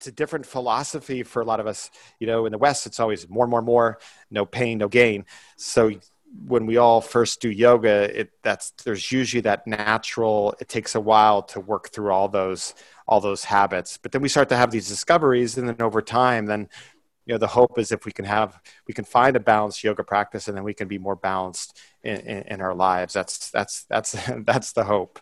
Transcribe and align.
it's 0.00 0.06
a 0.06 0.12
different 0.12 0.46
philosophy 0.46 1.22
for 1.22 1.42
a 1.42 1.44
lot 1.44 1.60
of 1.60 1.66
us. 1.66 1.90
You 2.18 2.26
know, 2.26 2.46
in 2.46 2.52
the 2.52 2.58
West, 2.58 2.86
it's 2.86 2.98
always 2.98 3.28
more, 3.28 3.46
more, 3.46 3.60
more, 3.60 3.98
no 4.30 4.46
pain, 4.46 4.78
no 4.78 4.88
gain. 4.88 5.26
So 5.56 5.90
when 6.46 6.64
we 6.64 6.78
all 6.78 7.02
first 7.02 7.42
do 7.42 7.50
yoga, 7.50 8.18
it 8.18 8.30
that's 8.42 8.70
there's 8.84 9.12
usually 9.12 9.42
that 9.42 9.66
natural. 9.66 10.54
It 10.58 10.70
takes 10.70 10.94
a 10.94 11.00
while 11.00 11.42
to 11.42 11.60
work 11.60 11.90
through 11.90 12.12
all 12.12 12.28
those 12.28 12.74
all 13.06 13.20
those 13.20 13.44
habits, 13.44 13.98
but 13.98 14.12
then 14.12 14.22
we 14.22 14.28
start 14.30 14.48
to 14.48 14.56
have 14.56 14.70
these 14.70 14.88
discoveries, 14.88 15.58
and 15.58 15.68
then 15.68 15.76
over 15.82 16.00
time, 16.00 16.46
then 16.46 16.70
you 17.26 17.34
know 17.34 17.38
the 17.38 17.46
hope 17.46 17.78
is 17.78 17.92
if 17.92 18.06
we 18.06 18.12
can 18.12 18.24
have 18.24 18.58
we 18.88 18.94
can 18.94 19.04
find 19.04 19.36
a 19.36 19.40
balanced 19.40 19.84
yoga 19.84 20.02
practice, 20.02 20.48
and 20.48 20.56
then 20.56 20.64
we 20.64 20.72
can 20.72 20.88
be 20.88 20.98
more 20.98 21.16
balanced 21.16 21.78
in, 22.02 22.16
in, 22.20 22.42
in 22.44 22.60
our 22.62 22.74
lives. 22.74 23.12
That's 23.12 23.50
that's 23.50 23.84
that's 23.84 24.12
that's 24.46 24.72
the 24.72 24.84
hope. 24.84 25.20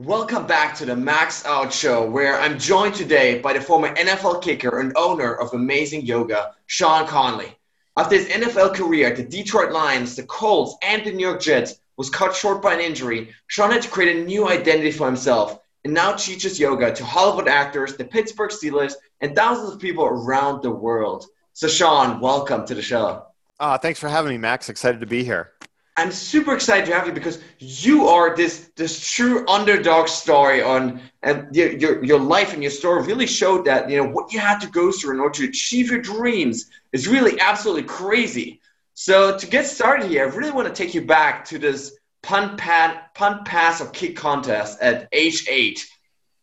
Welcome 0.00 0.46
back 0.46 0.76
to 0.76 0.86
the 0.86 0.94
Max 0.94 1.44
Out 1.44 1.72
Show, 1.72 2.08
where 2.08 2.38
I'm 2.38 2.56
joined 2.56 2.94
today 2.94 3.40
by 3.40 3.52
the 3.52 3.60
former 3.60 3.92
NFL 3.96 4.42
kicker 4.42 4.78
and 4.78 4.92
owner 4.94 5.34
of 5.34 5.52
Amazing 5.52 6.02
Yoga, 6.02 6.54
Sean 6.66 7.04
Conley. 7.04 7.58
After 7.96 8.14
his 8.14 8.28
NFL 8.28 8.76
career 8.76 9.08
at 9.08 9.16
the 9.16 9.24
Detroit 9.24 9.72
Lions, 9.72 10.14
the 10.14 10.22
Colts, 10.22 10.76
and 10.84 11.04
the 11.04 11.10
New 11.10 11.26
York 11.26 11.42
Jets 11.42 11.80
was 11.96 12.10
cut 12.10 12.32
short 12.32 12.62
by 12.62 12.74
an 12.74 12.80
injury, 12.80 13.34
Sean 13.48 13.72
had 13.72 13.82
to 13.82 13.88
create 13.88 14.16
a 14.16 14.24
new 14.24 14.48
identity 14.48 14.92
for 14.92 15.08
himself 15.08 15.58
and 15.82 15.92
now 15.92 16.12
teaches 16.12 16.60
yoga 16.60 16.94
to 16.94 17.04
Hollywood 17.04 17.48
actors, 17.48 17.96
the 17.96 18.04
Pittsburgh 18.04 18.52
Steelers, 18.52 18.92
and 19.20 19.34
thousands 19.34 19.72
of 19.72 19.80
people 19.80 20.04
around 20.04 20.62
the 20.62 20.70
world. 20.70 21.26
So, 21.54 21.66
Sean, 21.66 22.20
welcome 22.20 22.64
to 22.66 22.74
the 22.76 22.82
show. 22.82 23.26
Uh, 23.58 23.76
thanks 23.76 23.98
for 23.98 24.08
having 24.08 24.30
me, 24.30 24.38
Max. 24.38 24.68
Excited 24.68 25.00
to 25.00 25.06
be 25.06 25.24
here. 25.24 25.54
I'm 25.98 26.12
super 26.12 26.54
excited 26.54 26.86
to 26.86 26.94
have 26.94 27.08
you 27.08 27.12
because 27.12 27.40
you 27.58 28.06
are 28.06 28.36
this 28.36 28.70
this 28.76 29.04
true 29.04 29.44
underdog 29.48 30.06
story 30.06 30.62
on 30.62 31.00
and 31.24 31.52
your, 31.54 31.72
your 31.72 32.04
your 32.04 32.20
life 32.20 32.52
and 32.52 32.62
your 32.62 32.70
story 32.70 33.02
really 33.02 33.26
showed 33.26 33.64
that 33.64 33.90
you 33.90 33.96
know 33.96 34.08
what 34.08 34.32
you 34.32 34.38
had 34.38 34.60
to 34.60 34.68
go 34.68 34.92
through 34.92 35.14
in 35.14 35.20
order 35.20 35.40
to 35.40 35.48
achieve 35.48 35.90
your 35.90 36.00
dreams 36.00 36.70
is 36.92 37.08
really 37.08 37.40
absolutely 37.40 37.82
crazy. 37.82 38.60
So 38.94 39.36
to 39.36 39.46
get 39.48 39.66
started 39.66 40.08
here, 40.08 40.24
I 40.24 40.32
really 40.32 40.52
want 40.52 40.68
to 40.68 40.72
take 40.72 40.94
you 40.94 41.04
back 41.04 41.44
to 41.46 41.58
this 41.58 41.98
punt 42.22 42.58
pat 42.58 43.12
punt 43.16 43.44
pass 43.44 43.80
or 43.80 43.88
kick 43.90 44.14
contest 44.14 44.80
at 44.80 45.08
age 45.10 45.48
eight. 45.48 45.84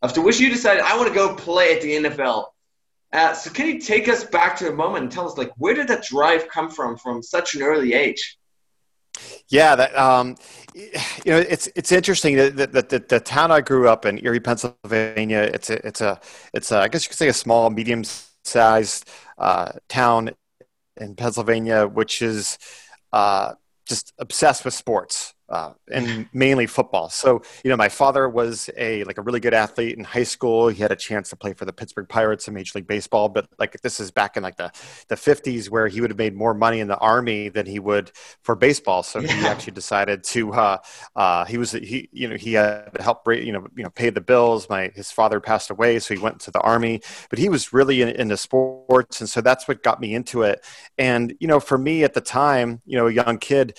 After 0.03 0.21
which 0.21 0.37
you 0.37 0.49
decided 0.49 0.83
I 0.83 0.97
want 0.97 1.07
to 1.07 1.15
go 1.15 1.33
play 1.33 1.77
at 1.77 1.81
the 1.81 1.95
NFL. 1.95 2.47
Uh, 3.13 3.31
so 3.31 3.49
can 3.51 3.67
you 3.67 3.79
take 3.79 4.09
us 4.09 4.25
back 4.25 4.57
to 4.57 4.67
a 4.67 4.75
moment 4.75 5.03
and 5.03 5.11
tell 5.13 5.29
us 5.29 5.37
like 5.37 5.53
where 5.55 5.73
did 5.73 5.87
that 5.87 6.03
drive 6.03 6.49
come 6.49 6.69
from 6.69 6.97
from 6.97 7.23
such 7.23 7.55
an 7.55 7.61
early 7.61 7.93
age? 7.93 8.37
Yeah, 9.47 9.75
that 9.75 9.95
um, 9.97 10.35
you 10.73 10.91
know, 11.27 11.37
it's 11.37 11.69
it's 11.75 11.91
interesting 11.91 12.35
that 12.35 12.55
the, 12.57 12.81
the, 12.81 13.05
the, 13.07 13.19
town 13.19 13.51
I 13.51 13.61
grew 13.61 13.87
up 13.87 14.05
in, 14.05 14.23
Erie, 14.25 14.39
Pennsylvania. 14.39 15.49
It's 15.53 15.69
a 15.69 15.85
it's 15.85 16.01
a 16.01 16.19
it's 16.53 16.71
a, 16.71 16.79
I 16.79 16.87
guess 16.87 17.05
you 17.05 17.09
could 17.09 17.17
say 17.17 17.27
a 17.27 17.33
small, 17.33 17.69
medium 17.69 18.03
sized 18.43 19.09
uh, 19.37 19.73
town 19.87 20.31
in 20.97 21.15
Pennsylvania, 21.15 21.87
which 21.87 22.21
is 22.21 22.57
uh, 23.13 23.53
just 23.87 24.13
obsessed 24.17 24.65
with 24.65 24.73
sports 24.73 25.34
uh, 25.49 25.73
and 25.91 26.27
mainly 26.33 26.65
football. 26.65 27.09
So, 27.09 27.41
you 27.63 27.69
know, 27.69 27.77
my 27.77 27.89
father 27.89 28.27
was 28.27 28.69
a 28.77 29.03
like 29.03 29.17
a 29.17 29.21
really 29.21 29.39
good 29.39 29.53
athlete 29.53 29.97
in 29.97 30.03
high 30.03 30.23
school. 30.23 30.69
He 30.69 30.81
had 30.81 30.91
a 30.91 30.95
chance 30.95 31.29
to 31.29 31.35
play 31.35 31.53
for 31.53 31.65
the 31.65 31.73
Pittsburgh 31.73 32.09
Pirates 32.09 32.47
in 32.47 32.53
Major 32.53 32.79
League 32.79 32.87
Baseball, 32.87 33.29
but 33.29 33.47
like 33.59 33.79
this 33.81 33.99
is 33.99 34.11
back 34.11 34.37
in 34.37 34.43
like 34.43 34.57
the 34.57 34.71
the 35.07 35.15
50s 35.15 35.69
where 35.69 35.87
he 35.87 36.01
would 36.01 36.09
have 36.09 36.17
made 36.17 36.35
more 36.35 36.53
money 36.53 36.79
in 36.79 36.87
the 36.87 36.97
army 36.97 37.49
than 37.49 37.65
he 37.65 37.79
would 37.79 38.11
for 38.41 38.55
baseball. 38.55 39.03
So 39.03 39.19
yeah. 39.19 39.33
he 39.33 39.45
actually 39.45 39.73
decided 39.73 40.23
to 40.25 40.53
uh, 40.53 40.77
uh, 41.15 41.45
he 41.45 41.57
was 41.57 41.71
he 41.71 42.09
you 42.11 42.27
know 42.27 42.35
he 42.35 42.53
had 42.53 42.93
to 42.95 43.03
help 43.03 43.27
you 43.27 43.51
know 43.51 43.67
you 43.75 43.83
know 43.83 43.89
pay 43.91 44.09
the 44.09 44.21
bills. 44.21 44.67
My 44.69 44.91
his 44.95 45.11
father 45.11 45.39
passed 45.39 45.69
away, 45.69 45.99
so 45.99 46.15
he 46.15 46.19
went 46.19 46.39
to 46.41 46.51
the 46.51 46.61
army, 46.61 47.01
but 47.29 47.37
he 47.37 47.49
was 47.49 47.71
really 47.71 48.01
in, 48.01 48.09
into 48.09 48.37
sports, 48.37 49.21
and 49.21 49.29
so 49.29 49.41
that's 49.41 49.67
what 49.67 49.83
got 49.83 50.01
me 50.01 50.15
into 50.15 50.41
it. 50.41 50.65
And 50.97 51.35
you 51.39 51.47
know, 51.47 51.59
for 51.59 51.77
me 51.77 52.03
at 52.03 52.13
the 52.13 52.21
time, 52.21 52.81
you 52.85 52.97
know, 52.97 53.07
a 53.07 53.11
young 53.11 53.37
kid, 53.37 53.77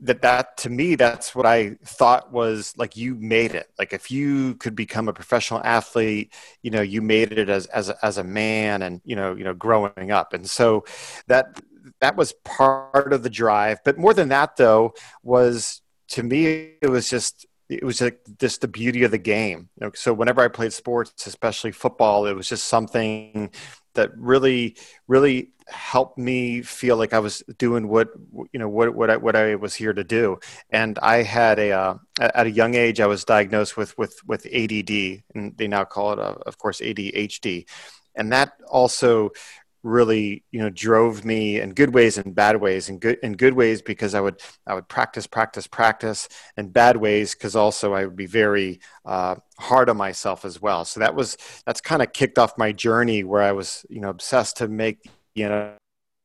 that 0.00 0.22
that 0.22 0.56
to 0.56 0.70
me 0.70 0.94
that's 0.94 1.34
what 1.34 1.46
i 1.46 1.76
thought 1.84 2.32
was 2.32 2.74
like 2.76 2.96
you 2.96 3.14
made 3.14 3.54
it. 3.54 3.68
Like 3.78 3.92
if 3.92 4.10
you 4.10 4.54
could 4.56 4.74
become 4.74 5.08
a 5.08 5.12
professional 5.12 5.60
athlete 5.64 6.32
you 6.62 6.70
know 6.70 6.82
you 6.82 7.02
made 7.02 7.32
it 7.32 7.48
as 7.48 7.66
as 7.66 7.88
a, 7.88 7.96
as 8.04 8.18
a 8.18 8.24
man 8.24 8.82
and 8.82 9.00
you 9.04 9.16
know 9.16 9.34
you 9.34 9.44
know 9.44 9.54
growing 9.54 10.10
up. 10.10 10.32
And 10.32 10.48
so 10.48 10.84
that 11.26 11.60
that 12.00 12.16
was 12.16 12.32
part 12.44 13.12
of 13.12 13.22
the 13.22 13.30
drive. 13.30 13.78
But 13.84 13.98
more 13.98 14.14
than 14.14 14.28
that 14.28 14.56
though 14.56 14.94
was 15.22 15.82
to 16.08 16.22
me 16.22 16.74
it 16.80 16.88
was 16.90 17.08
just 17.10 17.46
it 17.68 17.84
was 17.84 18.00
like 18.00 18.20
just 18.38 18.62
the 18.62 18.68
beauty 18.68 19.04
of 19.04 19.10
the 19.10 19.18
game. 19.18 19.68
So 19.94 20.14
whenever 20.14 20.40
I 20.40 20.48
played 20.48 20.72
sports, 20.72 21.26
especially 21.26 21.72
football, 21.72 22.26
it 22.26 22.34
was 22.34 22.48
just 22.48 22.64
something 22.64 23.50
that 23.94 24.16
really, 24.16 24.76
really 25.06 25.50
helped 25.66 26.16
me 26.16 26.62
feel 26.62 26.96
like 26.96 27.12
I 27.12 27.18
was 27.18 27.42
doing 27.58 27.88
what 27.88 28.08
you 28.52 28.58
know 28.58 28.68
what 28.68 28.94
what 28.94 29.10
I, 29.10 29.16
what 29.18 29.36
I 29.36 29.56
was 29.56 29.74
here 29.74 29.92
to 29.92 30.04
do. 30.04 30.38
And 30.70 30.98
I 31.00 31.22
had 31.22 31.58
a 31.58 31.72
uh, 31.72 31.94
at 32.20 32.46
a 32.46 32.50
young 32.50 32.74
age 32.74 33.00
I 33.00 33.06
was 33.06 33.24
diagnosed 33.24 33.76
with 33.76 33.96
with 33.98 34.18
with 34.26 34.46
ADD, 34.46 35.22
and 35.34 35.56
they 35.56 35.68
now 35.68 35.84
call 35.84 36.12
it, 36.12 36.18
uh, 36.18 36.36
of 36.46 36.58
course, 36.58 36.80
ADHD, 36.80 37.68
and 38.14 38.32
that 38.32 38.52
also 38.66 39.30
really 39.88 40.44
you 40.50 40.60
know 40.60 40.70
drove 40.70 41.24
me 41.24 41.60
in 41.60 41.74
good 41.74 41.92
ways 41.94 42.18
and 42.18 42.34
bad 42.34 42.60
ways 42.60 42.88
in 42.88 42.98
good 42.98 43.18
in 43.22 43.32
good 43.32 43.54
ways 43.54 43.82
because 43.82 44.14
i 44.14 44.20
would 44.20 44.40
i 44.66 44.74
would 44.74 44.88
practice 44.88 45.26
practice 45.26 45.66
practice 45.66 46.28
and 46.56 46.72
bad 46.72 46.96
ways 46.96 47.34
because 47.34 47.56
also 47.56 47.94
i 47.94 48.04
would 48.04 48.16
be 48.16 48.26
very 48.26 48.80
uh, 49.04 49.34
hard 49.58 49.88
on 49.88 49.96
myself 49.96 50.44
as 50.44 50.60
well 50.60 50.84
so 50.84 51.00
that 51.00 51.14
was 51.14 51.36
that's 51.66 51.80
kind 51.80 52.02
of 52.02 52.12
kicked 52.12 52.38
off 52.38 52.58
my 52.58 52.72
journey 52.72 53.24
where 53.24 53.42
i 53.42 53.52
was 53.52 53.84
you 53.88 54.00
know 54.00 54.10
obsessed 54.10 54.56
to 54.56 54.68
make 54.68 55.08
you 55.34 55.48
know 55.48 55.72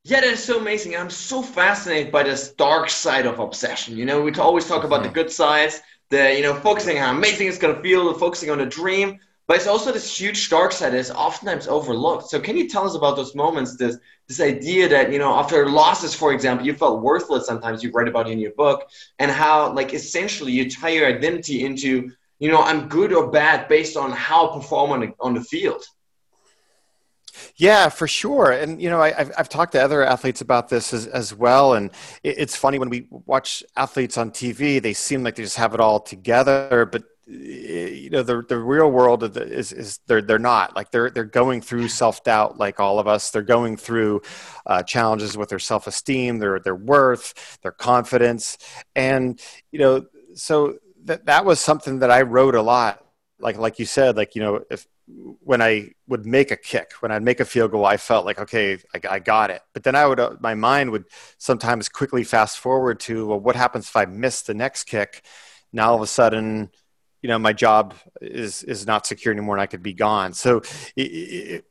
yeah, 0.06 0.20
that 0.20 0.28
is 0.28 0.44
so 0.44 0.60
amazing. 0.60 0.98
I'm 0.98 1.10
so 1.10 1.42
fascinated 1.42 2.12
by 2.12 2.24
this 2.24 2.52
dark 2.52 2.90
side 2.90 3.26
of 3.26 3.40
obsession. 3.40 3.96
You 3.96 4.06
know, 4.06 4.22
we 4.22 4.34
always 4.34 4.68
talk 4.68 4.84
about 4.84 5.00
mm-hmm. 5.00 5.08
the 5.08 5.14
good 5.14 5.32
sides, 5.32 5.80
the 6.10 6.36
you 6.36 6.42
know, 6.42 6.56
focusing 6.56 6.98
on 6.98 7.04
how 7.04 7.12
amazing 7.12 7.48
it's 7.48 7.58
gonna 7.58 7.82
feel, 7.82 8.12
the 8.12 8.20
focusing 8.20 8.50
on 8.50 8.58
the 8.58 8.66
dream. 8.66 9.20
But 9.48 9.58
it's 9.58 9.68
also 9.68 9.92
this 9.92 10.18
huge 10.18 10.50
dark 10.50 10.72
side 10.72 10.94
that 10.94 11.00
is 11.00 11.12
oftentimes 11.12 11.68
overlooked. 11.68 12.30
So 12.30 12.40
can 12.40 12.56
you 12.56 12.70
tell 12.70 12.86
us 12.86 12.96
about 12.96 13.18
those 13.18 13.36
moments, 13.36 13.76
this 13.76 13.98
this 14.28 14.40
idea 14.40 14.88
that, 14.88 15.12
you 15.12 15.20
know, 15.20 15.34
after 15.36 15.70
losses, 15.70 16.16
for 16.16 16.32
example, 16.32 16.66
you 16.66 16.74
felt 16.74 17.02
worthless 17.02 17.46
sometimes 17.46 17.84
you 17.84 17.92
write 17.92 18.08
about 18.08 18.30
in 18.30 18.40
your 18.40 18.52
book, 18.52 18.90
and 19.20 19.30
how 19.30 19.74
like 19.74 19.94
essentially 19.94 20.54
you 20.54 20.70
tie 20.70 20.90
your 20.90 21.08
identity 21.08 21.66
into, 21.66 22.10
you 22.40 22.50
know, 22.50 22.62
I'm 22.62 22.88
good 22.88 23.12
or 23.12 23.30
bad 23.32 23.68
based 23.68 23.98
on 23.98 24.12
how 24.12 24.50
I 24.50 24.56
perform 24.56 24.92
on 24.92 25.00
the, 25.02 25.14
on 25.20 25.34
the 25.34 25.42
field. 25.42 25.84
Yeah, 27.56 27.90
for 27.90 28.08
sure. 28.08 28.52
And, 28.52 28.82
you 28.82 28.90
know, 28.90 29.02
I, 29.02 29.12
have 29.12 29.32
I've 29.38 29.50
talked 29.50 29.74
to 29.74 29.84
other 29.84 30.04
athletes 30.04 30.42
about 30.42 30.70
this 30.70 30.94
as, 30.94 31.08
as 31.08 31.34
well. 31.34 31.74
And 31.74 31.92
it, 32.24 32.38
it's 32.38 32.56
funny 32.56 32.80
when 32.80 32.90
we 32.90 33.08
watch 33.10 33.64
athletes 33.76 34.18
on 34.18 34.32
TV, 34.32 34.82
they 34.82 34.94
seem 34.94 35.24
like 35.24 35.36
they 35.36 35.44
just 35.44 35.58
have 35.58 35.74
it 35.74 35.80
all 35.80 36.00
together, 36.00 36.88
but 36.92 37.04
you 37.34 38.10
know 38.10 38.24
the 38.24 38.44
the 38.48 38.58
real 38.58 38.92
world 38.92 39.38
is 39.38 39.72
is 39.72 40.00
they're 40.08 40.22
they're 40.22 40.40
not 40.40 40.76
like 40.76 40.92
they're 40.92 41.10
they're 41.10 41.24
going 41.24 41.62
through 41.62 41.88
self 41.88 42.24
doubt 42.24 42.58
like 42.58 42.80
all 42.80 43.00
of 43.00 43.08
us. 43.08 43.32
They're 43.32 43.42
going 43.42 43.78
through 43.78 44.22
uh, 44.66 44.84
challenges 44.84 45.38
with 45.38 45.50
their 45.50 45.60
self 45.60 45.88
esteem, 45.88 46.40
their 46.40 46.60
their 46.60 46.76
worth, 46.76 47.60
their 47.62 47.72
confidence, 47.72 48.58
and 48.96 49.42
you 49.72 49.80
know 49.80 50.06
so 50.36 50.78
that 51.06 51.26
that 51.26 51.46
was 51.46 51.60
something 51.60 52.00
that 52.00 52.12
I 52.12 52.22
wrote 52.22 52.56
a 52.56 52.62
lot. 52.62 53.04
Like 53.40 53.58
like 53.58 53.80
you 53.80 53.86
said, 53.86 54.16
like 54.16 54.36
you 54.36 54.42
know 54.42 54.64
if 54.70 54.88
when 55.08 55.62
I 55.62 55.92
would 56.08 56.26
make 56.26 56.52
a 56.52 56.56
kick, 56.56 56.94
when 57.00 57.12
I'd 57.12 57.24
make 57.24 57.40
a 57.40 57.46
field 57.46 57.72
goal, 57.72 57.86
I 57.86 57.98
felt 57.98 58.26
like, 58.26 58.40
okay, 58.40 58.78
I, 58.96 59.16
I 59.16 59.20
got 59.20 59.50
it. 59.50 59.62
But 59.74 59.84
then 59.84 59.96
I 59.96 60.06
would, 60.06 60.20
uh, 60.20 60.36
my 60.40 60.56
mind 60.56 60.92
would 60.92 61.06
sometimes 61.38 61.90
quickly 61.90 62.24
fast 62.24 62.58
forward 62.58 63.02
to, 63.02 63.28
well, 63.28 63.40
what 63.40 63.58
happens 63.58 63.88
if 63.88 63.96
I 63.98 64.06
miss 64.06 64.44
the 64.44 64.54
next 64.54 64.86
kick? 64.86 65.24
Now 65.74 65.90
all 65.90 65.96
of 65.96 66.02
a 66.02 66.08
sudden, 66.08 66.70
you 67.24 67.30
know 67.30 67.40
my 67.40 67.54
job 67.54 67.96
is 68.22 68.62
is 68.64 68.86
not 68.86 69.08
secure 69.08 69.34
anymore 69.34 69.56
and 69.56 69.62
i 69.62 69.66
could 69.66 69.82
be 69.82 69.94
gone. 69.94 70.34
So 70.34 70.62
it, 70.96 71.02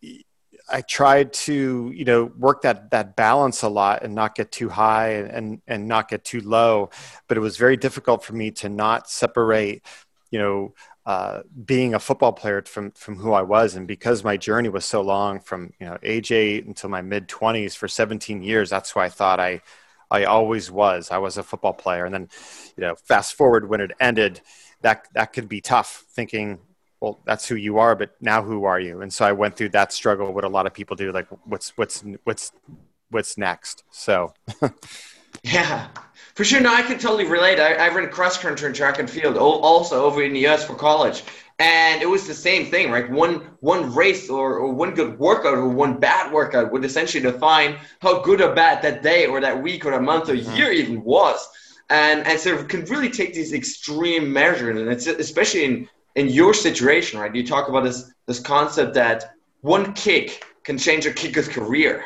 it, 0.03 0.25
i 0.69 0.81
tried 0.81 1.33
to 1.33 1.93
you 1.95 2.05
know 2.05 2.25
work 2.25 2.63
that 2.63 2.91
that 2.91 3.15
balance 3.15 3.63
a 3.63 3.69
lot 3.69 4.03
and 4.03 4.15
not 4.15 4.35
get 4.35 4.51
too 4.51 4.69
high 4.69 5.11
and 5.11 5.61
and 5.69 5.87
not 5.87 6.09
get 6.09 6.25
too 6.25 6.41
low. 6.41 6.91
But 7.29 7.37
it 7.37 7.41
was 7.41 7.57
very 7.57 7.77
difficult 7.77 8.25
for 8.25 8.33
me 8.33 8.51
to 8.53 8.69
not 8.69 9.09
separate 9.09 9.85
you 10.31 10.41
know 10.41 10.75
uh, 11.05 11.43
being 11.65 11.95
a 11.95 11.99
football 11.99 12.33
player 12.33 12.63
from 12.63 12.93
from 12.93 13.17
who 13.17 13.33
I 13.33 13.43
was, 13.43 13.75
and 13.75 13.89
because 13.89 14.23
my 14.25 14.37
journey 14.37 14.69
was 14.69 14.85
so 14.85 15.03
long, 15.03 15.41
from 15.41 15.73
you 15.81 15.87
know 15.87 15.99
age 16.03 16.33
eight 16.33 16.65
until 16.65 16.91
my 16.91 17.03
mid 17.03 17.29
twenties 17.29 17.75
for 17.75 17.89
17 17.89 18.43
years, 18.43 18.71
that's 18.71 18.93
who 18.93 19.01
I 19.01 19.09
thought 19.09 19.41
I 19.41 19.63
I 20.13 20.25
always 20.25 20.71
was. 20.71 21.11
I 21.11 21.19
was 21.19 21.39
a 21.39 21.43
football 21.43 21.73
player, 21.73 22.05
and 22.05 22.15
then 22.15 22.29
you 22.77 22.83
know 22.83 22.95
fast 22.95 23.35
forward 23.35 23.69
when 23.69 23.81
it 23.81 23.93
ended, 23.99 24.43
that 24.83 25.09
that 25.15 25.33
could 25.33 25.49
be 25.49 25.61
tough 25.61 26.05
thinking 26.11 26.59
well 27.01 27.21
that's 27.25 27.47
who 27.47 27.55
you 27.55 27.79
are 27.79 27.95
but 27.95 28.15
now 28.21 28.43
who 28.43 28.65
are 28.65 28.81
you 28.81 29.01
and 29.01 29.13
so 29.13 29.25
i 29.25 29.33
went 29.33 29.57
through 29.57 29.69
that 29.69 29.93
struggle 29.93 30.33
what 30.33 30.45
a 30.45 30.49
lot 30.49 30.67
of 30.67 30.75
people 30.75 30.97
do 30.97 31.13
like 31.13 31.27
what's 31.45 31.77
what's 31.77 32.05
what's 32.25 32.53
what's 33.11 33.37
next 33.39 33.85
so 33.91 34.33
Yeah, 35.43 35.89
for 36.35 36.45
sure. 36.45 36.61
No, 36.61 36.73
I 36.73 36.83
can 36.83 36.99
totally 36.99 37.27
relate. 37.27 37.59
I, 37.59 37.75
I 37.75 37.89
ran 37.89 38.09
cross 38.11 38.39
country 38.39 38.67
and 38.67 38.77
track 38.77 38.99
and 38.99 39.11
field 39.11 39.37
also 39.37 40.05
over 40.05 40.23
in 40.23 40.33
the 40.33 40.47
US 40.47 40.65
for 40.65 40.75
college. 40.75 41.25
And 41.59 42.03
it 42.03 42.07
was 42.07 42.27
the 42.27 42.35
same 42.35 42.67
thing, 42.67 42.91
right? 42.91 43.09
One 43.11 43.49
one 43.61 43.95
race 43.95 44.29
or, 44.29 44.57
or 44.57 44.73
one 44.73 44.95
good 44.95 45.19
workout 45.19 45.55
or 45.55 45.69
one 45.69 45.99
bad 45.99 46.33
workout 46.33 46.73
would 46.73 46.85
essentially 46.85 47.23
define 47.23 47.77
how 48.01 48.21
good 48.23 48.41
or 48.41 48.55
bad 48.55 48.83
that 48.83 49.03
day 49.03 49.27
or 49.27 49.41
that 49.41 49.63
week 49.63 49.85
or 49.85 49.93
that 49.93 50.03
month 50.03 50.29
or 50.29 50.35
mm-hmm. 50.35 50.57
year 50.57 50.73
even 50.73 51.03
was. 51.03 51.49
And 51.93 52.27
and 52.27 52.41
so 52.41 52.55
it 52.55 52.69
can 52.71 52.85
really 52.87 53.11
take 53.11 53.35
these 53.35 53.53
extreme 53.53 54.33
measures, 54.33 54.81
and 54.81 54.89
it's 54.89 55.07
especially 55.07 55.65
in 55.65 55.89
in 56.15 56.29
your 56.29 56.55
situation, 56.55 57.21
right? 57.21 57.35
You 57.35 57.47
talk 57.47 57.69
about 57.69 57.85
this 57.85 58.11
this 58.27 58.41
concept 58.41 58.95
that 58.95 59.35
one 59.61 59.93
kick 59.93 60.43
can 60.65 60.79
change 60.79 61.05
a 61.05 61.13
kicker's 61.13 61.49
career. 61.49 62.05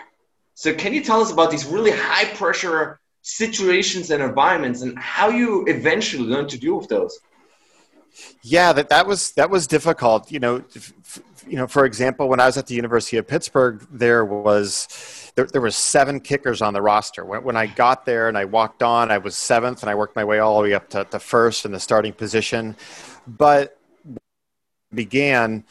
So 0.54 0.74
can 0.74 0.92
you 0.92 1.04
tell 1.04 1.20
us 1.20 1.30
about 1.30 1.52
these 1.52 1.64
really 1.66 1.92
high 1.92 2.28
pressure 2.34 2.98
situations 3.22 4.10
and 4.10 4.22
environments 4.22 4.82
and 4.82 4.98
how 4.98 5.28
you 5.28 5.64
eventually 5.68 6.24
learn 6.24 6.48
to 6.48 6.58
deal 6.58 6.78
with 6.78 6.88
those? 6.88 7.18
Yeah, 8.42 8.72
that, 8.72 8.88
that 8.88 9.06
was 9.06 9.32
that 9.32 9.50
was 9.50 9.66
difficult. 9.66 10.32
You 10.32 10.40
know, 10.40 10.64
f- 10.74 11.20
you 11.46 11.56
know, 11.56 11.68
for 11.68 11.84
example, 11.84 12.28
when 12.28 12.40
I 12.40 12.46
was 12.46 12.56
at 12.56 12.66
the 12.66 12.74
University 12.74 13.18
of 13.18 13.26
Pittsburgh, 13.28 13.86
there 13.90 14.24
was 14.24 15.25
there, 15.36 15.46
there 15.46 15.60
was 15.60 15.76
seven 15.76 16.18
kickers 16.18 16.62
on 16.62 16.74
the 16.74 16.82
roster. 16.82 17.24
When, 17.24 17.44
when 17.44 17.56
I 17.56 17.66
got 17.66 18.04
there 18.04 18.28
and 18.28 18.36
I 18.36 18.46
walked 18.46 18.82
on, 18.82 19.10
I 19.10 19.18
was 19.18 19.36
seventh, 19.36 19.82
and 19.82 19.90
I 19.90 19.94
worked 19.94 20.16
my 20.16 20.24
way 20.24 20.40
all 20.40 20.56
the 20.56 20.62
way 20.64 20.74
up 20.74 20.88
to, 20.90 21.04
to 21.04 21.18
first 21.18 21.64
in 21.64 21.72
the 21.72 21.80
starting 21.80 22.12
position. 22.12 22.74
But 23.26 23.78
began, 24.94 25.64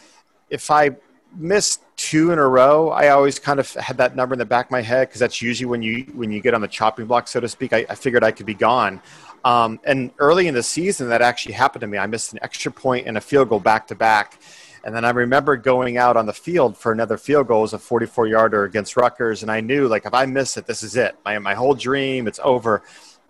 if 0.49 0.69
I 0.69 0.91
missed 1.35 1.81
two 1.97 2.31
in 2.31 2.39
a 2.39 2.47
row, 2.47 2.91
I 2.91 3.09
always 3.09 3.39
kind 3.39 3.59
of 3.59 3.73
had 3.73 3.97
that 3.97 4.15
number 4.15 4.33
in 4.33 4.39
the 4.39 4.45
back 4.45 4.67
of 4.67 4.71
my 4.71 4.81
head 4.81 5.07
because 5.07 5.19
that's 5.19 5.41
usually 5.41 5.65
when 5.65 5.81
you 5.81 6.03
when 6.13 6.31
you 6.31 6.41
get 6.41 6.53
on 6.53 6.61
the 6.61 6.67
chopping 6.67 7.07
block, 7.07 7.27
so 7.27 7.39
to 7.39 7.49
speak. 7.49 7.73
I, 7.73 7.85
I 7.89 7.95
figured 7.95 8.23
I 8.23 8.31
could 8.31 8.45
be 8.45 8.53
gone. 8.53 9.01
Um, 9.43 9.79
and 9.83 10.11
early 10.17 10.47
in 10.47 10.53
the 10.53 10.63
season, 10.63 11.09
that 11.09 11.21
actually 11.21 11.53
happened 11.53 11.81
to 11.81 11.87
me. 11.87 11.97
I 11.97 12.07
missed 12.07 12.33
an 12.33 12.39
extra 12.41 12.71
point 12.71 13.07
and 13.07 13.17
a 13.17 13.21
field 13.21 13.49
goal 13.49 13.59
back 13.59 13.87
to 13.87 13.95
back. 13.95 14.39
And 14.85 14.95
then 14.95 15.03
I 15.03 15.09
remember 15.09 15.57
going 15.57 15.97
out 15.97 16.15
on 16.15 16.27
the 16.27 16.33
field 16.33 16.77
for 16.77 16.91
another 16.91 17.17
field 17.17 17.47
goal, 17.47 17.59
it 17.59 17.61
was 17.63 17.73
a 17.73 17.79
44 17.79 18.27
yarder 18.27 18.63
against 18.65 18.95
Rutgers. 18.95 19.41
And 19.41 19.51
I 19.51 19.59
knew, 19.59 19.87
like, 19.87 20.05
if 20.05 20.13
I 20.13 20.27
miss 20.27 20.57
it, 20.57 20.67
this 20.67 20.83
is 20.83 20.95
it. 20.95 21.17
My, 21.25 21.39
my 21.39 21.55
whole 21.55 21.73
dream, 21.73 22.27
it's 22.27 22.39
over. 22.43 22.83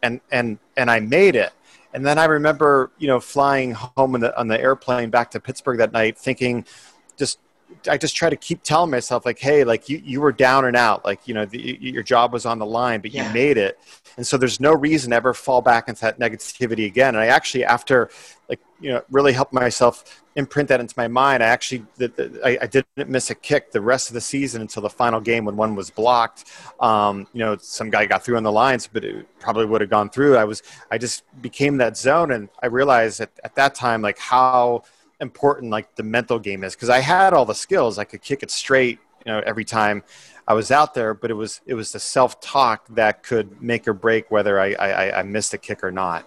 And, 0.03 0.19
and, 0.31 0.59
and 0.75 0.91
I 0.91 0.99
made 0.99 1.37
it. 1.37 1.53
And 1.93 2.05
then 2.05 2.17
I 2.17 2.25
remember, 2.25 2.91
you 2.97 3.07
know, 3.07 3.21
flying 3.21 3.71
home 3.71 4.19
the, 4.19 4.37
on 4.37 4.49
the 4.49 4.59
airplane 4.59 5.09
back 5.09 5.31
to 5.31 5.39
Pittsburgh 5.39 5.77
that 5.77 5.93
night 5.93 6.17
thinking, 6.17 6.65
just 7.15 7.39
I 7.89 7.97
just 7.97 8.17
try 8.17 8.29
to 8.29 8.35
keep 8.35 8.63
telling 8.63 8.91
myself 8.91 9.25
like, 9.25 9.39
hey, 9.39 9.63
like 9.63 9.87
you, 9.87 10.01
you 10.03 10.19
were 10.19 10.33
down 10.33 10.65
and 10.65 10.75
out, 10.75 11.05
like 11.05 11.27
you 11.27 11.33
know 11.33 11.45
the, 11.45 11.77
your 11.81 12.03
job 12.03 12.33
was 12.33 12.45
on 12.45 12.59
the 12.59 12.65
line, 12.65 13.01
but 13.01 13.11
yeah. 13.11 13.27
you 13.27 13.33
made 13.33 13.57
it, 13.57 13.79
and 14.17 14.25
so 14.25 14.37
there's 14.37 14.59
no 14.59 14.73
reason 14.73 15.11
to 15.11 15.15
ever 15.15 15.33
fall 15.33 15.61
back 15.61 15.89
into 15.89 16.01
that 16.01 16.19
negativity 16.19 16.85
again. 16.85 17.15
And 17.15 17.17
I 17.17 17.27
actually, 17.27 17.65
after 17.65 18.09
like 18.49 18.59
you 18.79 18.91
know, 18.91 19.01
really 19.09 19.33
helped 19.33 19.53
myself 19.53 20.23
imprint 20.35 20.69
that 20.69 20.79
into 20.79 20.93
my 20.97 21.07
mind. 21.07 21.41
I 21.41 21.47
actually 21.47 21.85
the, 21.95 22.09
the, 22.09 22.41
I, 22.43 22.57
I, 22.63 22.67
didn't 22.67 23.09
miss 23.09 23.29
a 23.29 23.35
kick 23.35 23.71
the 23.71 23.81
rest 23.81 24.09
of 24.09 24.13
the 24.13 24.21
season 24.21 24.61
until 24.61 24.83
the 24.83 24.89
final 24.89 25.21
game 25.21 25.45
when 25.45 25.55
one 25.55 25.75
was 25.75 25.89
blocked. 25.89 26.45
Um, 26.79 27.25
you 27.33 27.39
know, 27.39 27.57
some 27.57 27.89
guy 27.89 28.05
got 28.05 28.23
through 28.23 28.37
on 28.37 28.43
the 28.43 28.51
lines, 28.51 28.87
but 28.91 29.05
it 29.05 29.25
probably 29.39 29.65
would 29.65 29.81
have 29.81 29.89
gone 29.89 30.09
through. 30.09 30.37
I 30.37 30.43
was 30.43 30.61
I 30.91 30.97
just 30.97 31.23
became 31.41 31.77
that 31.77 31.97
zone, 31.97 32.31
and 32.31 32.49
I 32.61 32.67
realized 32.67 33.21
at, 33.21 33.31
at 33.43 33.55
that 33.55 33.75
time 33.75 34.01
like 34.01 34.19
how 34.19 34.83
important 35.21 35.71
like 35.71 35.95
the 35.95 36.03
mental 36.03 36.39
game 36.39 36.63
is 36.63 36.75
because 36.75 36.89
I 36.89 36.99
had 36.99 37.33
all 37.33 37.45
the 37.45 37.55
skills. 37.55 37.97
I 37.97 38.03
could 38.03 38.21
kick 38.21 38.43
it 38.43 38.51
straight, 38.51 38.99
you 39.25 39.31
know, 39.31 39.41
every 39.45 39.65
time 39.65 40.03
I 40.47 40.53
was 40.53 40.69
out 40.69 40.93
there, 40.93 41.13
but 41.13 41.31
it 41.31 41.33
was 41.33 41.61
it 41.65 41.73
was 41.73 41.91
the 41.91 41.99
self 41.99 42.39
talk 42.39 42.87
that 42.89 43.23
could 43.23 43.61
make 43.61 43.87
or 43.87 43.93
break 43.93 44.29
whether 44.29 44.59
I, 44.59 44.73
I, 44.73 45.19
I 45.19 45.23
missed 45.23 45.53
a 45.53 45.57
kick 45.57 45.83
or 45.83 45.91
not. 45.91 46.25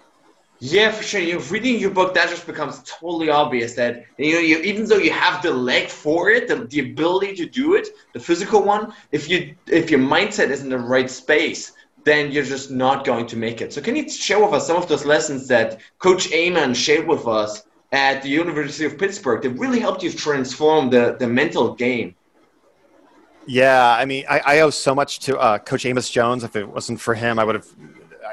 Yeah, 0.60 0.90
for 0.90 1.04
sure. 1.04 1.20
You're 1.20 1.38
reading 1.38 1.78
your 1.78 1.90
book, 1.90 2.14
that 2.14 2.28
just 2.28 2.44
becomes 2.44 2.82
totally 2.84 3.30
obvious 3.30 3.74
that 3.74 4.06
you 4.16 4.34
know, 4.34 4.40
you, 4.40 4.58
even 4.58 4.86
though 4.86 4.96
you 4.96 5.12
have 5.12 5.40
the 5.40 5.52
leg 5.52 5.88
for 5.88 6.30
it, 6.30 6.48
the, 6.48 6.56
the 6.64 6.80
ability 6.80 7.34
to 7.36 7.46
do 7.46 7.76
it, 7.76 7.88
the 8.12 8.18
physical 8.18 8.62
one, 8.62 8.92
if 9.12 9.28
you 9.28 9.54
if 9.68 9.88
your 9.88 10.00
mindset 10.00 10.50
is 10.50 10.62
in 10.62 10.68
the 10.68 10.78
right 10.78 11.08
space, 11.08 11.72
then 12.02 12.32
you're 12.32 12.44
just 12.44 12.72
not 12.72 13.04
going 13.04 13.26
to 13.28 13.36
make 13.36 13.60
it. 13.60 13.72
So, 13.72 13.80
can 13.80 13.94
you 13.94 14.08
share 14.10 14.42
with 14.42 14.52
us 14.52 14.66
some 14.66 14.76
of 14.76 14.88
those 14.88 15.04
lessons 15.04 15.46
that 15.48 15.78
Coach 16.00 16.32
Amos 16.32 16.76
shared 16.76 17.06
with 17.06 17.28
us 17.28 17.62
at 17.92 18.22
the 18.22 18.28
University 18.28 18.84
of 18.84 18.98
Pittsburgh 18.98 19.42
that 19.42 19.50
really 19.50 19.78
helped 19.78 20.02
you 20.02 20.10
transform 20.12 20.90
the, 20.90 21.16
the 21.20 21.28
mental 21.28 21.74
game? 21.74 22.16
Yeah, 23.48 23.96
I 23.98 24.04
mean, 24.04 24.26
I, 24.28 24.40
I 24.44 24.60
owe 24.60 24.68
so 24.68 24.94
much 24.94 25.20
to 25.20 25.38
uh, 25.38 25.56
Coach 25.56 25.86
Amos 25.86 26.10
Jones. 26.10 26.44
If 26.44 26.54
it 26.54 26.68
wasn't 26.68 27.00
for 27.00 27.14
him, 27.14 27.38
I 27.38 27.44
would 27.44 27.54
have. 27.54 27.66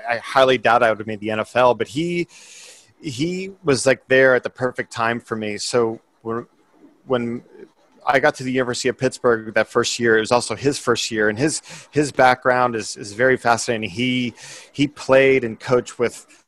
I 0.10 0.18
highly 0.18 0.58
doubt 0.58 0.84
I 0.84 0.90
would 0.90 1.00
have 1.00 1.08
made 1.08 1.22
the 1.22 1.30
NFL. 1.30 1.78
But 1.78 1.88
he 1.88 2.28
he 3.02 3.52
was 3.64 3.86
like 3.86 4.06
there 4.10 4.36
at 4.36 4.44
the 4.44 4.50
perfect 4.50 4.92
time 4.92 5.22
for 5.22 5.38
me. 5.38 5.58
So 5.58 6.02
when 6.22 6.48
when 7.06 7.44
I 8.06 8.20
got 8.20 8.36
to 8.36 8.44
the 8.44 8.52
University 8.52 8.90
of 8.90 8.98
Pittsburgh 8.98 9.54
that 9.54 9.70
first 9.70 10.00
year, 10.00 10.18
it 10.18 10.20
was 10.20 10.34
also 10.34 10.54
his 10.54 10.78
first 10.78 11.10
year, 11.10 11.30
and 11.30 11.40
his 11.40 11.62
his 11.92 12.12
background 12.12 12.76
is 12.76 12.98
is 12.98 13.14
very 13.14 13.38
fascinating. 13.38 13.90
He 13.90 14.34
he 14.74 14.86
played 14.86 15.46
and 15.46 15.58
coached 15.58 15.98
with 15.98 16.44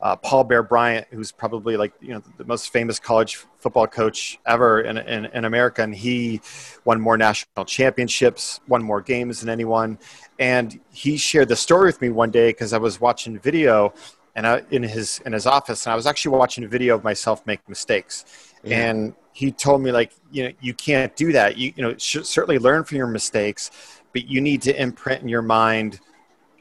uh, 0.00 0.16
Paul 0.16 0.44
Bear 0.44 0.62
Bryant, 0.62 1.06
who's 1.10 1.32
probably 1.32 1.76
like 1.76 1.92
you 2.00 2.10
know 2.10 2.22
the 2.36 2.44
most 2.44 2.72
famous 2.72 2.98
college 2.98 3.36
football 3.58 3.86
coach 3.86 4.38
ever 4.46 4.80
in, 4.80 4.98
in, 4.98 5.26
in, 5.26 5.44
America, 5.44 5.82
and 5.82 5.94
he 5.94 6.40
won 6.84 7.00
more 7.00 7.16
national 7.16 7.64
championships, 7.64 8.60
won 8.68 8.82
more 8.82 9.00
games 9.00 9.40
than 9.40 9.48
anyone. 9.48 9.98
And 10.38 10.78
he 10.92 11.16
shared 11.16 11.48
the 11.48 11.56
story 11.56 11.86
with 11.86 12.00
me 12.00 12.10
one 12.10 12.30
day 12.30 12.50
because 12.50 12.72
I 12.72 12.78
was 12.78 13.00
watching 13.00 13.38
video 13.38 13.94
and 14.34 14.46
I, 14.46 14.62
in 14.70 14.82
his 14.82 15.20
in 15.24 15.32
his 15.32 15.46
office, 15.46 15.86
and 15.86 15.92
I 15.92 15.96
was 15.96 16.06
actually 16.06 16.36
watching 16.36 16.62
a 16.64 16.68
video 16.68 16.94
of 16.94 17.02
myself 17.02 17.46
make 17.46 17.66
mistakes, 17.68 18.24
and 18.64 19.14
he 19.32 19.50
told 19.50 19.80
me 19.80 19.92
like 19.92 20.12
you 20.30 20.44
know 20.44 20.52
you 20.60 20.74
can't 20.74 21.16
do 21.16 21.32
that. 21.32 21.56
You 21.56 21.72
you 21.74 21.82
know 21.82 21.96
certainly 21.96 22.58
learn 22.58 22.84
from 22.84 22.98
your 22.98 23.06
mistakes, 23.06 23.70
but 24.12 24.26
you 24.28 24.42
need 24.42 24.60
to 24.62 24.80
imprint 24.80 25.22
in 25.22 25.28
your 25.28 25.42
mind 25.42 26.00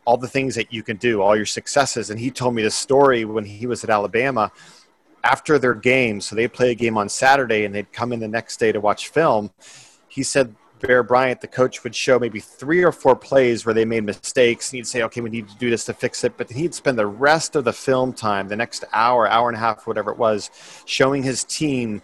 all 0.06 0.18
the 0.18 0.28
things 0.28 0.56
that 0.56 0.72
you 0.72 0.84
can 0.84 0.98
do, 0.98 1.22
all 1.22 1.36
your 1.36 1.46
successes. 1.46 2.10
And 2.10 2.20
he 2.20 2.32
told 2.32 2.56
me 2.56 2.62
the 2.62 2.72
story 2.72 3.26
when 3.26 3.46
he 3.46 3.68
was 3.68 3.84
at 3.84 3.90
Alabama 3.90 4.52
after 5.24 5.58
their 5.58 5.74
game. 5.74 6.22
So 6.22 6.36
they 6.36 6.48
play 6.48 6.72
a 6.72 6.76
game 6.76 6.98
on 6.98 7.10
Saturday 7.10 7.66
and 7.66 7.74
they'd 7.74 7.92
come 7.92 8.14
in 8.14 8.20
the 8.20 8.28
next 8.28 8.58
day 8.58 8.72
to 8.72 8.80
watch 8.80 9.10
film. 9.10 9.52
He 10.08 10.24
said 10.24 10.56
Bear 10.80 11.04
Bryant, 11.04 11.42
the 11.42 11.48
coach, 11.48 11.84
would 11.84 11.96
show 11.96 12.20
maybe 12.20 12.40
three 12.40 12.84
or 12.84 12.92
four 12.92 13.16
plays 13.16 13.66
where 13.66 13.74
they 13.74 13.86
made 13.86 14.04
mistakes. 14.04 14.70
And 14.70 14.78
he'd 14.78 14.88
say, 14.88 15.02
okay, 15.04 15.22
we 15.22 15.30
need 15.30 15.48
to 15.50 15.58
do 15.58 15.70
this 15.70 15.86
to 15.86 15.94
fix 15.94 16.24
it. 16.24 16.38
But 16.38 16.52
he'd 16.52 16.76
spend 16.76 16.98
the 16.98 17.08
rest 17.08 17.56
of 17.56 17.64
the 17.64 17.74
film 17.74 18.14
time, 18.14 18.48
the 18.48 18.56
next 18.56 18.84
hour, 18.94 19.28
hour 19.28 19.50
and 19.50 19.58
a 19.58 19.60
half, 19.60 19.88
whatever 19.88 20.12
it 20.12 20.18
was, 20.18 20.52
showing 20.86 21.24
his 21.24 21.44
team 21.44 22.02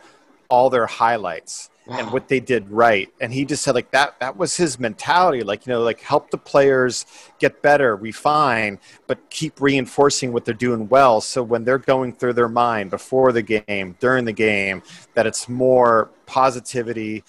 all 0.49 0.69
their 0.69 0.87
highlights 0.87 1.70
wow. 1.85 1.99
and 1.99 2.11
what 2.11 2.27
they 2.27 2.39
did 2.39 2.69
right. 2.69 3.09
And 3.19 3.33
he 3.33 3.45
just 3.45 3.63
said 3.63 3.75
like 3.75 3.91
that 3.91 4.19
that 4.19 4.37
was 4.37 4.55
his 4.55 4.79
mentality. 4.79 5.43
Like, 5.43 5.65
you 5.65 5.73
know, 5.73 5.81
like 5.81 6.01
help 6.01 6.31
the 6.31 6.37
players 6.37 7.05
get 7.39 7.61
better, 7.61 7.95
refine, 7.95 8.79
but 9.07 9.29
keep 9.29 9.59
reinforcing 9.61 10.33
what 10.33 10.45
they're 10.45 10.53
doing 10.53 10.87
well. 10.89 11.21
So 11.21 11.43
when 11.43 11.63
they're 11.63 11.77
going 11.77 12.13
through 12.13 12.33
their 12.33 12.49
mind 12.49 12.89
before 12.89 13.31
the 13.31 13.41
game, 13.41 13.95
during 13.99 14.25
the 14.25 14.33
game, 14.33 14.83
that 15.13 15.27
it's 15.27 15.49
more 15.49 16.11
positivity 16.25 17.23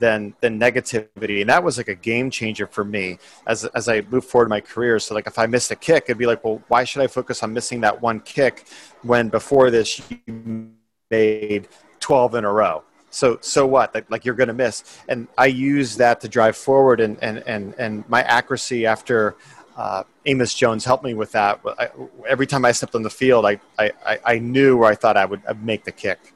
than 0.00 0.34
than 0.40 0.58
negativity 0.58 1.42
and 1.42 1.50
that 1.50 1.62
was 1.62 1.76
like 1.76 1.88
a 1.88 1.94
game 1.94 2.30
changer 2.30 2.66
for 2.66 2.84
me 2.84 3.18
as 3.46 3.66
as 3.66 3.88
I 3.88 4.00
moved 4.10 4.26
forward 4.26 4.46
in 4.46 4.48
my 4.48 4.60
career 4.60 4.98
so 4.98 5.14
like 5.14 5.26
if 5.26 5.38
I 5.38 5.46
missed 5.46 5.70
a 5.70 5.76
kick 5.76 6.04
it'd 6.08 6.18
be 6.18 6.26
like 6.26 6.42
well 6.42 6.62
why 6.68 6.84
should 6.84 7.02
I 7.02 7.06
focus 7.06 7.42
on 7.42 7.52
missing 7.52 7.82
that 7.82 8.00
one 8.00 8.20
kick 8.20 8.66
when 9.02 9.28
before 9.28 9.70
this 9.70 10.00
you 10.26 10.70
made 11.10 11.68
12 12.00 12.34
in 12.34 12.44
a 12.44 12.52
row 12.52 12.82
so 13.10 13.38
so 13.40 13.66
what? 13.66 13.94
Like, 14.08 14.24
you're 14.24 14.34
going 14.34 14.48
to 14.48 14.54
miss. 14.54 14.84
And 15.08 15.28
i 15.36 15.46
use 15.46 15.96
that 15.96 16.20
to 16.22 16.28
drive 16.28 16.56
forward 16.56 17.00
and 17.00 17.18
and 17.22 17.38
and, 17.46 17.74
and 17.78 18.08
my 18.08 18.22
accuracy 18.22 18.86
after 18.86 19.36
uh, 19.76 20.04
amos 20.26 20.54
jones 20.54 20.84
helped 20.84 21.04
me 21.04 21.14
with 21.14 21.32
that. 21.32 21.60
I, 21.78 21.90
every 22.28 22.46
time 22.46 22.64
i 22.64 22.72
stepped 22.72 22.94
on 22.94 23.02
the 23.02 23.10
field 23.10 23.46
I, 23.46 23.60
I 23.78 24.18
i 24.24 24.38
knew 24.38 24.76
where 24.76 24.90
i 24.90 24.94
thought 24.94 25.16
i 25.16 25.24
would 25.24 25.42
make 25.62 25.84
the 25.84 25.92
kick 25.92 26.34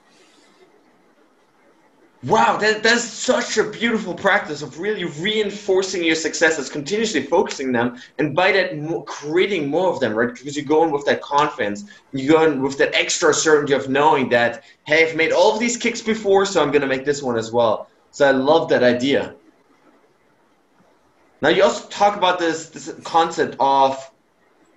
Wow, 2.26 2.56
that, 2.56 2.82
that's 2.82 3.04
such 3.04 3.58
a 3.58 3.64
beautiful 3.64 4.14
practice 4.14 4.62
of 4.62 4.78
really 4.78 5.04
reinforcing 5.04 6.02
your 6.02 6.14
successes, 6.14 6.70
continuously 6.70 7.22
focusing 7.22 7.70
them, 7.70 7.98
and 8.18 8.34
by 8.34 8.50
that 8.52 8.78
more, 8.78 9.04
creating 9.04 9.68
more 9.68 9.90
of 9.90 10.00
them, 10.00 10.14
right? 10.14 10.32
Because 10.32 10.56
you 10.56 10.62
go 10.62 10.84
in 10.84 10.90
with 10.90 11.04
that 11.04 11.20
confidence, 11.20 11.84
you 12.12 12.30
go 12.30 12.42
in 12.44 12.62
with 12.62 12.78
that 12.78 12.94
extra 12.94 13.34
certainty 13.34 13.74
of 13.74 13.90
knowing 13.90 14.30
that, 14.30 14.64
hey, 14.86 15.06
I've 15.06 15.16
made 15.16 15.32
all 15.32 15.52
of 15.52 15.60
these 15.60 15.76
kicks 15.76 16.00
before, 16.00 16.46
so 16.46 16.62
I'm 16.62 16.70
going 16.70 16.80
to 16.80 16.88
make 16.88 17.04
this 17.04 17.22
one 17.22 17.36
as 17.36 17.52
well. 17.52 17.88
So 18.10 18.26
I 18.26 18.30
love 18.30 18.70
that 18.70 18.82
idea. 18.82 19.34
Now 21.42 21.50
you 21.50 21.62
also 21.62 21.86
talk 21.88 22.16
about 22.16 22.38
this 22.38 22.70
this 22.70 22.90
concept 23.04 23.56
of 23.60 24.10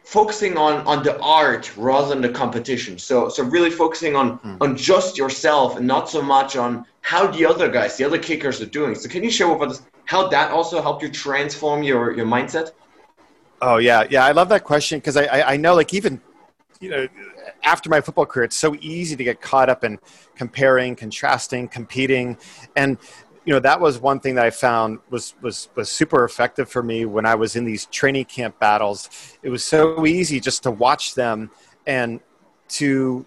focusing 0.03 0.57
on 0.57 0.85
on 0.85 1.01
the 1.03 1.17
art 1.21 1.71
rather 1.77 2.09
than 2.09 2.21
the 2.21 2.29
competition. 2.29 2.97
So 2.97 3.29
so 3.29 3.43
really 3.43 3.69
focusing 3.69 4.17
on 4.17 4.39
mm. 4.39 4.57
on 4.59 4.75
just 4.75 5.17
yourself 5.17 5.77
and 5.77 5.87
not 5.87 6.09
so 6.09 6.21
much 6.21 6.57
on 6.57 6.85
how 7.07 7.25
the 7.25 7.45
other 7.45 7.69
guys, 7.69 7.95
the 7.95 8.03
other 8.03 8.17
kickers 8.19 8.59
are 8.59 8.65
doing. 8.65 8.93
So 8.93 9.07
can 9.07 9.23
you 9.23 9.31
share 9.31 9.47
with 9.47 9.71
us 9.71 9.81
how 10.03 10.27
that 10.27 10.51
also 10.51 10.81
helped 10.81 11.01
you 11.01 11.09
transform 11.09 11.81
your 11.81 12.11
your 12.11 12.25
mindset? 12.25 12.71
Oh 13.61 13.77
yeah, 13.77 14.05
yeah. 14.09 14.25
I 14.25 14.33
love 14.33 14.49
that 14.49 14.65
question 14.65 14.99
because 14.99 15.15
I, 15.15 15.23
I, 15.23 15.53
I 15.53 15.57
know 15.57 15.73
like 15.73 15.93
even 15.93 16.19
you 16.81 16.89
know 16.89 17.07
after 17.63 17.89
my 17.89 18.01
football 18.01 18.25
career, 18.25 18.43
it's 18.43 18.57
so 18.57 18.75
easy 18.81 19.15
to 19.15 19.23
get 19.23 19.39
caught 19.39 19.69
up 19.69 19.85
in 19.85 19.99
comparing, 20.35 20.97
contrasting, 20.97 21.69
competing, 21.69 22.37
and 22.75 22.97
you 23.45 23.53
know 23.53 23.61
that 23.61 23.79
was 23.79 23.99
one 23.99 24.19
thing 24.19 24.35
that 24.35 24.45
I 24.45 24.49
found 24.49 24.99
was 25.09 25.33
was 25.41 25.69
was 25.75 25.89
super 25.89 26.25
effective 26.25 26.69
for 26.69 26.83
me 26.83 27.05
when 27.05 27.25
I 27.25 27.35
was 27.35 27.55
in 27.55 27.63
these 27.63 27.85
training 27.85 28.25
camp 28.25 28.59
battles. 28.59 29.09
It 29.43 29.49
was 29.49 29.63
so 29.63 30.05
easy 30.05 30.41
just 30.41 30.61
to 30.63 30.71
watch 30.71 31.15
them 31.15 31.51
and 31.85 32.19
to 32.79 33.25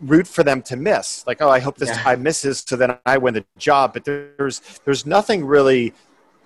root 0.00 0.26
for 0.26 0.42
them 0.42 0.62
to 0.62 0.76
miss. 0.76 1.26
Like, 1.26 1.40
oh, 1.40 1.48
I 1.48 1.60
hope 1.60 1.76
this 1.76 1.88
yeah. 1.90 2.04
guy 2.04 2.16
misses, 2.16 2.64
so 2.66 2.76
then 2.76 2.98
I 3.06 3.18
win 3.18 3.34
the 3.34 3.44
job. 3.58 3.92
But 3.92 4.04
there's 4.04 4.60
there's 4.84 5.06
nothing 5.06 5.44
really. 5.44 5.92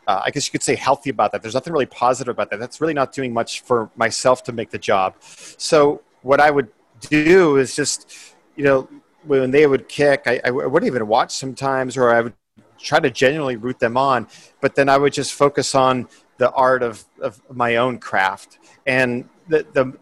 Uh, 0.07 0.23
I 0.25 0.31
guess 0.31 0.47
you 0.47 0.52
could 0.52 0.62
say 0.62 0.76
healthy 0.76 1.11
about 1.11 1.33
that. 1.33 1.43
There's 1.43 1.55
nothing 1.55 1.73
really 1.73 1.87
positive 1.87 2.31
about 2.31 2.50
that. 2.50 2.61
That's 2.61 2.81
really 2.81 2.95
not 2.95 3.12
doing 3.12 3.33
much 3.33 3.62
for 3.62 3.90
myself 3.97 4.45
to 4.45 4.52
make 4.52 4.71
the 4.71 4.78
job. 4.78 5.16
So 5.21 6.02
what 6.23 6.40
I 6.40 6.49
would 6.50 6.69
do 7.00 7.57
is 7.57 7.75
just, 7.75 8.37
you 8.55 8.62
know, 8.62 8.88
when 9.25 9.50
they 9.50 9.66
would 9.66 9.88
kick, 9.88 10.23
I, 10.26 10.40
I 10.45 10.50
wouldn't 10.50 10.87
even 10.87 11.09
watch 11.09 11.35
sometimes, 11.35 11.97
or 11.97 12.11
I 12.11 12.21
would 12.21 12.35
try 12.78 13.00
to 13.00 13.11
genuinely 13.11 13.57
root 13.57 13.81
them 13.81 13.97
on. 13.97 14.28
But 14.61 14.76
then 14.76 14.88
I 14.88 14.97
would 14.97 15.12
just 15.12 15.35
focus 15.35 15.75
on 15.75 16.09
the 16.38 16.52
art 16.52 16.85
of, 16.85 17.05
of 17.21 17.43
my 17.50 17.75
own 17.75 17.99
craft. 17.99 18.59
And 18.87 19.28
the, 19.49 19.66
the 19.73 19.99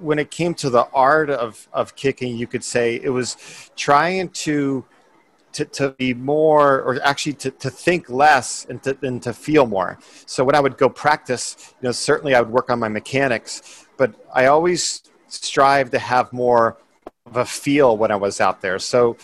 when 0.00 0.18
it 0.18 0.30
came 0.30 0.54
to 0.54 0.70
the 0.70 0.86
art 0.92 1.30
of, 1.30 1.68
of 1.72 1.94
kicking, 1.96 2.36
you 2.36 2.46
could 2.46 2.64
say 2.64 3.00
it 3.02 3.10
was 3.10 3.36
trying 3.76 4.28
to 4.30 4.84
to, 5.52 5.64
to 5.64 5.90
be 5.92 6.14
more 6.14 6.82
or 6.82 7.02
actually 7.02 7.32
to, 7.32 7.50
to 7.50 7.70
think 7.70 8.10
less 8.10 8.66
and 8.66 8.82
to, 8.82 8.96
and 9.02 9.22
to 9.22 9.32
feel 9.32 9.66
more. 9.66 9.98
So 10.26 10.44
when 10.44 10.54
I 10.54 10.60
would 10.60 10.76
go 10.76 10.88
practice, 10.88 11.74
you 11.80 11.88
know, 11.88 11.92
certainly 11.92 12.34
I 12.34 12.40
would 12.40 12.50
work 12.50 12.70
on 12.70 12.78
my 12.78 12.88
mechanics, 12.88 13.86
but 13.96 14.14
I 14.32 14.46
always 14.46 15.02
strive 15.28 15.90
to 15.90 15.98
have 15.98 16.32
more 16.32 16.76
of 17.26 17.36
a 17.36 17.44
feel 17.44 17.96
when 17.96 18.10
I 18.10 18.16
was 18.16 18.40
out 18.40 18.60
there. 18.60 18.78
So, 18.78 19.16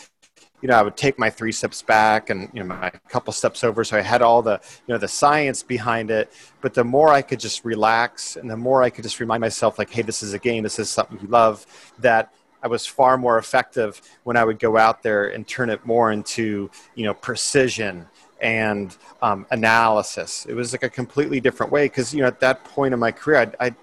you 0.64 0.68
know, 0.68 0.78
I 0.78 0.82
would 0.82 0.96
take 0.96 1.18
my 1.18 1.28
three 1.28 1.52
steps 1.52 1.82
back 1.82 2.30
and 2.30 2.48
you 2.54 2.60
know 2.64 2.74
my 2.74 2.88
couple 3.10 3.34
steps 3.34 3.62
over, 3.64 3.84
so 3.84 3.98
I 3.98 4.00
had 4.00 4.22
all 4.22 4.40
the 4.40 4.58
you 4.86 4.94
know 4.94 4.98
the 4.98 5.06
science 5.06 5.62
behind 5.62 6.10
it. 6.10 6.32
But 6.62 6.72
the 6.72 6.82
more 6.82 7.10
I 7.10 7.20
could 7.20 7.38
just 7.38 7.66
relax, 7.66 8.36
and 8.36 8.50
the 8.50 8.56
more 8.56 8.82
I 8.82 8.88
could 8.88 9.04
just 9.04 9.20
remind 9.20 9.42
myself, 9.42 9.78
like, 9.78 9.90
hey, 9.90 10.00
this 10.00 10.22
is 10.22 10.32
a 10.32 10.38
game, 10.38 10.62
this 10.62 10.78
is 10.78 10.88
something 10.88 11.18
you 11.20 11.28
love. 11.28 11.66
That 11.98 12.32
I 12.62 12.68
was 12.68 12.86
far 12.86 13.18
more 13.18 13.36
effective 13.36 14.00
when 14.22 14.38
I 14.38 14.44
would 14.44 14.58
go 14.58 14.78
out 14.78 15.02
there 15.02 15.28
and 15.28 15.46
turn 15.46 15.68
it 15.68 15.84
more 15.84 16.12
into 16.12 16.70
you 16.94 17.04
know 17.04 17.12
precision 17.12 18.06
and 18.40 18.96
um, 19.20 19.44
analysis. 19.50 20.46
It 20.48 20.54
was 20.54 20.72
like 20.72 20.82
a 20.82 20.88
completely 20.88 21.40
different 21.40 21.72
way 21.72 21.84
because 21.88 22.14
you 22.14 22.22
know 22.22 22.28
at 22.28 22.40
that 22.40 22.64
point 22.64 22.94
in 22.94 23.00
my 23.00 23.12
career, 23.12 23.52
I, 23.60 23.66
I 23.66 23.74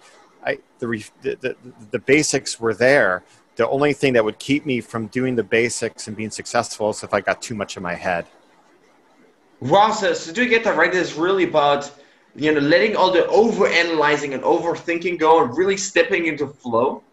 I, 0.44 0.58
the, 0.80 1.06
the, 1.22 1.56
the 1.92 2.00
basics 2.00 2.60
were 2.60 2.74
there. 2.74 3.24
The 3.56 3.68
only 3.68 3.94
thing 3.94 4.14
that 4.14 4.24
would 4.24 4.40
keep 4.40 4.66
me 4.66 4.82
from 4.82 5.08
doing 5.08 5.36
the 5.36 5.44
basics 5.44 6.08
and 6.08 6.16
being 6.16 6.32
successful 6.32 6.92
is 6.92 7.04
if 7.04 7.14
I 7.14 7.22
got 7.22 7.42
too 7.42 7.56
much 7.56 7.78
in 7.78 7.84
my 7.84 7.96
head. 7.96 8.26
Wow, 9.60 9.92
so, 9.92 10.34
do 10.34 10.44
you 10.44 10.50
get 10.50 10.64
that 10.64 10.78
right? 10.78 10.94
It's 10.94 11.16
really 11.16 11.44
about 11.44 11.92
you 12.36 12.52
know 12.52 12.62
letting 12.62 12.96
all 12.96 13.12
the 13.12 13.28
over 13.28 13.68
analyzing 13.68 14.34
and 14.34 14.42
overthinking 14.42 15.20
go 15.20 15.44
and 15.44 15.56
really 15.56 15.78
stepping 15.78 16.26
into 16.26 16.48
flow. 16.48 17.04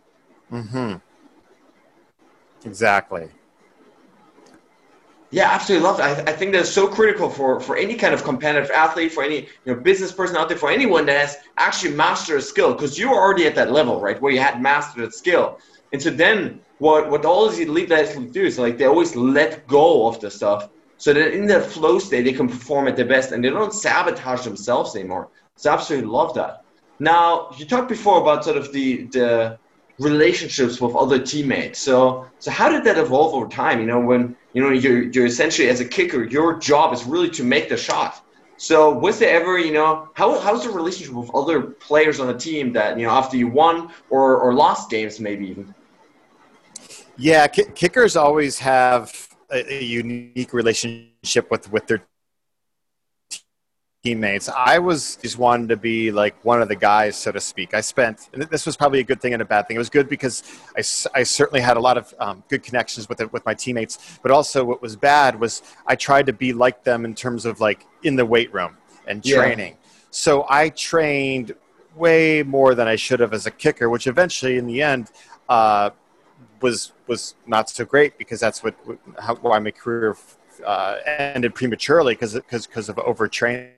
Mm-hmm. 0.50 0.95
Exactly. 2.64 3.28
Yeah, 5.30 5.50
absolutely 5.50 5.87
love 5.87 6.00
it. 6.00 6.02
I, 6.02 6.30
I 6.30 6.33
think 6.33 6.52
that's 6.52 6.71
so 6.71 6.88
critical 6.88 7.28
for, 7.28 7.61
for 7.61 7.76
any 7.76 7.97
kind 7.97 8.14
of 8.14 8.25
competitive 8.25 8.71
athlete, 8.71 9.12
for 9.12 9.23
any 9.23 9.40
you 9.66 9.75
know 9.75 9.80
business 9.80 10.11
person 10.11 10.37
out 10.37 10.49
there, 10.49 10.57
for 10.57 10.71
anyone 10.71 11.04
that 11.07 11.21
has 11.21 11.37
actually 11.59 11.95
mastered 11.95 12.38
a 12.38 12.42
skill, 12.42 12.73
because 12.73 12.99
you're 12.99 13.14
already 13.14 13.47
at 13.47 13.54
that 13.57 13.71
level, 13.71 14.00
right, 14.00 14.21
where 14.23 14.33
you 14.33 14.40
had 14.40 14.62
mastered 14.62 15.07
a 15.07 15.12
skill. 15.12 15.59
And 15.92 16.02
so 16.02 16.11
then 16.11 16.61
what 16.78 17.11
what 17.11 17.25
all 17.25 17.49
these 17.49 17.61
elite 17.61 17.90
athletes 17.90 18.33
do 18.33 18.45
is 18.45 18.59
like 18.59 18.78
they 18.78 18.87
always 18.87 19.16
let 19.16 19.66
go 19.66 20.07
of 20.07 20.21
the 20.21 20.30
stuff 20.30 20.68
so 20.97 21.12
that 21.12 21.33
in 21.33 21.47
their 21.47 21.61
flow 21.61 21.99
state 21.99 22.23
they 22.23 22.33
can 22.33 22.49
perform 22.49 22.88
at 22.88 22.97
their 22.97 23.07
best 23.07 23.33
and 23.33 23.42
they 23.42 23.50
don't 23.50 23.73
sabotage 23.73 24.45
themselves 24.45 24.95
anymore. 24.97 25.28
So 25.57 25.71
I 25.71 25.75
absolutely 25.75 26.11
love 26.11 26.35
that. 26.35 26.64
Now 26.99 27.50
you 27.57 27.64
talked 27.64 27.88
before 27.88 28.21
about 28.21 28.45
sort 28.45 28.57
of 28.57 28.73
the 28.73 29.07
the 29.07 29.59
relationships 29.99 30.80
with 30.80 30.95
other 30.95 31.18
teammates. 31.18 31.78
So 31.78 32.26
so 32.38 32.50
how 32.50 32.68
did 32.68 32.85
that 32.85 32.99
evolve 32.99 33.35
over 33.35 33.49
time? 33.49 33.80
You 33.80 33.87
know, 33.87 34.00
when 34.00 34.37
you 34.52 34.62
know 34.62 34.71
you're 34.71 35.02
you're 35.12 35.26
essentially 35.26 35.68
as 35.68 35.80
a 35.80 35.85
kicker, 35.85 36.25
your 36.25 36.59
job 36.59 36.92
is 36.92 37.04
really 37.04 37.30
to 37.30 37.45
make 37.45 37.68
the 37.68 37.76
shot. 37.76 38.23
So 38.57 38.90
was 38.92 39.21
there 39.21 39.40
ever, 39.40 39.57
you 39.59 39.73
know, 39.73 40.09
how 40.14 40.38
how's 40.40 40.64
the 40.64 40.71
relationship 40.71 41.14
with 41.14 41.30
other 41.35 41.62
players 41.62 42.18
on 42.18 42.26
the 42.26 42.37
team 42.37 42.73
that 42.73 42.99
you 42.99 43.07
know 43.07 43.12
after 43.12 43.37
you 43.37 43.49
won 43.49 43.90
or 44.11 44.37
or 44.38 44.54
lost 44.54 44.90
games 44.90 45.21
maybe 45.21 45.49
even? 45.49 45.75
Yeah, 47.18 47.48
kickers 47.48 48.16
always 48.16 48.58
have 48.60 49.28
a, 49.50 49.75
a 49.75 49.82
unique 49.82 50.52
relationship 50.52 51.50
with 51.50 51.70
with 51.72 51.87
their 51.88 52.02
teammates. 54.04 54.48
I 54.48 54.78
was 54.78 55.16
just 55.16 55.37
wanted 55.37 55.68
to 55.70 55.76
be 55.76 56.12
like 56.12 56.44
one 56.44 56.62
of 56.62 56.68
the 56.68 56.76
guys, 56.76 57.16
so 57.16 57.32
to 57.32 57.40
speak. 57.40 57.75
I 57.75 57.80
spent, 57.80 58.28
and 58.32 58.42
this 58.44 58.64
was 58.64 58.76
probably 58.76 59.00
a 59.00 59.04
good 59.04 59.20
thing 59.20 59.32
and 59.32 59.42
a 59.42 59.44
bad 59.44 59.66
thing. 59.66 59.75
It 59.75 59.78
was 59.78 59.90
good 59.90 60.08
because 60.08 60.44
I, 60.76 61.18
I 61.18 61.22
certainly 61.25 61.60
had 61.60 61.76
a 61.76 61.80
lot 61.80 61.98
of 61.98 62.14
um, 62.20 62.44
good 62.48 62.62
connections 62.62 63.08
with 63.08 63.20
it, 63.20 63.32
with 63.32 63.44
my 63.44 63.54
teammates. 63.54 64.20
But 64.22 64.30
also, 64.30 64.64
what 64.64 64.80
was 64.80 64.94
bad 64.94 65.40
was 65.40 65.62
I 65.87 65.96
tried 65.96 66.26
to 66.26 66.32
be 66.32 66.52
like 66.52 66.84
them 66.84 67.04
in 67.04 67.14
terms 67.14 67.44
of 67.44 67.58
like 67.58 67.84
in 68.04 68.14
the 68.14 68.25
weight 68.25 68.52
room 68.54 68.76
and 69.08 69.25
training. 69.25 69.72
Yeah. 69.72 69.90
So 70.10 70.46
I 70.48 70.68
trained 70.68 71.54
way 71.96 72.44
more 72.44 72.76
than 72.76 72.87
I 72.87 72.94
should 72.94 73.18
have 73.18 73.32
as 73.32 73.46
a 73.46 73.50
kicker, 73.50 73.90
which 73.90 74.06
eventually, 74.06 74.56
in 74.56 74.66
the 74.68 74.80
end, 74.82 75.10
uh, 75.48 75.90
was 76.61 76.93
was 77.07 77.35
not 77.47 77.69
so 77.69 77.85
great 77.85 78.19
because 78.19 78.41
that's 78.41 78.62
what 78.62 78.75
how, 79.19 79.35
why 79.37 79.59
my 79.59 79.71
career 79.71 80.17
uh, 80.65 80.97
ended 81.07 81.55
prematurely 81.55 82.15
because 82.15 82.35
because 82.35 82.88
of 82.88 82.97
overtraining 82.97 83.73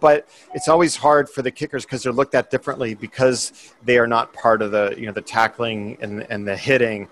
but 0.00 0.28
it's 0.54 0.68
always 0.68 0.96
hard 0.96 1.28
for 1.30 1.42
the 1.42 1.50
kickers 1.50 1.84
because 1.84 2.02
they're 2.02 2.12
looked 2.12 2.34
at 2.34 2.50
differently 2.50 2.94
because 2.94 3.72
they 3.82 3.98
are 3.98 4.06
not 4.06 4.32
part 4.32 4.60
of 4.60 4.70
the 4.70 4.94
you 4.98 5.06
know 5.06 5.12
the 5.12 5.22
tackling 5.22 5.96
and, 6.00 6.26
and 6.30 6.46
the 6.46 6.56
hitting. 6.56 7.08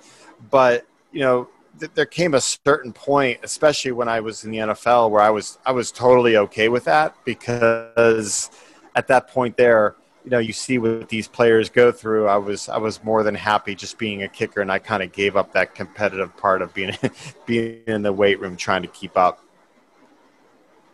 But 0.50 0.86
you 1.10 1.20
know 1.20 1.48
th- 1.78 1.92
there 1.94 2.06
came 2.06 2.34
a 2.34 2.40
certain 2.40 2.92
point, 2.92 3.40
especially 3.42 3.92
when 3.92 4.08
I 4.08 4.20
was 4.20 4.44
in 4.44 4.50
the 4.50 4.58
NFL, 4.58 5.10
where 5.10 5.22
I 5.22 5.30
was 5.30 5.58
I 5.64 5.72
was 5.72 5.90
totally 5.90 6.36
okay 6.36 6.68
with 6.68 6.84
that 6.84 7.16
because 7.24 8.50
at 8.94 9.08
that 9.08 9.28
point 9.28 9.56
there, 9.56 9.96
you 10.24 10.30
know, 10.30 10.38
you 10.38 10.52
see 10.52 10.78
what 10.78 11.08
these 11.08 11.26
players 11.26 11.68
go 11.68 11.90
through. 11.90 12.28
I 12.28 12.36
was 12.36 12.68
I 12.68 12.78
was 12.78 13.02
more 13.02 13.22
than 13.22 13.34
happy 13.34 13.74
just 13.74 13.98
being 13.98 14.22
a 14.22 14.28
kicker, 14.28 14.60
and 14.60 14.70
I 14.70 14.78
kind 14.78 15.02
of 15.02 15.12
gave 15.12 15.36
up 15.36 15.52
that 15.52 15.74
competitive 15.74 16.36
part 16.36 16.62
of 16.62 16.72
being 16.74 16.96
being 17.46 17.82
in 17.86 18.02
the 18.02 18.12
weight 18.12 18.40
room 18.40 18.56
trying 18.56 18.82
to 18.82 18.88
keep 18.88 19.16
up. 19.16 19.44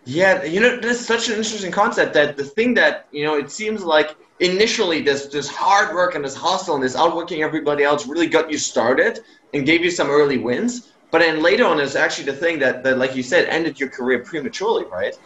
Yeah, 0.04 0.42
you 0.44 0.60
know, 0.60 0.78
this 0.80 1.00
is 1.00 1.06
such 1.06 1.28
an 1.28 1.34
interesting 1.34 1.70
concept 1.70 2.14
that 2.14 2.38
the 2.38 2.44
thing 2.44 2.72
that, 2.74 3.08
you 3.12 3.24
know, 3.24 3.34
it 3.34 3.50
seems 3.50 3.84
like 3.84 4.16
initially 4.40 5.02
this 5.02 5.26
this 5.26 5.48
hard 5.48 5.94
work 5.94 6.14
and 6.14 6.24
this 6.24 6.34
hustle 6.34 6.74
and 6.74 6.82
this 6.82 6.96
outworking 6.96 7.42
everybody 7.42 7.84
else 7.84 8.06
really 8.06 8.26
got 8.26 8.50
you 8.50 8.56
started 8.56 9.20
and 9.52 9.66
gave 9.66 9.84
you 9.84 9.90
some 9.90 10.08
early 10.08 10.38
wins. 10.38 10.92
But 11.10 11.18
then 11.18 11.42
later 11.42 11.66
on 11.66 11.80
is 11.80 11.96
actually 11.96 12.24
the 12.24 12.36
thing 12.36 12.58
that, 12.60 12.82
that 12.84 12.98
like 12.98 13.16
you 13.16 13.22
said, 13.22 13.48
ended 13.48 13.78
your 13.78 13.90
career 13.90 14.20
prematurely, 14.20 14.84
right? 14.86 15.18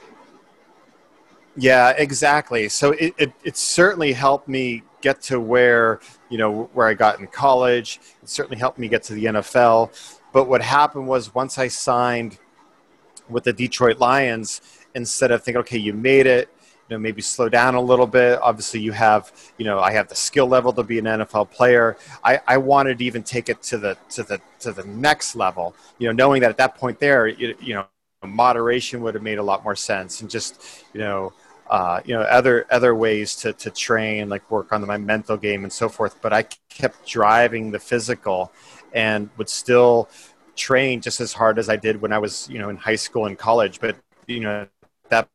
Yeah, 1.56 1.90
exactly. 1.90 2.68
So 2.68 2.92
it, 2.92 3.14
it, 3.18 3.32
it 3.44 3.56
certainly 3.56 4.12
helped 4.12 4.48
me 4.48 4.82
get 5.00 5.20
to 5.22 5.38
where, 5.40 6.00
you 6.30 6.38
know, 6.38 6.70
where 6.72 6.86
I 6.86 6.94
got 6.94 7.20
in 7.20 7.26
college. 7.26 8.00
It 8.22 8.28
certainly 8.28 8.58
helped 8.58 8.78
me 8.78 8.88
get 8.88 9.02
to 9.04 9.14
the 9.14 9.24
NFL. 9.24 10.20
But 10.32 10.48
what 10.48 10.62
happened 10.62 11.06
was 11.08 11.34
once 11.34 11.58
I 11.58 11.68
signed– 11.68 12.38
with 13.28 13.44
the 13.44 13.52
Detroit 13.52 13.98
Lions 13.98 14.60
instead 14.94 15.30
of 15.30 15.42
thinking, 15.42 15.60
okay, 15.60 15.78
you 15.78 15.92
made 15.92 16.26
it, 16.26 16.48
you 16.88 16.96
know, 16.96 16.98
maybe 16.98 17.22
slow 17.22 17.48
down 17.48 17.74
a 17.74 17.80
little 17.80 18.06
bit. 18.06 18.38
Obviously, 18.42 18.80
you 18.80 18.92
have, 18.92 19.32
you 19.58 19.64
know, 19.64 19.80
I 19.80 19.92
have 19.92 20.08
the 20.08 20.14
skill 20.14 20.46
level 20.46 20.72
to 20.74 20.82
be 20.82 20.98
an 20.98 21.06
NFL 21.06 21.50
player. 21.50 21.96
I, 22.22 22.40
I 22.46 22.58
wanted 22.58 22.98
to 22.98 23.04
even 23.04 23.22
take 23.22 23.48
it 23.48 23.62
to 23.64 23.78
the 23.78 23.96
to 24.10 24.22
the 24.22 24.40
to 24.60 24.72
the 24.72 24.84
next 24.84 25.34
level. 25.34 25.74
You 25.98 26.08
know, 26.08 26.12
knowing 26.12 26.42
that 26.42 26.50
at 26.50 26.56
that 26.58 26.76
point 26.76 26.98
there, 26.98 27.26
you, 27.26 27.56
you 27.60 27.74
know, 27.74 27.86
moderation 28.26 29.02
would 29.02 29.14
have 29.14 29.22
made 29.22 29.38
a 29.38 29.42
lot 29.42 29.64
more 29.64 29.76
sense, 29.76 30.20
and 30.20 30.30
just 30.30 30.84
you 30.92 31.00
know. 31.00 31.32
Uh, 31.70 32.02
you 32.04 32.12
know 32.12 32.20
other 32.22 32.66
other 32.70 32.94
ways 32.94 33.34
to, 33.34 33.50
to 33.54 33.70
train 33.70 34.28
like 34.28 34.50
work 34.50 34.72
on 34.72 34.86
my 34.86 34.98
mental 34.98 35.38
game 35.38 35.62
and 35.62 35.72
so 35.72 35.88
forth 35.88 36.20
but 36.20 36.30
i 36.30 36.42
kept 36.68 37.06
driving 37.06 37.70
the 37.70 37.78
physical 37.78 38.52
and 38.92 39.30
would 39.38 39.48
still 39.48 40.06
train 40.56 41.00
just 41.00 41.20
as 41.20 41.32
hard 41.32 41.58
as 41.58 41.68
I 41.68 41.76
did 41.76 42.00
when 42.00 42.12
I 42.12 42.18
was, 42.18 42.48
you 42.50 42.58
know, 42.58 42.68
in 42.68 42.76
high 42.76 42.96
school 42.96 43.26
and 43.26 43.38
college. 43.38 43.80
But 43.80 43.96
you 44.26 44.40
know, 44.40 44.66
that 45.08 45.28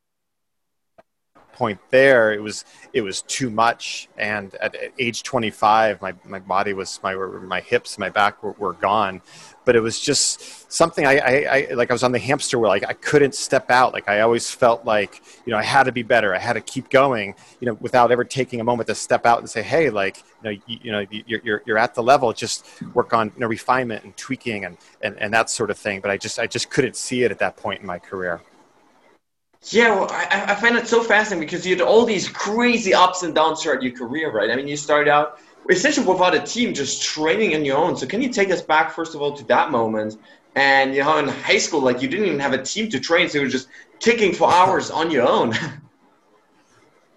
point 1.53 1.79
there, 1.89 2.33
it 2.33 2.41
was 2.41 2.65
it 2.93 3.01
was 3.01 3.21
too 3.23 3.49
much. 3.49 4.09
And 4.17 4.53
at, 4.55 4.75
age 4.99 5.23
25, 5.23 6.01
my, 6.01 6.13
my 6.25 6.39
body 6.39 6.73
was 6.73 6.99
my 7.03 7.15
my 7.15 7.61
hips, 7.61 7.97
my 7.97 8.09
back 8.09 8.43
were, 8.43 8.53
were 8.53 8.73
gone. 8.73 9.21
But 9.67 9.75
it 9.75 9.81
was 9.81 9.99
just 9.99 10.71
something 10.71 11.05
I, 11.05 11.17
I, 11.17 11.33
I, 11.69 11.73
like. 11.73 11.91
I 11.91 11.93
was 11.93 12.01
on 12.01 12.13
the 12.13 12.19
hamster 12.19 12.57
wheel. 12.57 12.69
Like 12.69 12.85
I 12.87 12.93
couldn't 12.93 13.35
step 13.35 13.69
out. 13.69 13.91
Like 13.91 14.07
I 14.07 14.21
always 14.21 14.49
felt 14.49 14.85
like 14.85 15.21
you 15.45 15.51
know 15.51 15.57
I 15.57 15.63
had 15.63 15.83
to 15.83 15.91
be 15.91 16.03
better. 16.03 16.33
I 16.33 16.39
had 16.39 16.53
to 16.53 16.61
keep 16.61 16.89
going. 16.89 17.35
You 17.59 17.67
know, 17.67 17.73
without 17.81 18.09
ever 18.09 18.23
taking 18.23 18.61
a 18.61 18.63
moment 18.63 18.87
to 18.87 18.95
step 18.95 19.25
out 19.25 19.39
and 19.39 19.49
say, 19.49 19.61
hey, 19.61 19.89
like 19.89 20.23
you 20.41 20.43
know, 20.43 20.49
you, 20.49 20.77
you 20.83 20.91
know, 20.93 21.05
you're, 21.11 21.41
you're 21.43 21.63
you're 21.65 21.77
at 21.77 21.95
the 21.95 22.01
level. 22.01 22.31
Just 22.31 22.65
work 22.93 23.13
on 23.13 23.27
you 23.35 23.41
know 23.41 23.47
refinement 23.47 24.05
and 24.05 24.15
tweaking 24.15 24.63
and, 24.63 24.77
and 25.01 25.19
and 25.19 25.33
that 25.33 25.49
sort 25.49 25.69
of 25.69 25.77
thing. 25.77 25.99
But 25.99 26.11
I 26.11 26.17
just 26.17 26.39
I 26.39 26.47
just 26.47 26.69
couldn't 26.69 26.95
see 26.95 27.23
it 27.23 27.31
at 27.31 27.39
that 27.39 27.57
point 27.57 27.81
in 27.81 27.85
my 27.85 27.99
career. 27.99 28.41
Yeah, 29.69 29.95
well, 29.95 30.07
I, 30.11 30.45
I 30.47 30.55
find 30.55 30.77
it 30.77 30.87
so 30.87 31.03
fascinating 31.03 31.45
because 31.45 31.65
you 31.65 31.75
had 31.75 31.81
all 31.81 32.05
these 32.05 32.29
crazy 32.29 32.93
ups 32.93 33.23
and 33.23 33.35
downs 33.35 33.63
throughout 33.63 33.83
your 33.83 33.91
career, 33.91 34.31
right? 34.31 34.49
I 34.49 34.55
mean, 34.55 34.67
you 34.67 34.77
started 34.77 35.11
out 35.11 35.39
essentially 35.69 36.05
without 36.05 36.35
a 36.35 36.39
team, 36.39 36.73
just 36.73 37.03
training 37.03 37.55
on 37.55 37.65
your 37.65 37.77
own. 37.77 37.95
So, 37.95 38.05
can 38.05 38.21
you 38.21 38.29
take 38.29 38.51
us 38.51 38.61
back 38.61 38.91
first 38.91 39.15
of 39.15 39.21
all 39.21 39.35
to 39.35 39.43
that 39.45 39.71
moment? 39.71 40.17
And 40.55 40.95
you 40.95 41.03
know, 41.03 41.17
in 41.19 41.27
high 41.27 41.57
school, 41.59 41.81
like 41.81 42.01
you 42.01 42.07
didn't 42.07 42.25
even 42.25 42.39
have 42.39 42.53
a 42.53 42.61
team 42.61 42.89
to 42.89 42.99
train, 42.99 43.29
so 43.29 43.37
you 43.37 43.43
were 43.43 43.49
just 43.49 43.67
kicking 43.99 44.33
for 44.33 44.51
hours 44.51 44.89
on 44.89 45.11
your 45.11 45.27
own. 45.27 45.53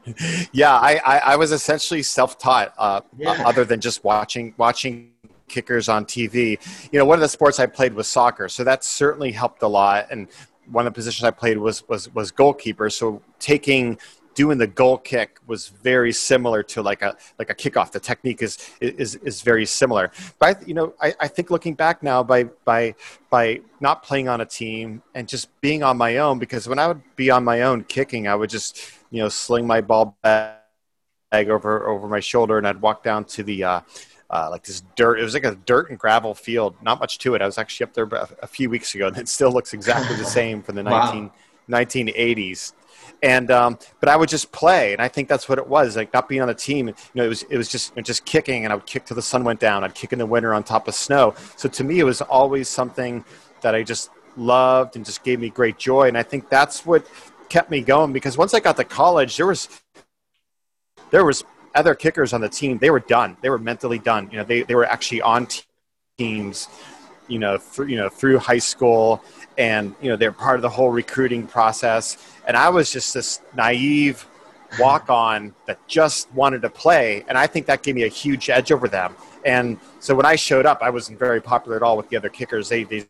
yeah, 0.52 0.74
I, 0.74 1.00
I, 1.04 1.18
I, 1.18 1.36
was 1.36 1.52
essentially 1.52 2.02
self-taught, 2.02 2.74
uh, 2.76 3.00
yeah. 3.18 3.42
other 3.46 3.64
than 3.64 3.80
just 3.80 4.04
watching 4.04 4.54
watching 4.56 5.12
kickers 5.48 5.88
on 5.88 6.04
TV. 6.04 6.58
You 6.92 6.98
know, 6.98 7.04
one 7.04 7.16
of 7.16 7.20
the 7.20 7.28
sports 7.28 7.58
I 7.58 7.66
played 7.66 7.94
was 7.94 8.08
soccer, 8.08 8.48
so 8.48 8.64
that 8.64 8.84
certainly 8.84 9.32
helped 9.32 9.62
a 9.62 9.68
lot. 9.68 10.06
And 10.10 10.28
one 10.70 10.86
of 10.86 10.92
the 10.92 10.96
positions 10.96 11.24
I 11.24 11.30
played 11.30 11.58
was 11.58 11.86
was 11.88 12.12
was 12.14 12.30
goalkeeper. 12.30 12.90
So 12.90 13.22
taking 13.38 13.98
doing 14.40 14.56
the 14.56 14.66
goal 14.66 14.96
kick 14.96 15.38
was 15.46 15.68
very 15.68 16.14
similar 16.14 16.62
to 16.62 16.80
like 16.80 17.02
a 17.02 17.14
like 17.38 17.50
a 17.50 17.54
kickoff. 17.54 17.90
The 17.92 18.00
technique 18.00 18.40
is 18.40 18.56
is 18.80 19.16
is 19.16 19.42
very 19.42 19.66
similar. 19.66 20.10
But 20.38 20.46
I, 20.56 20.64
you 20.64 20.72
know, 20.72 20.94
I, 20.98 21.12
I 21.20 21.28
think 21.28 21.50
looking 21.50 21.74
back 21.74 22.02
now 22.02 22.22
by 22.22 22.44
by 22.64 22.94
by 23.28 23.60
not 23.80 24.02
playing 24.02 24.28
on 24.30 24.40
a 24.40 24.46
team 24.46 25.02
and 25.14 25.28
just 25.28 25.48
being 25.60 25.82
on 25.82 25.98
my 25.98 26.16
own 26.16 26.38
because 26.38 26.66
when 26.66 26.78
I 26.78 26.86
would 26.86 27.02
be 27.16 27.30
on 27.30 27.44
my 27.44 27.60
own 27.68 27.84
kicking, 27.84 28.28
I 28.28 28.34
would 28.34 28.48
just 28.48 28.80
you 29.10 29.20
know 29.22 29.28
sling 29.28 29.66
my 29.66 29.82
ball 29.82 30.16
bag 30.22 30.54
over 31.34 31.86
over 31.86 32.08
my 32.08 32.20
shoulder 32.20 32.56
and 32.56 32.66
I'd 32.66 32.80
walk 32.80 33.02
down 33.02 33.26
to 33.36 33.42
the 33.42 33.62
uh, 33.62 33.80
uh, 34.30 34.48
like 34.50 34.64
this 34.64 34.82
dirt. 34.96 35.20
It 35.20 35.22
was 35.22 35.34
like 35.34 35.44
a 35.44 35.54
dirt 35.54 35.90
and 35.90 35.98
gravel 35.98 36.34
field. 36.34 36.76
Not 36.80 36.98
much 36.98 37.18
to 37.18 37.34
it. 37.34 37.42
I 37.42 37.46
was 37.46 37.58
actually 37.58 37.84
up 37.84 37.92
there 37.92 38.04
a, 38.04 38.28
a 38.44 38.46
few 38.46 38.70
weeks 38.70 38.94
ago, 38.94 39.08
and 39.08 39.18
it 39.18 39.28
still 39.28 39.52
looks 39.52 39.74
exactly 39.74 40.16
the 40.16 40.24
same 40.40 40.62
from 40.62 40.76
the 40.76 40.84
wow. 40.84 41.12
19, 41.68 42.16
1980s. 42.16 42.72
And 43.22 43.50
um, 43.50 43.78
but 44.00 44.08
I 44.08 44.16
would 44.16 44.28
just 44.28 44.50
play, 44.50 44.92
and 44.92 45.02
I 45.02 45.08
think 45.08 45.28
that's 45.28 45.48
what 45.48 45.58
it 45.58 45.66
was. 45.66 45.96
Like 45.96 46.12
not 46.14 46.28
being 46.28 46.40
on 46.40 46.48
the 46.48 46.54
team. 46.54 46.88
You 46.88 46.94
know, 47.14 47.24
it 47.24 47.28
was 47.28 47.42
it 47.44 47.56
was 47.58 47.68
just 47.68 47.94
just 48.02 48.24
kicking, 48.24 48.64
and 48.64 48.72
I 48.72 48.76
would 48.76 48.86
kick 48.86 49.04
till 49.04 49.14
the 49.14 49.22
sun 49.22 49.44
went 49.44 49.60
down. 49.60 49.84
I'd 49.84 49.94
kick 49.94 50.12
in 50.12 50.18
the 50.18 50.26
winter 50.26 50.54
on 50.54 50.64
top 50.64 50.88
of 50.88 50.94
snow. 50.94 51.34
So 51.56 51.68
to 51.68 51.84
me, 51.84 51.98
it 51.98 52.04
was 52.04 52.22
always 52.22 52.68
something 52.68 53.24
that 53.60 53.74
I 53.74 53.82
just 53.82 54.10
loved 54.36 54.96
and 54.96 55.04
just 55.04 55.22
gave 55.22 55.38
me 55.38 55.50
great 55.50 55.78
joy. 55.78 56.08
And 56.08 56.16
I 56.16 56.22
think 56.22 56.48
that's 56.48 56.86
what 56.86 57.06
kept 57.50 57.70
me 57.70 57.82
going 57.82 58.12
because 58.12 58.38
once 58.38 58.54
I 58.54 58.60
got 58.60 58.76
to 58.76 58.84
college, 58.84 59.36
there 59.36 59.46
was 59.46 59.68
there 61.10 61.24
was 61.24 61.44
other 61.74 61.94
kickers 61.94 62.32
on 62.32 62.40
the 62.40 62.48
team, 62.48 62.78
they 62.78 62.90
were 62.90 63.00
done. 63.00 63.36
They 63.42 63.50
were 63.50 63.58
mentally 63.58 63.98
done. 63.98 64.28
You 64.30 64.38
know, 64.38 64.44
they, 64.44 64.62
they 64.62 64.74
were 64.74 64.86
actually 64.86 65.22
on 65.22 65.48
teams, 66.18 66.68
you 67.28 67.38
know, 67.38 67.58
you 67.78 67.96
know, 67.96 68.08
through 68.08 68.38
high 68.38 68.58
school 68.58 69.22
and, 69.60 69.94
you 70.00 70.08
know, 70.08 70.16
they're 70.16 70.32
part 70.32 70.56
of 70.56 70.62
the 70.62 70.70
whole 70.70 70.88
recruiting 70.88 71.46
process. 71.46 72.16
And 72.48 72.56
I 72.56 72.70
was 72.70 72.90
just 72.90 73.12
this 73.12 73.42
naive 73.54 74.26
walk 74.78 75.10
on 75.10 75.54
that 75.66 75.86
just 75.86 76.32
wanted 76.32 76.62
to 76.62 76.70
play. 76.70 77.26
And 77.28 77.36
I 77.36 77.46
think 77.46 77.66
that 77.66 77.82
gave 77.82 77.94
me 77.94 78.04
a 78.04 78.08
huge 78.08 78.48
edge 78.48 78.72
over 78.72 78.88
them. 78.88 79.14
And 79.44 79.78
so 79.98 80.14
when 80.14 80.24
I 80.24 80.36
showed 80.36 80.64
up, 80.64 80.78
I 80.80 80.88
wasn't 80.88 81.18
very 81.18 81.42
popular 81.42 81.76
at 81.76 81.82
all 81.82 81.98
with 81.98 82.08
the 82.08 82.16
other 82.16 82.30
kickers. 82.30 82.70
They, 82.70 82.84
they 82.84 83.06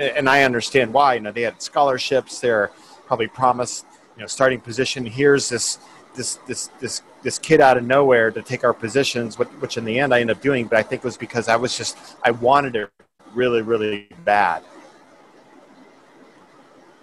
and 0.00 0.28
I 0.28 0.44
understand 0.44 0.92
why, 0.92 1.14
you 1.14 1.20
know, 1.20 1.32
they 1.32 1.42
had 1.42 1.60
scholarships. 1.60 2.38
They're 2.38 2.70
probably 3.06 3.26
promised, 3.26 3.84
you 4.16 4.20
know, 4.20 4.28
starting 4.28 4.60
position. 4.60 5.04
Here's 5.06 5.48
this, 5.48 5.78
this, 6.14 6.36
this, 6.46 6.68
this 6.78 7.02
this 7.24 7.36
kid 7.36 7.60
out 7.60 7.76
of 7.76 7.84
nowhere 7.84 8.30
to 8.30 8.42
take 8.42 8.62
our 8.62 8.72
positions, 8.72 9.40
which 9.40 9.76
in 9.76 9.84
the 9.84 9.98
end 9.98 10.14
I 10.14 10.20
ended 10.20 10.36
up 10.36 10.42
doing. 10.42 10.66
But 10.66 10.78
I 10.78 10.82
think 10.84 11.02
it 11.02 11.04
was 11.04 11.16
because 11.16 11.48
I 11.48 11.56
was 11.56 11.76
just 11.76 11.98
I 12.22 12.30
wanted 12.30 12.76
it 12.76 12.90
really, 13.34 13.62
really 13.62 14.08
bad. 14.24 14.62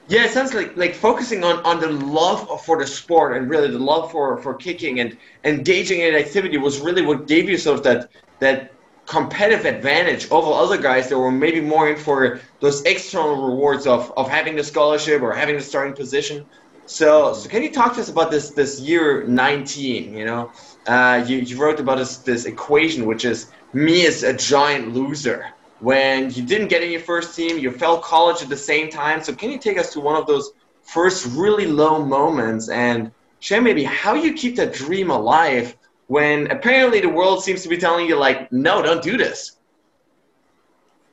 Yeah, 0.08 0.26
it 0.26 0.32
sounds 0.32 0.54
like 0.54 0.78
like 0.78 0.94
focusing 0.94 1.44
on, 1.44 1.66
on 1.66 1.80
the 1.80 1.92
love 1.92 2.64
for 2.64 2.78
the 2.80 2.86
sport 2.86 3.36
and 3.36 3.50
really 3.50 3.70
the 3.72 3.80
love 3.80 4.12
for, 4.12 4.38
for 4.42 4.54
kicking 4.56 5.00
and 5.00 5.18
engaging 5.44 6.02
in 6.02 6.14
activity 6.14 6.58
was 6.58 6.80
really 6.80 7.02
what 7.02 7.28
gave 7.28 7.50
you 7.50 7.58
sort 7.58 7.80
of 7.80 7.84
that 7.86 8.10
that 8.40 8.72
competitive 9.08 9.66
advantage 9.66 10.30
over 10.32 10.52
other 10.52 10.78
guys 10.78 11.10
that 11.10 11.18
were 11.18 11.32
maybe 11.32 11.62
more 11.62 11.90
in 11.90 11.98
for 11.98 12.40
those 12.62 12.84
external 12.84 13.48
rewards 13.50 13.88
of, 13.88 14.12
of 14.18 14.30
having 14.30 14.56
the 14.56 14.64
scholarship 14.64 15.22
or 15.22 15.32
having 15.34 15.56
the 15.56 15.62
starting 15.62 15.96
position. 15.96 16.46
So, 16.86 17.34
so 17.34 17.50
can 17.50 17.64
you 17.64 17.72
talk 17.72 17.96
to 17.96 18.02
us 18.02 18.10
about 18.10 18.30
this 18.32 18.54
this 18.54 18.80
year 18.80 19.26
19? 19.28 20.14
You 20.14 20.26
know, 20.26 20.52
uh, 20.88 21.24
you, 21.28 21.38
you 21.38 21.58
wrote 21.60 21.80
about 21.80 21.98
this 21.98 22.20
this 22.20 22.46
equation, 22.46 23.06
which 23.08 23.26
is 23.26 23.52
me 23.74 24.06
as 24.06 24.22
a 24.24 24.34
giant 24.34 24.94
loser. 24.94 25.55
When 25.80 26.32
you 26.32 26.44
didn't 26.44 26.70
get 26.70 26.84
in 26.84 26.92
your 26.92 27.02
first 27.02 27.36
team, 27.36 27.58
you 27.58 27.72
fell 27.72 28.00
college 28.00 28.42
at 28.42 28.50
the 28.50 28.58
same 28.58 28.90
time. 28.90 29.22
So, 29.22 29.34
can 29.34 29.52
you 29.52 29.58
take 29.58 29.78
us 29.78 29.92
to 29.94 30.00
one 30.00 30.16
of 30.16 30.26
those 30.26 30.52
first 30.84 31.26
really 31.36 31.66
low 31.66 32.04
moments 32.04 32.70
and 32.70 33.12
share 33.40 33.62
maybe 33.62 33.84
how 33.84 34.14
you 34.14 34.34
keep 34.34 34.56
that 34.56 34.74
dream 34.74 35.10
alive 35.10 35.76
when 36.08 36.50
apparently 36.52 37.02
the 37.02 37.10
world 37.10 37.44
seems 37.44 37.64
to 37.64 37.70
be 37.70 37.78
telling 37.78 38.08
you 38.08 38.16
like, 38.16 38.52
no, 38.52 38.82
don't 38.82 39.04
do 39.04 39.18
this. 39.18 39.58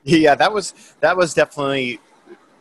Yeah, 0.04 0.34
that 0.34 0.52
was 0.52 0.74
that 1.00 1.16
was 1.16 1.34
definitely 1.34 2.00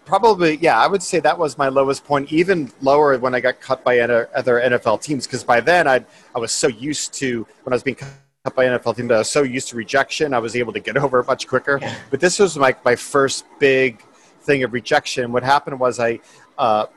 probably 0.06 0.58
yeah 0.58 0.78
i 0.80 0.88
would 0.88 1.02
say 1.02 1.20
that 1.20 1.38
was 1.38 1.58
my 1.58 1.70
lowest 1.70 2.04
point 2.04 2.32
even 2.34 2.72
lower 2.82 3.18
when 3.20 3.36
i 3.36 3.40
got 3.40 3.62
cut 3.62 3.84
by 3.84 4.00
other 4.00 4.30
nfl 4.36 5.02
teams 5.02 5.28
because 5.28 5.44
by 5.44 5.62
then 5.62 5.88
i 5.88 6.04
i 6.36 6.40
was 6.40 6.52
so 6.52 6.68
used 6.68 7.14
to 7.14 7.46
when 7.64 7.72
i 7.72 7.76
was 7.76 7.84
being 7.84 7.96
cut 7.96 8.10
by 8.50 8.66
nfl 8.66 8.96
teams 8.96 9.12
i 9.12 9.20
was 9.20 9.30
so 9.30 9.44
used 9.44 9.68
to 9.68 9.76
rejection 9.76 10.34
i 10.34 10.40
was 10.40 10.56
able 10.56 10.74
to 10.74 10.80
get 10.80 10.98
over 11.04 11.20
it 11.20 11.28
much 11.28 11.48
quicker 11.48 11.80
but 12.10 12.20
this 12.20 12.40
was 12.40 12.58
my, 12.58 12.76
my 12.84 12.96
first 12.96 13.46
big 13.60 14.02
thing 14.42 14.64
of 14.64 14.74
rejection 14.74 15.32
what 15.32 15.44
happened 15.44 15.80
was 15.80 16.00
i 16.00 16.20
uh, 16.58 16.88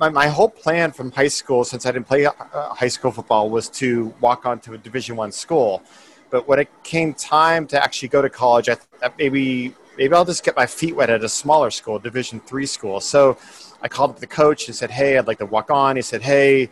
my, 0.00 0.08
my 0.08 0.26
whole 0.26 0.48
plan 0.48 0.90
from 0.90 1.12
high 1.12 1.28
school 1.28 1.62
since 1.62 1.86
i 1.86 1.92
didn't 1.92 2.08
play 2.08 2.26
uh, 2.26 2.32
high 2.74 2.88
school 2.88 3.12
football 3.12 3.48
was 3.48 3.68
to 3.68 4.12
walk 4.20 4.44
on 4.44 4.58
to 4.58 4.74
a 4.74 4.78
division 4.78 5.14
one 5.14 5.30
school 5.30 5.84
but 6.30 6.48
when 6.48 6.58
it 6.58 6.68
came 6.82 7.14
time 7.14 7.64
to 7.64 7.80
actually 7.80 8.08
go 8.08 8.20
to 8.20 8.28
college 8.28 8.68
i 8.68 8.74
thought 8.74 9.16
maybe 9.16 9.72
maybe 9.96 10.14
I'll 10.14 10.24
just 10.24 10.44
get 10.44 10.56
my 10.56 10.66
feet 10.66 10.94
wet 10.94 11.08
at 11.08 11.24
a 11.24 11.28
smaller 11.28 11.70
school, 11.70 11.98
Division 11.98 12.38
three 12.40 12.66
school. 12.66 13.00
So 13.00 13.38
I 13.80 13.88
called 13.88 14.10
up 14.10 14.20
the 14.20 14.26
coach 14.26 14.66
and 14.66 14.76
said, 14.76 14.90
Hey, 14.90 15.16
I'd 15.16 15.26
like 15.26 15.38
to 15.38 15.46
walk 15.46 15.70
on. 15.70 15.96
He 15.96 16.02
said, 16.02 16.20
Hey, 16.20 16.68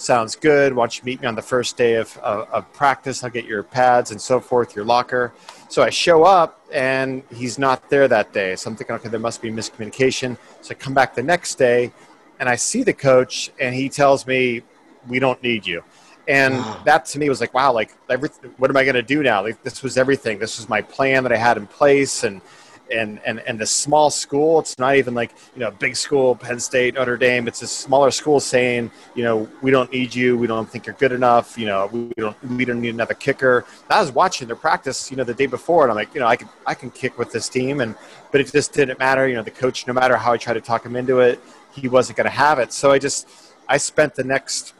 sounds 0.00 0.36
good. 0.36 0.74
Why 0.74 0.82
don't 0.82 0.96
you 0.96 1.04
meet 1.04 1.20
me 1.20 1.26
on 1.26 1.34
the 1.34 1.42
first 1.42 1.76
day 1.76 1.94
of, 1.94 2.16
of, 2.18 2.48
of 2.50 2.72
practice? 2.72 3.22
I'll 3.22 3.30
get 3.30 3.44
your 3.44 3.62
pads 3.62 4.10
and 4.10 4.20
so 4.20 4.40
forth, 4.40 4.74
your 4.74 4.84
locker. 4.84 5.32
So 5.68 5.82
I 5.82 5.90
show 5.90 6.24
up 6.24 6.64
and 6.72 7.22
he's 7.34 7.58
not 7.58 7.90
there 7.90 8.08
that 8.08 8.32
day. 8.32 8.56
So 8.56 8.70
I'm 8.70 8.76
thinking, 8.76 8.96
okay, 8.96 9.08
there 9.08 9.20
must 9.20 9.42
be 9.42 9.50
miscommunication. 9.50 10.36
So 10.62 10.72
I 10.72 10.74
come 10.74 10.94
back 10.94 11.14
the 11.14 11.22
next 11.22 11.56
day 11.56 11.92
and 12.40 12.48
I 12.48 12.56
see 12.56 12.82
the 12.82 12.92
coach 12.92 13.50
and 13.60 13.74
he 13.74 13.88
tells 13.88 14.26
me, 14.26 14.62
We 15.06 15.18
don't 15.18 15.42
need 15.42 15.66
you. 15.66 15.82
And 16.28 16.62
that 16.84 17.06
to 17.06 17.18
me 17.18 17.30
was 17.30 17.40
like, 17.40 17.54
wow, 17.54 17.72
like, 17.72 17.94
everything, 18.10 18.52
what 18.58 18.68
am 18.68 18.76
I 18.76 18.84
going 18.84 18.96
to 18.96 19.02
do 19.02 19.22
now? 19.22 19.42
Like, 19.42 19.62
this 19.62 19.82
was 19.82 19.96
everything. 19.96 20.38
This 20.38 20.58
was 20.58 20.68
my 20.68 20.82
plan 20.82 21.22
that 21.22 21.32
I 21.32 21.38
had 21.38 21.56
in 21.56 21.66
place. 21.66 22.22
And, 22.22 22.42
and 22.90 23.20
and 23.24 23.40
and 23.40 23.58
the 23.58 23.66
small 23.66 24.10
school 24.10 24.58
it's 24.60 24.78
not 24.78 24.96
even 24.96 25.14
like 25.14 25.32
you 25.54 25.60
know 25.60 25.70
big 25.70 25.96
school 25.96 26.34
penn 26.34 26.58
state 26.58 26.94
notre 26.94 27.16
dame. 27.16 27.48
It's 27.48 27.62
a 27.62 27.66
smaller 27.66 28.10
school 28.10 28.40
saying 28.40 28.90
you 29.14 29.24
know 29.24 29.48
we 29.62 29.70
don't 29.70 29.92
need 29.92 30.14
you. 30.14 30.36
We 30.36 30.46
don't 30.46 30.68
think 30.68 30.86
you're 30.86 30.96
good 30.96 31.12
enough. 31.12 31.58
You 31.58 31.66
know 31.66 31.86
we 31.92 32.12
don't 32.16 32.36
we 32.50 32.64
don't 32.64 32.80
need 32.80 32.94
another 32.94 33.14
kicker. 33.14 33.64
I 33.90 34.00
was 34.00 34.12
watching 34.12 34.46
their 34.46 34.56
practice 34.56 35.10
you 35.10 35.16
know 35.16 35.24
the 35.24 35.34
day 35.34 35.46
before 35.46 35.82
and 35.84 35.90
i'm 35.90 35.96
like 35.96 36.14
you 36.14 36.20
know 36.20 36.26
i 36.26 36.36
can 36.36 36.48
i 36.66 36.74
can 36.74 36.90
kick 36.90 37.18
with 37.18 37.32
this 37.32 37.48
team 37.48 37.80
and 37.80 37.94
but 38.30 38.40
it 38.40 38.52
just 38.52 38.72
didn't 38.72 38.98
matter. 38.98 39.28
You 39.28 39.36
know 39.36 39.42
the 39.42 39.50
coach 39.50 39.86
no 39.86 39.92
matter 39.92 40.16
how 40.16 40.32
i 40.32 40.36
tried 40.36 40.54
to 40.54 40.60
talk 40.60 40.84
him 40.84 40.96
into 40.96 41.20
it 41.20 41.40
he 41.72 41.88
wasn't 41.88 42.16
going 42.16 42.24
to 42.24 42.30
have 42.30 42.58
it. 42.58 42.72
So 42.72 42.90
i 42.90 42.98
just 42.98 43.28
i 43.68 43.76
spent 43.76 44.14
the 44.14 44.24
next 44.24 44.74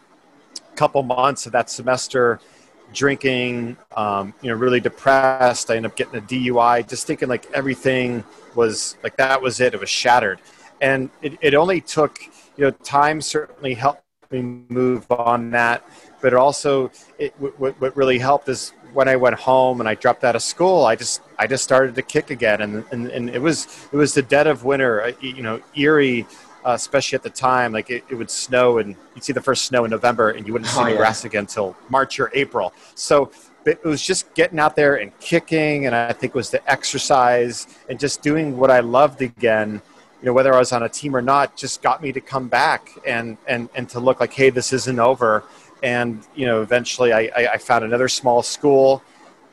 couple 0.76 1.02
months 1.02 1.44
of 1.46 1.52
that 1.52 1.68
semester 1.68 2.40
drinking, 2.92 3.76
um, 3.96 4.34
you 4.42 4.50
know, 4.50 4.56
really 4.56 4.80
depressed. 4.80 5.70
I 5.70 5.76
ended 5.76 5.92
up 5.92 5.96
getting 5.96 6.16
a 6.16 6.22
DUI, 6.22 6.88
just 6.88 7.06
thinking 7.06 7.28
like 7.28 7.50
everything 7.52 8.24
was 8.54 8.96
like 9.02 9.16
that 9.16 9.40
was 9.40 9.60
it. 9.60 9.74
It 9.74 9.80
was 9.80 9.90
shattered. 9.90 10.40
And 10.80 11.10
it, 11.22 11.38
it 11.40 11.54
only 11.54 11.80
took, 11.80 12.18
you 12.56 12.64
know, 12.64 12.70
time 12.70 13.20
certainly 13.20 13.74
helped 13.74 14.02
me 14.30 14.62
move 14.68 15.10
on 15.10 15.50
that. 15.50 15.84
But 16.20 16.32
it 16.32 16.36
also, 16.36 16.90
it, 17.18 17.34
what, 17.38 17.80
what 17.80 17.96
really 17.96 18.18
helped 18.18 18.48
is 18.48 18.72
when 18.92 19.08
I 19.08 19.16
went 19.16 19.36
home 19.36 19.80
and 19.80 19.88
I 19.88 19.94
dropped 19.94 20.24
out 20.24 20.34
of 20.34 20.42
school, 20.42 20.84
I 20.84 20.96
just, 20.96 21.20
I 21.38 21.46
just 21.46 21.62
started 21.64 21.94
to 21.94 22.02
kick 22.02 22.30
again. 22.30 22.60
And, 22.60 22.84
and, 22.90 23.06
and 23.08 23.30
it 23.30 23.40
was, 23.40 23.66
it 23.92 23.96
was 23.96 24.14
the 24.14 24.22
dead 24.22 24.46
of 24.46 24.64
winter, 24.64 25.02
uh, 25.02 25.12
you 25.20 25.42
know, 25.42 25.60
Erie, 25.76 26.26
uh, 26.68 26.74
especially 26.74 27.16
at 27.16 27.22
the 27.22 27.30
time. 27.30 27.72
Like 27.72 27.88
it, 27.88 28.04
it, 28.10 28.14
would 28.14 28.30
snow, 28.30 28.76
and 28.76 28.94
you'd 29.14 29.24
see 29.24 29.32
the 29.32 29.40
first 29.40 29.64
snow 29.64 29.86
in 29.86 29.90
November, 29.90 30.30
and 30.30 30.46
you 30.46 30.52
wouldn't 30.52 30.70
see 30.70 30.80
oh, 30.80 30.84
the 30.84 30.90
yeah. 30.90 30.96
grass 30.98 31.24
again 31.24 31.40
until 31.40 31.74
March 31.88 32.20
or 32.20 32.30
April. 32.34 32.74
So 32.94 33.30
it 33.64 33.82
was 33.84 34.02
just 34.02 34.32
getting 34.34 34.58
out 34.58 34.76
there 34.76 34.96
and 34.96 35.18
kicking, 35.18 35.86
and 35.86 35.94
I 35.94 36.12
think 36.12 36.34
it 36.34 36.36
was 36.36 36.50
the 36.50 36.70
exercise 36.70 37.66
and 37.88 37.98
just 37.98 38.20
doing 38.20 38.58
what 38.58 38.70
I 38.70 38.80
loved 38.80 39.22
again. 39.22 39.80
You 40.20 40.26
know, 40.26 40.32
whether 40.34 40.52
I 40.52 40.58
was 40.58 40.72
on 40.72 40.82
a 40.82 40.88
team 40.90 41.16
or 41.16 41.22
not, 41.22 41.56
just 41.56 41.80
got 41.80 42.02
me 42.02 42.12
to 42.12 42.20
come 42.20 42.48
back 42.48 42.90
and 43.06 43.38
and 43.46 43.70
and 43.74 43.88
to 43.90 44.00
look 44.00 44.20
like, 44.20 44.34
hey, 44.34 44.50
this 44.50 44.74
isn't 44.74 44.98
over. 44.98 45.44
And 45.82 46.22
you 46.34 46.44
know, 46.44 46.60
eventually, 46.60 47.14
I, 47.14 47.30
I 47.54 47.56
found 47.56 47.84
another 47.84 48.08
small 48.08 48.42
school 48.42 49.02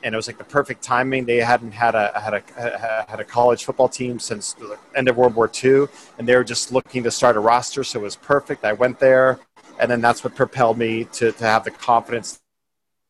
and 0.06 0.14
it 0.14 0.16
was 0.16 0.28
like 0.28 0.38
the 0.38 0.44
perfect 0.44 0.84
timing. 0.84 1.26
They 1.26 1.38
hadn't 1.38 1.72
had 1.72 1.96
a 1.96 2.18
had 2.20 2.36
a 2.36 3.06
had 3.10 3.20
a 3.20 3.24
college 3.24 3.66
football 3.66 3.90
team 3.90 4.20
since 4.20 4.54
the 4.54 4.78
end 4.96 5.10
of 5.10 5.18
World 5.18 5.36
War 5.36 5.52
II, 5.52 5.88
and 6.20 6.28
they 6.28 6.36
were 6.36 6.44
just 6.44 6.72
looking 6.72 7.04
to 7.04 7.12
start 7.12 7.36
a 7.36 7.40
roster. 7.40 7.84
So 7.84 8.00
it 8.00 8.04
was 8.04 8.16
perfect. 8.16 8.64
I 8.64 8.74
went 8.74 9.00
there, 9.00 9.40
and 9.80 9.90
then 9.90 10.02
that's 10.02 10.24
what 10.24 10.36
propelled 10.36 10.78
me 10.78 11.06
to 11.14 11.32
to 11.32 11.44
have 11.44 11.64
the 11.64 11.72
confidence 11.72 12.40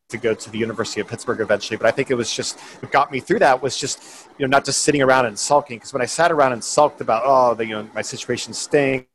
to 0.08 0.16
go 0.16 0.34
to 0.34 0.50
the 0.50 0.56
University 0.56 1.02
of 1.02 1.06
Pittsburgh 1.06 1.40
eventually. 1.40 1.76
But 1.76 1.86
I 1.86 1.90
think 1.90 2.10
it 2.10 2.14
was 2.14 2.32
just 2.32 2.58
what 2.80 2.90
got 2.90 3.12
me 3.12 3.20
through 3.20 3.40
that 3.40 3.62
was 3.62 3.76
just 3.76 4.28
you 4.38 4.46
know 4.46 4.50
not 4.50 4.64
just 4.64 4.80
sitting 4.80 5.02
around 5.02 5.26
and 5.26 5.38
sulking. 5.38 5.76
Because 5.76 5.92
when 5.92 6.02
I 6.02 6.06
sat 6.06 6.32
around 6.32 6.54
and 6.54 6.64
sulked 6.64 7.02
about 7.02 7.22
oh 7.26 7.52
the, 7.54 7.66
you 7.66 7.74
know 7.74 7.88
my 7.94 8.02
situation 8.02 8.54
stinks. 8.54 9.06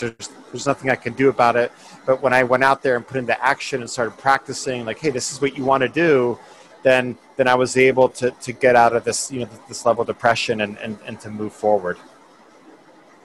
There's, 0.00 0.30
there's 0.50 0.66
nothing 0.66 0.90
I 0.90 0.96
can 0.96 1.12
do 1.12 1.28
about 1.28 1.54
it. 1.54 1.70
But 2.04 2.20
when 2.20 2.32
I 2.32 2.42
went 2.42 2.64
out 2.64 2.82
there 2.82 2.96
and 2.96 3.06
put 3.06 3.18
into 3.18 3.40
action 3.40 3.82
and 3.82 3.88
started 3.88 4.18
practicing, 4.18 4.84
like, 4.84 4.98
hey, 4.98 5.10
this 5.10 5.32
is 5.32 5.40
what 5.40 5.56
you 5.56 5.64
want 5.64 5.82
to 5.82 5.88
do, 5.88 6.36
then 6.86 7.18
then 7.36 7.48
I 7.48 7.56
was 7.56 7.76
able 7.76 8.08
to, 8.20 8.30
to 8.30 8.52
get 8.52 8.76
out 8.76 8.94
of 8.94 9.02
this 9.02 9.30
you 9.32 9.40
know 9.40 9.48
this 9.66 9.84
level 9.84 10.02
of 10.02 10.06
depression 10.06 10.60
and, 10.60 10.78
and, 10.78 10.96
and 11.04 11.20
to 11.20 11.28
move 11.28 11.52
forward. 11.52 11.98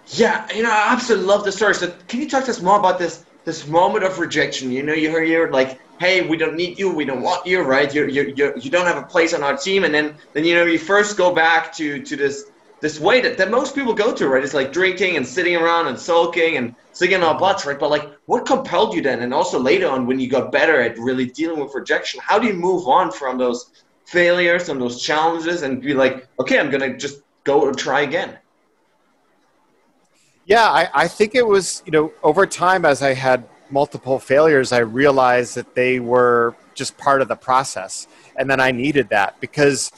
Yeah, 0.07 0.47
you 0.53 0.63
know, 0.63 0.71
I 0.71 0.91
absolutely 0.91 1.27
love 1.27 1.45
the 1.45 1.51
story. 1.51 1.75
So 1.75 1.93
can 2.07 2.19
you 2.19 2.27
talk 2.27 2.43
to 2.45 2.51
us 2.51 2.61
more 2.61 2.79
about 2.79 2.97
this 2.97 3.23
this 3.45 3.67
moment 3.67 4.03
of 4.03 4.17
rejection? 4.17 4.71
You 4.71 4.81
know, 4.81 4.93
you 4.93 5.09
hear 5.09 5.23
you're 5.23 5.51
like, 5.51 5.79
hey, 5.99 6.27
we 6.27 6.37
don't 6.37 6.55
need 6.55 6.79
you, 6.79 6.91
we 6.91 7.05
don't 7.05 7.21
want 7.21 7.45
you, 7.45 7.61
right? 7.61 7.93
You 7.93 8.07
you 8.07 8.33
you 8.35 8.53
you 8.57 8.71
don't 8.71 8.87
have 8.87 8.97
a 8.97 9.07
place 9.15 9.31
on 9.35 9.43
our 9.43 9.55
team, 9.55 9.83
and 9.83 9.93
then 9.93 10.15
then 10.33 10.43
you 10.43 10.55
know 10.55 10.65
you 10.65 10.79
first 10.79 11.15
go 11.15 11.33
back 11.33 11.71
to 11.77 12.01
to 12.01 12.15
this 12.15 12.50
this 12.81 12.99
way 12.99 13.21
that, 13.21 13.37
that 13.37 13.51
most 13.51 13.75
people 13.75 13.93
go 13.93 14.13
to, 14.13 14.27
right? 14.27 14.43
It's 14.43 14.55
like 14.55 14.73
drinking 14.73 15.15
and 15.15 15.25
sitting 15.25 15.55
around 15.55 15.87
and 15.87 15.97
sulking 15.97 16.57
and 16.57 16.75
singing 16.91 17.21
our 17.21 17.37
butts, 17.39 17.65
right? 17.65 17.79
But 17.79 17.91
like, 17.91 18.11
what 18.25 18.45
compelled 18.45 18.95
you 18.95 19.03
then? 19.03 19.21
And 19.21 19.33
also 19.33 19.59
later 19.59 19.87
on, 19.87 20.07
when 20.07 20.19
you 20.19 20.27
got 20.27 20.51
better 20.51 20.81
at 20.81 20.97
really 20.97 21.27
dealing 21.27 21.59
with 21.63 21.73
rejection, 21.75 22.19
how 22.23 22.39
do 22.39 22.47
you 22.47 22.53
move 22.53 22.87
on 22.87 23.11
from 23.11 23.37
those 23.37 23.69
failures 24.05 24.69
and 24.69 24.81
those 24.81 25.01
challenges 25.01 25.61
and 25.61 25.79
be 25.81 25.93
like, 25.93 26.27
okay, 26.39 26.59
I'm 26.59 26.71
gonna 26.71 26.97
just 26.97 27.21
go 27.43 27.67
and 27.67 27.77
try 27.77 28.01
again? 28.01 28.39
Yeah, 30.45 30.65
I, 30.65 30.89
I 30.93 31.07
think 31.07 31.35
it 31.35 31.47
was, 31.47 31.83
you 31.85 31.91
know, 31.91 32.11
over 32.23 32.47
time 32.47 32.83
as 32.83 33.03
I 33.03 33.13
had 33.13 33.47
multiple 33.69 34.17
failures, 34.17 34.71
I 34.71 34.79
realized 34.79 35.55
that 35.55 35.75
they 35.75 35.99
were 35.99 36.55
just 36.73 36.97
part 36.97 37.21
of 37.21 37.27
the 37.27 37.35
process. 37.35 38.07
And 38.35 38.49
then 38.49 38.59
I 38.59 38.71
needed 38.71 39.09
that 39.09 39.39
because 39.39 39.91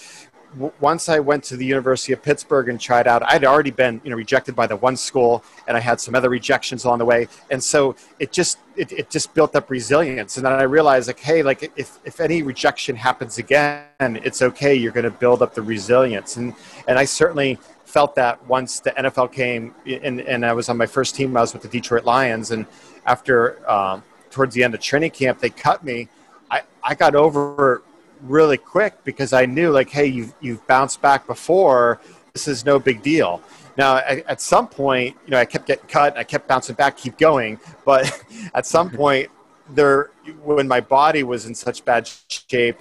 once 0.80 1.10
I 1.10 1.20
went 1.20 1.44
to 1.46 1.58
the 1.58 1.66
University 1.66 2.14
of 2.14 2.22
Pittsburgh 2.22 2.70
and 2.70 2.80
tried 2.80 3.08
out, 3.08 3.24
I'd 3.24 3.46
already 3.46 3.72
been 3.72 4.02
you 4.04 4.10
know 4.10 4.16
rejected 4.16 4.56
by 4.56 4.68
the 4.68 4.76
one 4.76 4.96
school, 4.96 5.44
and 5.68 5.76
I 5.76 5.80
had 5.80 6.00
some 6.00 6.16
other 6.16 6.30
rejections 6.30 6.86
along 6.86 7.00
the 7.00 7.06
way, 7.06 7.28
and 7.50 7.64
so 7.64 7.96
it 8.20 8.32
just 8.32 8.60
it, 8.76 8.92
it 8.92 9.10
just 9.10 9.34
built 9.34 9.56
up 9.56 9.70
resilience. 9.70 10.38
And 10.38 10.46
then 10.46 10.54
I 10.54 10.64
realized 10.64 11.08
like, 11.08 11.20
hey, 11.20 11.44
like 11.44 11.72
if 11.76 11.98
if 12.06 12.20
any 12.20 12.44
rejection 12.44 12.96
happens 12.96 13.38
again, 13.38 13.86
it's 14.00 14.42
okay. 14.42 14.74
You're 14.76 14.92
going 14.92 15.06
to 15.06 15.12
build 15.12 15.42
up 15.42 15.54
the 15.54 15.62
resilience, 15.62 16.38
and 16.38 16.54
and 16.88 16.98
I 17.00 17.06
certainly 17.06 17.60
felt 17.86 18.16
that 18.16 18.46
once 18.48 18.80
the 18.80 18.92
NFL 18.92 19.32
came, 19.32 19.74
and 19.86 20.22
and 20.22 20.46
I 20.46 20.54
was 20.54 20.70
on 20.70 20.78
my 20.78 20.88
first 20.88 21.16
team. 21.16 21.36
I 21.38 21.42
was 21.42 21.54
with 21.54 21.64
the 21.64 21.68
Detroit 21.70 22.06
Lions, 22.06 22.52
and 22.52 22.66
after 23.06 23.70
um, 23.70 24.04
towards 24.32 24.56
the 24.56 24.64
end 24.64 24.74
of 24.74 24.80
training 24.80 25.12
camp, 25.12 25.40
they 25.40 25.50
cut 25.50 25.84
me. 25.84 26.10
I 26.50 26.62
I 26.84 26.96
got 26.96 27.16
over 27.16 27.84
really 28.24 28.58
quick 28.58 29.04
because 29.04 29.34
I 29.34 29.46
knew 29.46 29.72
like, 29.72 29.90
hey, 29.90 30.06
you've, 30.06 30.34
you've 30.42 30.66
bounced 30.68 31.02
back 31.02 31.28
before. 31.28 32.00
This 32.34 32.48
is 32.48 32.66
no 32.66 32.80
big 32.80 33.02
deal. 33.02 33.42
Now, 33.78 33.98
at 33.98 34.40
some 34.40 34.68
point, 34.68 35.18
you 35.26 35.32
know, 35.32 35.40
I 35.40 35.46
kept 35.46 35.66
getting 35.66 35.88
cut. 35.88 36.18
I 36.18 36.24
kept 36.24 36.48
bouncing 36.48 36.76
back, 36.76 36.96
keep 36.96 37.18
going. 37.18 37.60
But 37.86 38.24
at 38.54 38.66
some 38.66 38.90
point, 39.02 39.30
there, 39.70 40.12
when 40.44 40.68
my 40.68 40.82
body 40.82 41.24
was 41.24 41.46
in 41.46 41.56
such 41.56 41.84
bad 41.86 42.10
shape, 42.28 42.78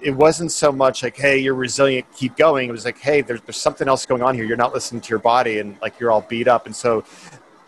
it 0.00 0.10
wasn't 0.12 0.52
so 0.52 0.70
much 0.70 1.02
like, 1.02 1.16
hey, 1.16 1.38
you're 1.38 1.54
resilient, 1.54 2.06
keep 2.14 2.36
going. 2.36 2.68
It 2.68 2.72
was 2.72 2.84
like, 2.84 2.98
hey, 2.98 3.20
there's, 3.20 3.40
there's 3.42 3.56
something 3.56 3.88
else 3.88 4.06
going 4.06 4.22
on 4.22 4.34
here. 4.34 4.44
You're 4.44 4.56
not 4.56 4.72
listening 4.72 5.00
to 5.00 5.10
your 5.10 5.18
body, 5.18 5.58
and 5.58 5.76
like 5.82 5.98
you're 5.98 6.10
all 6.10 6.20
beat 6.20 6.46
up. 6.46 6.66
And 6.66 6.76
so 6.76 7.04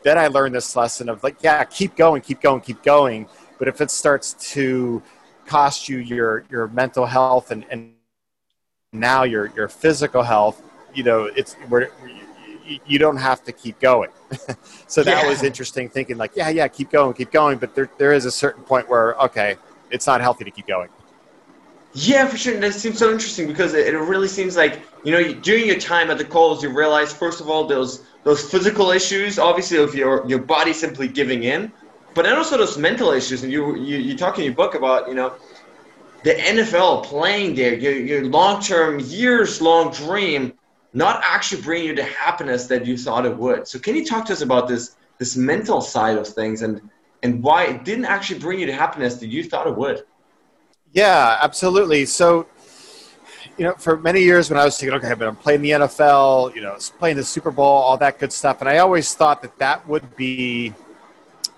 then 0.02 0.16
I 0.16 0.28
learned 0.28 0.54
this 0.54 0.76
lesson 0.76 1.08
of 1.08 1.22
like, 1.24 1.36
yeah, 1.42 1.64
keep 1.64 1.96
going, 1.96 2.22
keep 2.22 2.40
going, 2.40 2.60
keep 2.60 2.82
going. 2.82 3.28
But 3.58 3.68
if 3.68 3.80
it 3.80 3.90
starts 3.90 4.34
to 4.52 5.02
cost 5.54 5.88
you 5.88 5.98
your 5.98 6.44
your 6.48 6.68
mental 6.68 7.06
health 7.06 7.50
and, 7.50 7.64
and 7.70 7.92
now 8.92 9.24
your 9.24 9.44
your 9.56 9.68
physical 9.68 10.22
health 10.22 10.62
you 10.94 11.02
know 11.02 11.24
it's 11.40 11.54
where 11.70 11.90
you 12.86 12.98
don't 12.98 13.16
have 13.16 13.42
to 13.44 13.52
keep 13.52 13.80
going. 13.80 14.10
So 14.86 15.04
that 15.04 15.22
yeah. 15.22 15.28
was 15.28 15.44
interesting 15.44 15.88
thinking 15.88 16.16
like 16.16 16.32
yeah 16.34 16.48
yeah 16.48 16.66
keep 16.66 16.90
going 16.90 17.14
keep 17.14 17.30
going. 17.30 17.58
But 17.58 17.76
there, 17.76 17.88
there 17.96 18.12
is 18.12 18.24
a 18.24 18.30
certain 18.30 18.64
point 18.64 18.88
where 18.88 19.14
okay 19.26 19.54
it's 19.94 20.04
not 20.04 20.20
healthy 20.20 20.44
to 20.44 20.50
keep 20.50 20.66
going. 20.66 20.88
Yeah 21.92 22.26
for 22.26 22.36
sure. 22.36 22.54
And 22.54 22.62
that 22.64 22.74
seems 22.74 22.98
so 22.98 23.12
interesting 23.12 23.46
because 23.46 23.72
it, 23.74 23.94
it 23.94 23.98
really 23.98 24.26
seems 24.26 24.56
like 24.56 24.82
you 25.04 25.12
know 25.12 25.22
during 25.48 25.64
your 25.64 25.78
time 25.78 26.10
at 26.10 26.18
the 26.18 26.24
Colts 26.24 26.64
you 26.64 26.70
realize 26.70 27.12
first 27.12 27.40
of 27.40 27.48
all 27.48 27.68
those 27.68 28.04
those 28.24 28.42
physical 28.50 28.90
issues 28.90 29.38
obviously 29.38 29.78
of 29.78 29.94
your 29.94 30.26
your 30.26 30.40
body 30.40 30.72
simply 30.72 31.06
giving 31.06 31.44
in 31.44 31.70
but 32.14 32.22
then 32.24 32.36
also 32.36 32.56
those 32.56 32.76
mental 32.76 33.12
issues, 33.12 33.42
and 33.42 33.52
you 33.52 33.76
you, 33.76 33.98
you 33.98 34.16
talk 34.16 34.38
in 34.38 34.44
your 34.44 34.54
book 34.54 34.74
about 34.74 35.08
you 35.08 35.14
know 35.14 35.34
the 36.22 36.34
NFL 36.34 37.04
playing 37.04 37.54
there, 37.54 37.74
your, 37.74 37.92
your 37.92 38.24
long 38.26 38.60
term, 38.60 39.00
years 39.00 39.60
long 39.62 39.90
dream, 39.90 40.52
not 40.92 41.22
actually 41.24 41.62
bringing 41.62 41.88
you 41.88 41.94
the 41.94 42.04
happiness 42.04 42.66
that 42.66 42.84
you 42.84 42.96
thought 42.96 43.24
it 43.24 43.36
would. 43.36 43.66
So 43.66 43.78
can 43.78 43.96
you 43.96 44.04
talk 44.04 44.26
to 44.26 44.32
us 44.32 44.42
about 44.42 44.68
this 44.68 44.96
this 45.18 45.36
mental 45.36 45.80
side 45.80 46.18
of 46.18 46.26
things 46.26 46.62
and 46.62 46.80
and 47.22 47.42
why 47.42 47.64
it 47.66 47.84
didn't 47.84 48.06
actually 48.06 48.40
bring 48.40 48.58
you 48.58 48.66
the 48.66 48.72
happiness 48.72 49.16
that 49.16 49.28
you 49.28 49.44
thought 49.44 49.66
it 49.66 49.76
would? 49.76 50.04
Yeah, 50.92 51.38
absolutely. 51.40 52.06
So 52.06 52.46
you 53.56 53.66
know, 53.66 53.74
for 53.74 53.96
many 53.96 54.22
years 54.22 54.50
when 54.50 54.58
I 54.58 54.64
was 54.64 54.78
thinking, 54.78 54.96
okay, 54.98 55.14
but 55.14 55.28
I'm 55.28 55.36
playing 55.36 55.62
the 55.62 55.70
NFL, 55.70 56.54
you 56.54 56.62
know, 56.62 56.76
playing 56.98 57.16
the 57.16 57.24
Super 57.24 57.50
Bowl, 57.50 57.66
all 57.66 57.96
that 57.98 58.18
good 58.18 58.32
stuff, 58.32 58.60
and 58.60 58.68
I 58.68 58.78
always 58.78 59.14
thought 59.14 59.42
that 59.42 59.58
that 59.58 59.86
would 59.86 60.16
be 60.16 60.74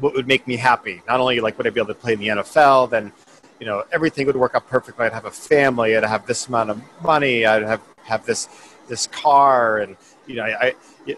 what 0.03 0.15
would 0.15 0.27
make 0.27 0.47
me 0.47 0.57
happy. 0.57 1.01
Not 1.07 1.21
only 1.21 1.41
like 1.41 1.57
would 1.57 1.67
I 1.67 1.71
be 1.71 1.81
able 1.81 1.95
to 1.95 2.01
play 2.01 2.15
in 2.15 2.19
the 2.19 2.29
NFL, 2.29 2.91
then 2.91 3.12
you 3.61 3.67
know 3.67 3.85
everything 3.93 4.27
would 4.27 4.37
work 4.37 4.55
out 4.55 4.69
perfectly. 4.69 5.07
I'd 5.07 5.12
have 5.12 5.27
a 5.27 5.31
family. 5.31 5.97
I'd 5.97 6.05
have 6.05 6.27
this 6.27 6.49
amount 6.49 6.71
of 6.71 6.83
money. 7.03 7.47
I'd 7.47 7.62
have 7.62 7.81
have 8.03 8.27
this 8.27 8.49
this 8.88 9.07
car, 9.07 9.79
and 9.79 9.97
you 10.27 10.37
know 10.37 10.45
I. 10.45 10.75
I 11.09 11.17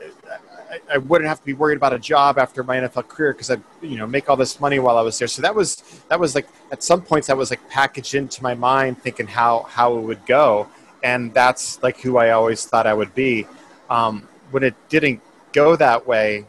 I 0.92 0.99
wouldn't 0.99 1.29
have 1.29 1.38
to 1.38 1.44
be 1.44 1.53
worried 1.53 1.77
about 1.77 1.92
a 1.92 1.99
job 2.01 2.37
after 2.37 2.64
my 2.64 2.77
NFL 2.77 3.07
career 3.07 3.33
because 3.33 3.49
I'd 3.49 3.62
you 3.81 3.97
know 3.97 4.09
make 4.09 4.29
all 4.29 4.37
this 4.37 4.59
money 4.59 4.81
while 4.81 4.99
I 4.99 5.03
was 5.03 5.16
there. 5.18 5.29
So 5.29 5.40
that 5.42 5.55
was 5.55 5.77
that 6.09 6.18
was 6.18 6.35
like 6.35 6.49
at 6.73 6.83
some 6.83 7.01
points 7.01 7.29
that 7.29 7.37
was 7.37 7.51
like 7.51 7.68
packaged 7.70 8.14
into 8.14 8.42
my 8.42 8.55
mind, 8.55 9.01
thinking 9.01 9.29
how 9.29 9.62
how 9.68 9.97
it 9.97 10.01
would 10.01 10.27
go, 10.27 10.68
and 11.03 11.33
that's 11.33 11.81
like 11.83 12.01
who 12.01 12.16
I 12.16 12.31
always 12.31 12.66
thought 12.66 12.87
I 12.88 12.94
would 12.94 13.14
be. 13.14 13.47
Um, 13.88 14.27
when 14.51 14.64
it 14.64 14.75
didn't 14.88 15.20
go 15.53 15.77
that 15.77 16.07
way, 16.07 16.47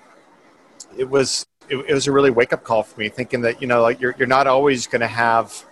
it 0.97 1.07
was 1.07 1.45
it, 1.69 1.77
it 1.77 1.93
was 1.93 2.07
a 2.07 2.11
really 2.11 2.31
wake 2.31 2.53
up 2.53 2.63
call 2.63 2.83
for 2.83 2.99
me, 2.99 3.09
thinking 3.09 3.41
that 3.41 3.61
you 3.61 3.67
know 3.67 3.81
like 3.81 3.99
you're 3.99 4.15
you're 4.17 4.27
not 4.27 4.47
always 4.47 4.87
going 4.87 5.01
to 5.01 5.07
have, 5.07 5.65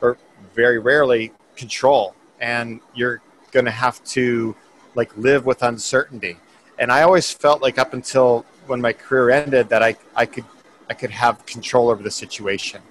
or 0.00 0.16
very 0.54 0.78
rarely 0.78 1.32
control, 1.56 2.14
and 2.40 2.80
you're 2.94 3.20
going 3.52 3.64
to 3.64 3.70
have 3.70 4.02
to 4.04 4.54
like 4.94 5.16
live 5.16 5.46
with 5.46 5.62
uncertainty. 5.62 6.36
And 6.78 6.90
I 6.90 7.02
always 7.02 7.30
felt 7.30 7.62
like 7.62 7.78
up 7.78 7.94
until 7.94 8.44
when 8.66 8.80
my 8.80 8.92
career 8.92 9.30
ended 9.30 9.68
that 9.68 9.82
I 9.82 9.96
I 10.16 10.26
could 10.26 10.44
I 10.88 10.94
could 10.94 11.10
have 11.10 11.44
control 11.46 11.88
over 11.88 12.02
the 12.02 12.10
situation, 12.10 12.82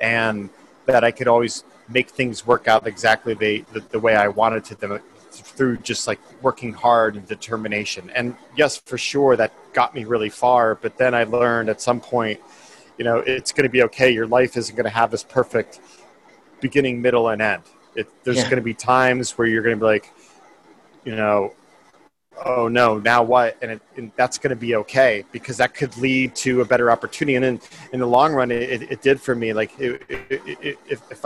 and 0.00 0.50
that 0.86 1.04
I 1.04 1.10
could 1.10 1.28
always 1.28 1.64
make 1.88 2.10
things 2.10 2.46
work 2.46 2.66
out 2.66 2.86
exactly 2.86 3.34
the, 3.34 3.64
the, 3.72 3.80
the 3.90 3.98
way 3.98 4.16
I 4.16 4.28
wanted 4.28 4.64
to 4.66 4.74
them 4.74 5.00
through 5.40 5.78
just 5.78 6.06
like 6.06 6.20
working 6.42 6.72
hard 6.72 7.16
and 7.16 7.26
determination. 7.26 8.10
And 8.14 8.36
yes, 8.56 8.76
for 8.76 8.98
sure, 8.98 9.36
that 9.36 9.52
got 9.72 9.94
me 9.94 10.04
really 10.04 10.30
far. 10.30 10.74
But 10.74 10.96
then 10.96 11.14
I 11.14 11.24
learned 11.24 11.68
at 11.68 11.80
some 11.80 12.00
point, 12.00 12.40
you 12.98 13.04
know, 13.04 13.18
it's 13.18 13.52
going 13.52 13.64
to 13.64 13.70
be 13.70 13.82
okay. 13.84 14.10
Your 14.10 14.26
life 14.26 14.56
isn't 14.56 14.74
going 14.74 14.84
to 14.84 14.90
have 14.90 15.10
this 15.10 15.24
perfect 15.24 15.80
beginning, 16.60 17.02
middle, 17.02 17.28
and 17.28 17.42
end. 17.42 17.62
It, 17.94 18.08
there's 18.24 18.38
yeah. 18.38 18.44
going 18.44 18.56
to 18.56 18.62
be 18.62 18.74
times 18.74 19.32
where 19.32 19.46
you're 19.46 19.62
going 19.62 19.76
to 19.76 19.80
be 19.80 19.86
like, 19.86 20.12
you 21.04 21.14
know, 21.14 21.54
oh 22.44 22.68
no, 22.68 22.98
now 22.98 23.22
what? 23.22 23.56
And, 23.62 23.72
it, 23.72 23.82
and 23.96 24.10
that's 24.16 24.38
going 24.38 24.50
to 24.50 24.56
be 24.56 24.76
okay 24.76 25.24
because 25.32 25.56
that 25.58 25.74
could 25.74 25.96
lead 25.98 26.34
to 26.36 26.60
a 26.60 26.64
better 26.64 26.90
opportunity. 26.90 27.36
And 27.36 27.44
in, 27.44 27.60
in 27.92 28.00
the 28.00 28.06
long 28.06 28.32
run, 28.32 28.50
it, 28.50 28.82
it, 28.82 29.02
did 29.02 29.20
for 29.20 29.34
me. 29.34 29.52
Like 29.52 29.72
if, 29.78 30.02
if 30.10 31.24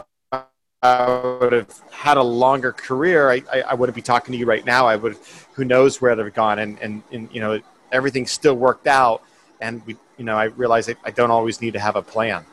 I 0.81 1.39
would 1.41 1.53
have 1.53 1.83
had 1.91 2.19
a 2.19 2.23
longer 2.23 2.73
career, 2.73 3.31
I, 3.31 3.43
I, 3.53 3.61
I, 3.63 3.75
wouldn't 3.75 3.97
be 3.97 4.03
talking 4.03 4.31
to 4.31 4.39
you 4.39 4.47
right 4.47 4.65
now. 4.65 4.87
I 4.87 4.95
would, 4.95 5.17
who 5.55 5.65
knows 5.65 6.01
where 6.01 6.13
I'd 6.13 6.19
have 6.19 6.35
gone, 6.35 6.61
and, 6.61 6.79
and, 6.79 7.03
and 7.11 7.29
you 7.33 7.41
know 7.41 7.61
everything 7.91 8.29
still 8.29 8.55
worked 8.55 8.87
out. 8.87 9.23
and 9.61 9.85
we, 9.87 9.97
you 10.19 10.25
know, 10.25 10.37
I 10.37 10.45
realized 10.45 10.91
I 11.05 11.11
don't 11.11 11.33
always 11.33 11.61
need 11.61 11.73
to 11.73 11.81
have 11.81 11.97
a 11.97 12.03
plan. 12.03 12.45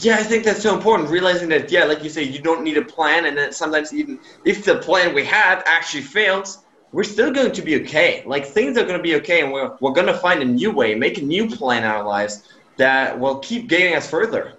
Yeah, 0.00 0.16
I 0.16 0.24
think 0.24 0.42
that's 0.42 0.62
so 0.62 0.74
important. 0.74 1.10
Realizing 1.10 1.48
that, 1.50 1.70
yeah, 1.70 1.84
like 1.84 2.02
you 2.02 2.10
say, 2.10 2.24
you 2.24 2.40
don't 2.40 2.64
need 2.64 2.76
a 2.76 2.84
plan, 2.84 3.26
and 3.26 3.38
that 3.38 3.54
sometimes 3.54 3.94
even 3.94 4.18
if 4.44 4.64
the 4.64 4.78
plan 4.78 5.14
we 5.14 5.24
had 5.24 5.62
actually 5.64 6.02
fails, 6.02 6.64
we're 6.90 7.04
still 7.04 7.32
going 7.32 7.52
to 7.52 7.62
be 7.62 7.80
okay. 7.82 8.24
Like 8.26 8.46
things 8.46 8.76
are 8.76 8.84
going 8.84 8.96
to 8.96 9.02
be 9.02 9.14
okay, 9.16 9.42
and 9.42 9.52
we're 9.52 9.76
we're 9.80 9.92
going 9.92 10.08
to 10.08 10.18
find 10.18 10.42
a 10.42 10.44
new 10.44 10.72
way, 10.72 10.96
make 10.96 11.18
a 11.18 11.22
new 11.22 11.48
plan 11.48 11.84
in 11.84 11.88
our 11.88 12.02
lives 12.04 12.48
that 12.78 13.16
will 13.20 13.38
keep 13.38 13.68
getting 13.68 13.94
us 13.94 14.10
further. 14.10 14.56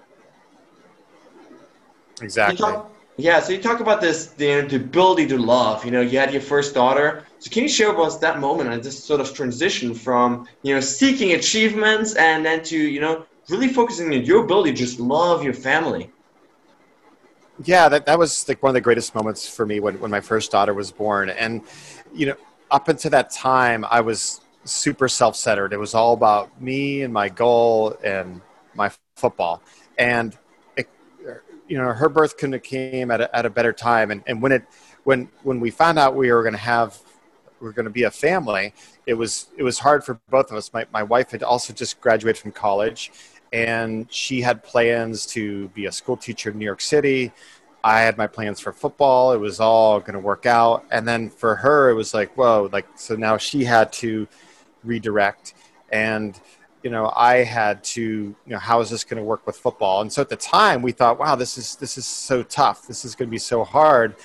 Exactly. 2.21 2.57
Talk, 2.57 2.91
yeah. 3.17 3.39
So 3.39 3.53
you 3.53 3.62
talk 3.62 3.79
about 3.79 4.01
this, 4.01 4.27
the, 4.27 4.62
the 4.62 4.77
ability 4.77 5.27
to 5.27 5.38
love. 5.38 5.84
You 5.86 5.91
know, 5.91 6.01
you 6.01 6.17
had 6.17 6.31
your 6.31 6.41
first 6.41 6.73
daughter. 6.73 7.25
So 7.39 7.49
can 7.49 7.63
you 7.63 7.69
share 7.69 7.91
with 7.91 8.07
us 8.07 8.17
that 8.19 8.39
moment 8.39 8.69
and 8.69 8.81
this 8.84 9.03
sort 9.03 9.21
of 9.21 9.34
transition 9.34 9.93
from 9.93 10.47
you 10.63 10.73
know 10.73 10.81
seeking 10.81 11.34
achievements 11.34 12.15
and 12.15 12.45
then 12.45 12.63
to 12.65 12.77
you 12.77 13.01
know 13.01 13.25
really 13.49 13.67
focusing 13.67 14.13
on 14.13 14.23
your 14.23 14.43
ability 14.43 14.71
to 14.71 14.77
just 14.77 14.99
love 14.99 15.43
your 15.43 15.53
family? 15.53 16.12
Yeah, 17.63 17.89
that, 17.89 18.05
that 18.05 18.17
was 18.17 18.47
like 18.47 18.63
one 18.63 18.71
of 18.71 18.73
the 18.73 18.81
greatest 18.81 19.13
moments 19.13 19.47
for 19.47 19.65
me 19.65 19.79
when, 19.79 19.99
when 19.99 20.10
my 20.10 20.21
first 20.21 20.51
daughter 20.51 20.73
was 20.73 20.91
born. 20.91 21.29
And, 21.29 21.62
you 22.13 22.25
know, 22.27 22.36
up 22.71 22.88
until 22.88 23.12
that 23.12 23.29
time, 23.29 23.86
I 23.89 24.01
was 24.01 24.41
super 24.63 25.07
self 25.07 25.36
centered. 25.36 25.73
It 25.73 25.77
was 25.77 25.93
all 25.93 26.13
about 26.13 26.62
me 26.62 27.03
and 27.03 27.13
my 27.13 27.29
goal 27.29 27.97
and 28.03 28.41
my 28.73 28.89
football. 29.15 29.62
And, 29.97 30.34
it, 30.34 30.39
you 31.71 31.77
know, 31.77 31.93
her 31.93 32.10
birth 32.10 32.36
couldn't 32.38 32.53
have 32.53 32.63
came 32.63 33.12
at 33.12 33.21
a, 33.21 33.34
at 33.34 33.45
a 33.45 33.49
better 33.49 33.71
time. 33.71 34.12
And, 34.12 34.21
and 34.27 34.41
when 34.41 34.51
it, 34.51 34.63
when, 35.05 35.29
when 35.43 35.62
we 35.62 35.71
found 35.71 35.97
out 35.97 36.15
we 36.15 36.29
were 36.29 36.43
going 36.43 36.53
to 36.53 36.60
have 36.60 36.99
we 37.62 37.69
are 37.69 37.71
going 37.71 37.86
to 37.86 37.91
be 38.01 38.03
a 38.03 38.12
family, 38.12 38.73
it 39.05 39.13
was 39.13 39.47
it 39.57 39.63
was 39.63 39.77
hard 39.79 40.03
for 40.03 40.19
both 40.29 40.51
of 40.51 40.57
us. 40.57 40.73
My 40.73 40.86
my 40.91 41.03
wife 41.03 41.31
had 41.31 41.43
also 41.43 41.71
just 41.73 42.01
graduated 42.01 42.41
from 42.41 42.51
college, 42.51 43.12
and 43.53 44.12
she 44.12 44.41
had 44.41 44.63
plans 44.63 45.25
to 45.27 45.69
be 45.69 45.86
a 45.86 45.91
school 45.91 46.17
teacher 46.17 46.49
in 46.49 46.57
New 46.57 46.65
York 46.65 46.81
City. 46.81 47.31
I 47.84 48.01
had 48.01 48.17
my 48.17 48.27
plans 48.27 48.60
for 48.60 48.73
football. 48.73 49.31
It 49.31 49.39
was 49.39 49.60
all 49.60 49.99
going 49.99 50.13
to 50.13 50.19
work 50.19 50.45
out. 50.45 50.86
And 50.91 51.07
then 51.07 51.29
for 51.29 51.55
her, 51.55 51.89
it 51.89 51.93
was 51.93 52.13
like, 52.13 52.36
whoa, 52.38 52.69
like, 52.71 52.88
so 52.95 53.15
now 53.15 53.38
she 53.38 53.63
had 53.63 53.91
to 53.93 54.27
redirect. 54.84 55.53
And, 55.91 56.39
you 56.84 56.89
know, 56.89 57.12
I 57.15 57.44
had 57.44 57.84
to, 57.84 58.02
you 58.02 58.36
know, 58.46 58.60
how 58.60 58.82
is 58.82 58.89
this 58.89 59.04
going 59.04 59.17
to 59.17 59.24
work 59.24 59.46
with 59.46 59.58
football? 59.58 60.02
And 60.02 60.12
so 60.12 60.22
at 60.22 60.30
the 60.30 60.36
time 60.36 60.82
we 60.82 60.91
thought, 60.91 61.20
wow, 61.20 61.36
this 61.36 61.58
is, 61.58 61.76
this 61.76 61.98
is 61.98 62.06
so 62.06 62.44
tough. 62.44 62.88
This 62.88 63.06
is 63.06 63.15
going 63.15 63.28
to 63.30 63.32
be 63.32 63.38
so 63.38 63.63
hard. 63.63 64.15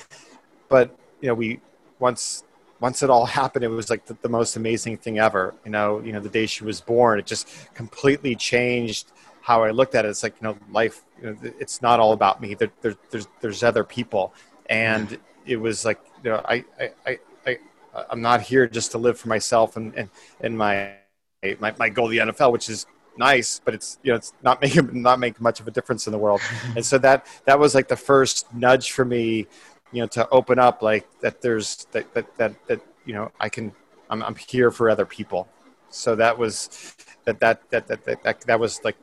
But, 0.69 0.97
you 1.21 1.29
know, 1.29 1.35
we, 1.35 1.61
once 1.99 2.45
once 2.81 3.03
it 3.03 3.11
all 3.11 3.27
happened, 3.41 3.65
it 3.65 3.69
was 3.69 3.91
like 3.91 4.07
the, 4.07 4.17
the, 4.23 4.29
most 4.29 4.57
amazing 4.57 4.99
thing 4.99 5.19
ever. 5.19 5.55
You 5.65 5.71
know, 5.71 6.01
you 6.01 6.13
know, 6.13 6.21
the 6.21 6.29
day 6.29 6.47
she 6.47 6.65
was 6.65 6.81
born, 6.81 7.19
it 7.19 7.27
just 7.27 7.49
completely 7.75 8.35
changed 8.35 9.13
how 9.41 9.63
I 9.63 9.71
looked 9.71 9.95
at 9.95 10.05
it. 10.05 10.09
It's 10.09 10.23
like 10.23 10.35
you 10.41 10.49
know, 10.49 10.59
life. 10.71 11.05
You 11.21 11.31
know, 11.31 11.37
it's 11.43 11.81
not 11.81 12.01
all 12.01 12.13
about 12.13 12.41
me. 12.41 12.55
There, 12.55 12.71
there, 12.83 12.95
there's 13.11 13.29
there's 13.41 13.63
other 13.63 13.85
people, 13.85 14.35
and 14.69 15.19
it 15.47 15.57
was 15.57 15.85
like 15.85 16.01
you 16.25 16.31
know, 16.31 16.43
I 16.45 16.65
I 16.81 16.91
I, 17.07 17.19
I 17.47 17.59
I'm 18.11 18.21
not 18.21 18.43
here 18.43 18.67
just 18.67 18.91
to 18.93 18.99
live 18.99 19.19
for 19.19 19.29
myself 19.29 19.77
and 19.77 19.95
and 19.95 20.11
and 20.41 20.59
my 20.59 20.95
my 21.59 21.75
my 21.79 21.89
goal 21.89 22.09
the 22.09 22.19
NFL, 22.19 22.53
which 22.53 22.69
is 22.69 22.87
nice, 23.19 23.61
but 23.65 23.75
it's 23.75 23.99
you 24.03 24.13
know 24.13 24.17
it's 24.17 24.33
not 24.43 24.61
making 24.63 25.03
not 25.03 25.19
making 25.19 25.43
much 25.43 25.61
of 25.61 25.69
a 25.69 25.71
difference 25.71 26.07
in 26.07 26.13
the 26.13 26.19
world. 26.19 26.41
and 26.75 26.85
so 26.85 26.99
that 26.99 27.27
that 27.45 27.59
was 27.59 27.75
like 27.75 27.89
the 27.89 27.97
first 27.97 28.53
nudge 28.55 28.93
for 28.93 29.05
me, 29.05 29.47
you 29.93 30.03
know, 30.03 30.07
to 30.09 30.29
open 30.31 30.59
up 30.59 30.83
like 30.83 31.07
that. 31.21 31.41
There's 31.41 31.87
that 31.93 32.13
that 32.15 32.37
that, 32.37 32.67
that 32.69 32.81
you 33.05 33.15
know 33.15 33.31
I 33.41 33.49
can 33.49 33.73
I'm 34.11 34.23
I'm 34.23 34.35
here 34.35 34.71
for 34.71 34.91
other 34.91 35.07
people. 35.07 35.49
So 35.89 36.17
that 36.17 36.37
was 36.37 36.95
that 37.25 37.41
that 37.41 37.71
that 37.71 37.87
that 37.87 38.05
that, 38.05 38.23
that, 38.23 38.41
that 38.43 38.61
was 38.61 38.83
like 38.85 38.97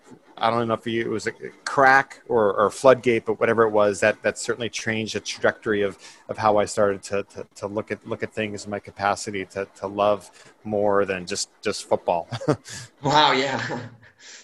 I 0.44 0.50
don't 0.50 0.68
know 0.68 0.74
if 0.74 0.86
it 0.86 1.08
was 1.08 1.26
a 1.26 1.32
crack 1.64 2.22
or, 2.28 2.54
or 2.54 2.70
floodgate, 2.70 3.26
but 3.26 3.40
whatever 3.40 3.64
it 3.64 3.70
was, 3.70 4.02
that 4.02 4.22
that 4.24 4.38
certainly 4.38 4.68
changed 4.68 5.16
the 5.16 5.22
trajectory 5.22 5.84
of, 5.84 5.98
of 6.28 6.38
how 6.38 6.58
I 6.58 6.66
started 6.66 7.02
to, 7.04 7.24
to, 7.24 7.48
to 7.56 7.68
look 7.68 7.92
at 7.92 8.06
look 8.06 8.24
at 8.24 8.34
things 8.34 8.66
in 8.66 8.70
my 8.70 8.80
capacity 8.80 9.46
to, 9.46 9.66
to 9.76 9.88
love 9.88 10.30
more 10.66 11.06
than 11.06 11.26
just 11.26 11.50
just 11.62 11.88
football. 11.88 12.28
wow, 13.04 13.32
yeah. 13.32 13.80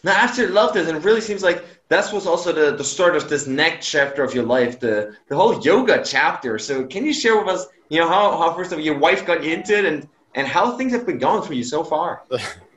Now 0.01 0.13
after 0.13 0.47
love 0.47 0.73
this, 0.73 0.87
and 0.87 0.97
it 0.97 1.03
really 1.03 1.19
seems 1.19 1.43
like 1.43 1.65
that 1.89 2.13
was 2.13 2.25
also 2.25 2.53
the, 2.53 2.77
the 2.77 2.83
start 2.83 3.17
of 3.17 3.27
this 3.27 3.45
next 3.45 3.89
chapter 3.89 4.23
of 4.23 4.33
your 4.33 4.45
life, 4.45 4.79
the 4.79 5.17
the 5.27 5.35
whole 5.35 5.59
yoga 5.61 6.01
chapter. 6.01 6.57
So 6.57 6.85
can 6.85 7.03
you 7.05 7.13
share 7.13 7.37
with 7.37 7.49
us, 7.49 7.67
you 7.89 7.99
know, 7.99 8.07
how, 8.07 8.37
how 8.37 8.53
first 8.53 8.71
of 8.71 8.77
all 8.77 8.85
your 8.85 8.97
wife 8.97 9.25
got 9.25 9.43
into 9.43 9.77
it 9.77 9.83
and 9.83 10.07
and 10.33 10.47
how 10.47 10.77
things 10.77 10.93
have 10.93 11.05
been 11.05 11.19
going 11.19 11.43
for 11.43 11.53
you 11.53 11.63
so 11.63 11.83
far? 11.83 12.23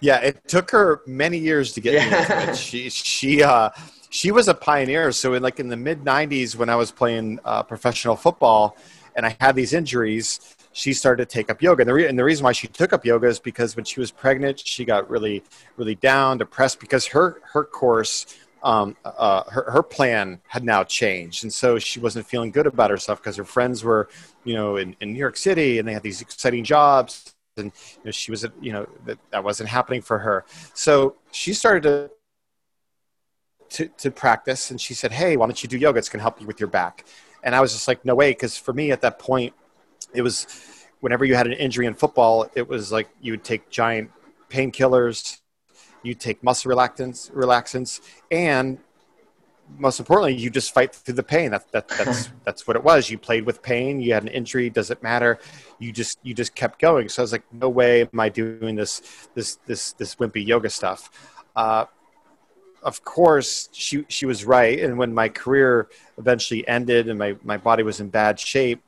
yeah, 0.00 0.20
it 0.20 0.46
took 0.48 0.70
her 0.70 1.02
many 1.06 1.38
years 1.38 1.72
to 1.72 1.80
get 1.80 1.94
yeah. 1.94 2.40
into 2.40 2.50
it. 2.50 2.56
She 2.56 2.90
she 2.90 3.42
uh, 3.42 3.70
she 4.10 4.30
was 4.30 4.48
a 4.48 4.54
pioneer. 4.54 5.12
So 5.12 5.34
in 5.34 5.42
like 5.42 5.60
in 5.60 5.68
the 5.68 5.76
mid 5.76 6.04
'90s, 6.04 6.56
when 6.56 6.68
I 6.68 6.76
was 6.76 6.90
playing 6.90 7.40
uh, 7.44 7.62
professional 7.62 8.16
football, 8.16 8.76
and 9.14 9.26
I 9.26 9.36
had 9.40 9.54
these 9.54 9.72
injuries, 9.72 10.56
she 10.72 10.92
started 10.92 11.28
to 11.28 11.32
take 11.32 11.50
up 11.50 11.62
yoga. 11.62 11.82
And 11.82 11.88
the, 11.88 11.94
re- 11.94 12.06
and 12.06 12.18
the 12.18 12.24
reason 12.24 12.44
why 12.44 12.52
she 12.52 12.68
took 12.68 12.92
up 12.92 13.04
yoga 13.04 13.28
is 13.28 13.38
because 13.38 13.76
when 13.76 13.84
she 13.84 14.00
was 14.00 14.10
pregnant, 14.10 14.60
she 14.60 14.84
got 14.84 15.08
really 15.10 15.42
really 15.76 15.96
down, 15.96 16.38
depressed 16.38 16.80
because 16.80 17.06
her 17.06 17.40
her 17.52 17.64
course. 17.64 18.26
Um, 18.62 18.96
uh, 19.04 19.44
her, 19.48 19.70
her 19.70 19.82
plan 19.82 20.40
had 20.48 20.64
now 20.64 20.82
changed. 20.82 21.44
And 21.44 21.52
so 21.52 21.78
she 21.78 22.00
wasn't 22.00 22.26
feeling 22.26 22.50
good 22.50 22.66
about 22.66 22.90
herself 22.90 23.20
because 23.20 23.36
her 23.36 23.44
friends 23.44 23.84
were, 23.84 24.08
you 24.42 24.54
know, 24.54 24.76
in, 24.76 24.96
in 25.00 25.12
New 25.12 25.20
York 25.20 25.36
City 25.36 25.78
and 25.78 25.86
they 25.86 25.92
had 25.92 26.02
these 26.02 26.20
exciting 26.20 26.64
jobs 26.64 27.35
and 27.56 27.72
you 27.96 28.04
know, 28.04 28.10
she 28.10 28.30
was 28.30 28.46
you 28.60 28.72
know 28.72 28.86
that, 29.04 29.18
that 29.30 29.42
wasn't 29.42 29.68
happening 29.68 30.02
for 30.02 30.18
her. 30.18 30.44
So 30.74 31.16
she 31.32 31.54
started 31.54 31.82
to, 31.82 32.10
to 33.70 33.88
to 33.98 34.10
practice 34.10 34.70
and 34.70 34.80
she 34.80 34.94
said 34.94 35.12
hey 35.12 35.36
why 35.36 35.46
don't 35.46 35.62
you 35.62 35.68
do 35.68 35.78
yoga? 35.78 35.98
It's 35.98 36.08
going 36.08 36.18
to 36.18 36.22
help 36.22 36.40
you 36.40 36.46
with 36.46 36.60
your 36.60 36.68
back. 36.68 37.04
And 37.42 37.54
i 37.54 37.60
was 37.60 37.72
just 37.72 37.88
like 37.88 38.04
no 38.04 38.14
way. 38.14 38.30
Because 38.30 38.56
for 38.56 38.72
me 38.72 38.90
at 38.90 39.00
that 39.02 39.18
point 39.18 39.54
it 40.14 40.22
was 40.22 40.46
whenever 41.00 41.24
you 41.24 41.34
had 41.34 41.46
an 41.46 41.52
injury 41.52 41.86
in 41.86 41.94
football 41.94 42.48
it 42.54 42.68
was 42.68 42.92
like 42.92 43.08
you 43.20 43.32
would 43.32 43.44
take 43.44 43.68
giant 43.70 44.10
painkillers 44.48 45.38
you 46.02 46.14
take 46.14 46.42
muscle 46.42 46.70
relaxants 46.70 47.30
relaxants 47.32 48.00
and 48.30 48.78
most 49.78 49.98
importantly, 49.98 50.34
you 50.34 50.50
just 50.50 50.72
fight 50.72 50.94
through 50.94 51.14
the 51.14 51.22
pain. 51.22 51.50
That, 51.50 51.70
that, 51.72 51.88
that's 51.88 52.30
that's 52.44 52.66
what 52.66 52.76
it 52.76 52.84
was. 52.84 53.10
You 53.10 53.18
played 53.18 53.44
with 53.44 53.62
pain. 53.62 54.00
You 54.00 54.14
had 54.14 54.22
an 54.22 54.28
injury. 54.28 54.70
Does 54.70 54.90
it 54.90 55.02
matter? 55.02 55.38
You 55.78 55.92
just 55.92 56.18
you 56.22 56.34
just 56.34 56.54
kept 56.54 56.80
going. 56.80 57.08
So 57.08 57.22
I 57.22 57.24
was 57.24 57.32
like, 57.32 57.44
no 57.52 57.68
way 57.68 58.02
am 58.02 58.20
I 58.20 58.28
doing 58.28 58.76
this 58.76 59.28
this 59.34 59.56
this 59.66 59.92
this 59.92 60.16
wimpy 60.16 60.46
yoga 60.46 60.70
stuff. 60.70 61.10
Uh, 61.54 61.86
of 62.82 63.04
course, 63.04 63.68
she 63.72 64.04
she 64.08 64.26
was 64.26 64.44
right. 64.44 64.78
And 64.78 64.96
when 64.98 65.12
my 65.12 65.28
career 65.28 65.88
eventually 66.18 66.66
ended 66.68 67.08
and 67.08 67.18
my 67.18 67.36
my 67.42 67.56
body 67.56 67.82
was 67.82 68.00
in 68.00 68.08
bad 68.08 68.38
shape, 68.38 68.82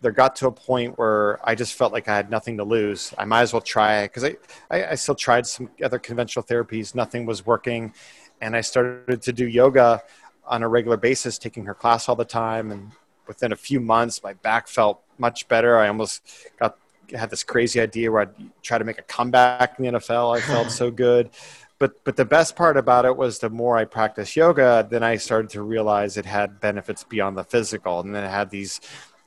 there 0.00 0.12
got 0.12 0.36
to 0.36 0.46
a 0.46 0.52
point 0.52 0.98
where 0.98 1.40
I 1.46 1.54
just 1.54 1.74
felt 1.74 1.92
like 1.92 2.08
I 2.08 2.16
had 2.16 2.30
nothing 2.30 2.56
to 2.58 2.64
lose. 2.64 3.12
I 3.18 3.24
might 3.24 3.42
as 3.42 3.52
well 3.52 3.62
try 3.62 4.02
it 4.02 4.08
because 4.08 4.24
I, 4.24 4.36
I 4.70 4.90
I 4.90 4.94
still 4.94 5.14
tried 5.14 5.46
some 5.46 5.70
other 5.82 5.98
conventional 5.98 6.44
therapies. 6.44 6.94
Nothing 6.94 7.26
was 7.26 7.44
working 7.44 7.92
and 8.40 8.56
I 8.56 8.60
started 8.60 9.22
to 9.22 9.32
do 9.32 9.46
yoga 9.46 10.02
on 10.46 10.62
a 10.62 10.68
regular 10.68 10.96
basis, 10.96 11.38
taking 11.38 11.64
her 11.66 11.74
class 11.74 12.08
all 12.08 12.16
the 12.16 12.24
time. 12.24 12.72
And 12.72 12.90
within 13.26 13.52
a 13.52 13.56
few 13.56 13.80
months, 13.80 14.22
my 14.22 14.34
back 14.34 14.68
felt 14.68 15.02
much 15.18 15.46
better. 15.48 15.78
I 15.78 15.88
almost 15.88 16.22
got 16.58 16.76
had 17.12 17.30
this 17.30 17.42
crazy 17.42 17.80
idea 17.80 18.10
where 18.10 18.22
I'd 18.22 18.62
try 18.62 18.78
to 18.78 18.84
make 18.84 18.98
a 18.98 19.02
comeback 19.02 19.78
in 19.78 19.84
the 19.84 19.98
NFL. 19.98 20.36
I 20.36 20.40
felt 20.40 20.70
so 20.82 20.90
good. 20.90 21.30
But 21.78 22.04
but 22.04 22.16
the 22.16 22.24
best 22.24 22.56
part 22.56 22.76
about 22.76 23.04
it 23.04 23.16
was 23.16 23.38
the 23.38 23.48
more 23.48 23.76
I 23.76 23.84
practiced 23.84 24.36
yoga, 24.36 24.86
then 24.88 25.02
I 25.02 25.16
started 25.16 25.50
to 25.50 25.62
realize 25.62 26.16
it 26.16 26.26
had 26.26 26.60
benefits 26.60 27.04
beyond 27.04 27.38
the 27.38 27.44
physical, 27.44 28.00
and 28.00 28.14
then 28.14 28.24
it 28.24 28.30
had 28.30 28.50
these. 28.50 28.80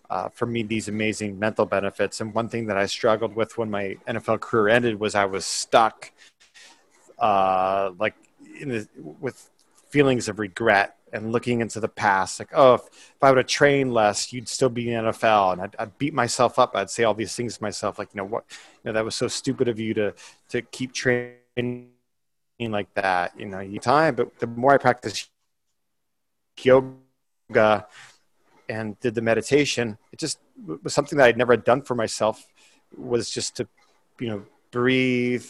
Uh, 0.10 0.30
for 0.30 0.46
me, 0.46 0.62
these 0.62 0.90
amazing 0.90 1.40
mental 1.40 1.66
benefits. 1.66 2.22
And 2.22 2.36
one 2.36 2.48
thing 2.48 2.68
that 2.68 2.78
I 2.78 2.86
struggled 2.86 3.36
with 3.36 3.58
when 3.58 3.72
my 3.72 3.98
NFL 4.08 4.42
career 4.42 4.68
ended 4.68 5.00
was 5.00 5.16
I 5.16 5.26
was 5.26 5.44
stuck, 5.44 6.12
uh, 7.18 7.90
like 7.98 8.14
the, 8.62 8.88
with 9.20 9.50
feelings 9.90 10.28
of 10.28 10.40
regret 10.40 10.96
and 11.12 11.32
looking 11.32 11.62
into 11.62 11.80
the 11.80 11.88
past, 11.88 12.40
like, 12.40 12.50
oh, 12.54 12.76
if, 12.76 12.82
if 12.88 13.18
I 13.22 13.30
would 13.30 13.38
have 13.38 13.48
trained 13.48 13.94
less, 13.94 14.34
you'd 14.34 14.50
still 14.50 14.70
be 14.70 14.92
in 14.92 15.06
the 15.06 15.12
NFL. 15.12 15.54
And 15.54 15.62
I'd, 15.62 15.76
I'd, 15.78 15.98
beat 15.98 16.14
myself 16.14 16.58
up. 16.58 16.76
I'd 16.76 16.90
say 16.90 17.04
all 17.04 17.14
these 17.14 17.36
things 17.36 17.58
to 17.58 17.64
myself, 17.64 18.00
like, 18.00 18.10
you 18.14 18.18
know, 18.18 18.26
what, 18.26 18.46
you 18.50 18.90
know, 18.90 18.94
that 18.94 19.06
was 19.06 19.16
so 19.16 19.28
stupid 19.28 19.68
of 19.68 19.80
you 19.80 19.94
to, 19.94 20.14
to 20.50 20.62
keep 20.64 20.92
training 20.94 21.90
like 22.60 22.92
that, 22.96 23.40
you 23.40 23.46
know, 23.46 23.60
you 23.60 23.80
time. 23.80 24.16
But 24.16 24.40
the 24.40 24.48
more 24.48 24.74
I 24.74 24.78
practiced 24.78 25.30
yoga 26.60 27.86
and 28.70 29.00
did 29.00 29.14
the 29.14 29.22
meditation, 29.22 29.98
it 30.12 30.20
just 30.20 30.40
was 30.82 30.94
something 30.94 31.18
that 31.18 31.28
I'd 31.28 31.38
never 31.38 31.56
done 31.58 31.82
for 31.84 31.96
myself 31.96 32.48
was 32.98 33.30
just 33.30 33.58
to, 33.58 33.68
you 34.20 34.30
know, 34.30 34.44
breathe 34.72 35.46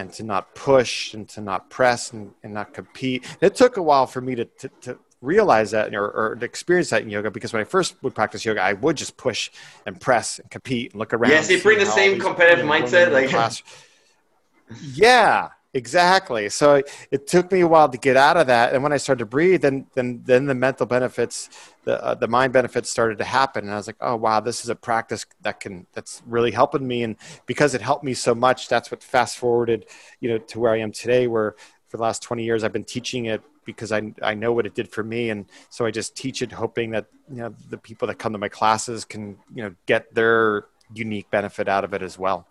and 0.00 0.12
to 0.14 0.22
not 0.22 0.54
push 0.54 1.14
and 1.14 1.28
to 1.28 1.40
not 1.40 1.68
press 1.68 2.12
and, 2.12 2.32
and 2.42 2.54
not 2.54 2.72
compete. 2.72 3.24
It 3.40 3.54
took 3.54 3.76
a 3.76 3.82
while 3.82 4.06
for 4.06 4.20
me 4.20 4.34
to, 4.34 4.44
to, 4.46 4.68
to 4.82 4.98
realize 5.20 5.72
that 5.72 5.94
or, 5.94 6.10
or 6.10 6.36
to 6.36 6.44
experience 6.44 6.90
that 6.90 7.02
in 7.02 7.10
yoga 7.10 7.30
because 7.30 7.52
when 7.52 7.60
I 7.60 7.64
first 7.64 8.02
would 8.02 8.14
practice 8.14 8.44
yoga, 8.44 8.62
I 8.62 8.72
would 8.72 8.96
just 8.96 9.16
push 9.16 9.50
and 9.84 10.00
press 10.00 10.38
and 10.38 10.50
compete 10.50 10.92
and 10.92 10.98
look 10.98 11.12
around. 11.12 11.30
Yes, 11.30 11.50
you 11.50 11.60
bring 11.60 11.78
the 11.78 11.86
same 11.86 12.18
competitive 12.18 12.64
mindset. 12.64 13.12
Like, 13.12 13.30
yeah, 14.94 15.50
exactly. 15.74 16.48
So 16.48 16.82
it 17.10 17.26
took 17.26 17.50
me 17.52 17.60
a 17.60 17.68
while 17.68 17.88
to 17.88 17.98
get 17.98 18.16
out 18.16 18.36
of 18.36 18.46
that, 18.48 18.74
and 18.74 18.82
when 18.82 18.92
I 18.92 18.96
started 18.96 19.20
to 19.20 19.26
breathe, 19.26 19.62
then 19.62 19.86
then 19.94 20.22
then 20.24 20.46
the 20.46 20.54
mental 20.54 20.86
benefits, 20.86 21.48
the 21.84 22.02
uh, 22.02 22.14
the 22.14 22.28
mind 22.28 22.52
benefits 22.52 22.90
started 22.90 23.18
to 23.18 23.24
happen, 23.24 23.64
and 23.64 23.72
I 23.72 23.76
was 23.76 23.86
like, 23.86 23.96
oh 24.00 24.16
wow, 24.16 24.40
this 24.40 24.64
is 24.64 24.70
a 24.70 24.74
practice 24.74 25.26
that 25.42 25.60
can 25.60 25.86
that's 25.92 26.22
really 26.26 26.50
helping 26.50 26.86
me, 26.86 27.02
and 27.02 27.16
because 27.46 27.74
it 27.74 27.80
helped 27.80 28.04
me 28.04 28.14
so 28.14 28.34
much, 28.34 28.68
that's 28.68 28.90
what 28.90 29.02
fast 29.02 29.38
forwarded, 29.38 29.86
you 30.20 30.28
know, 30.28 30.38
to 30.38 30.60
where 30.60 30.72
I 30.72 30.78
am 30.78 30.92
today, 30.92 31.26
where 31.26 31.54
for 31.90 31.96
the 31.96 32.02
last 32.04 32.22
20 32.22 32.44
years 32.44 32.62
i've 32.64 32.72
been 32.72 32.84
teaching 32.84 33.26
it 33.26 33.42
because 33.64 33.92
I, 33.92 34.12
I 34.22 34.34
know 34.34 34.52
what 34.52 34.64
it 34.64 34.74
did 34.74 34.88
for 34.88 35.02
me 35.02 35.30
and 35.30 35.44
so 35.68 35.84
i 35.84 35.90
just 35.90 36.16
teach 36.16 36.40
it 36.40 36.52
hoping 36.52 36.90
that 36.92 37.06
you 37.28 37.38
know 37.38 37.54
the 37.68 37.76
people 37.76 38.08
that 38.08 38.14
come 38.14 38.32
to 38.32 38.38
my 38.38 38.48
classes 38.48 39.04
can 39.04 39.36
you 39.52 39.64
know 39.64 39.74
get 39.86 40.14
their 40.14 40.66
unique 40.94 41.30
benefit 41.30 41.68
out 41.68 41.84
of 41.84 41.92
it 41.92 42.02
as 42.02 42.18
well 42.18 42.46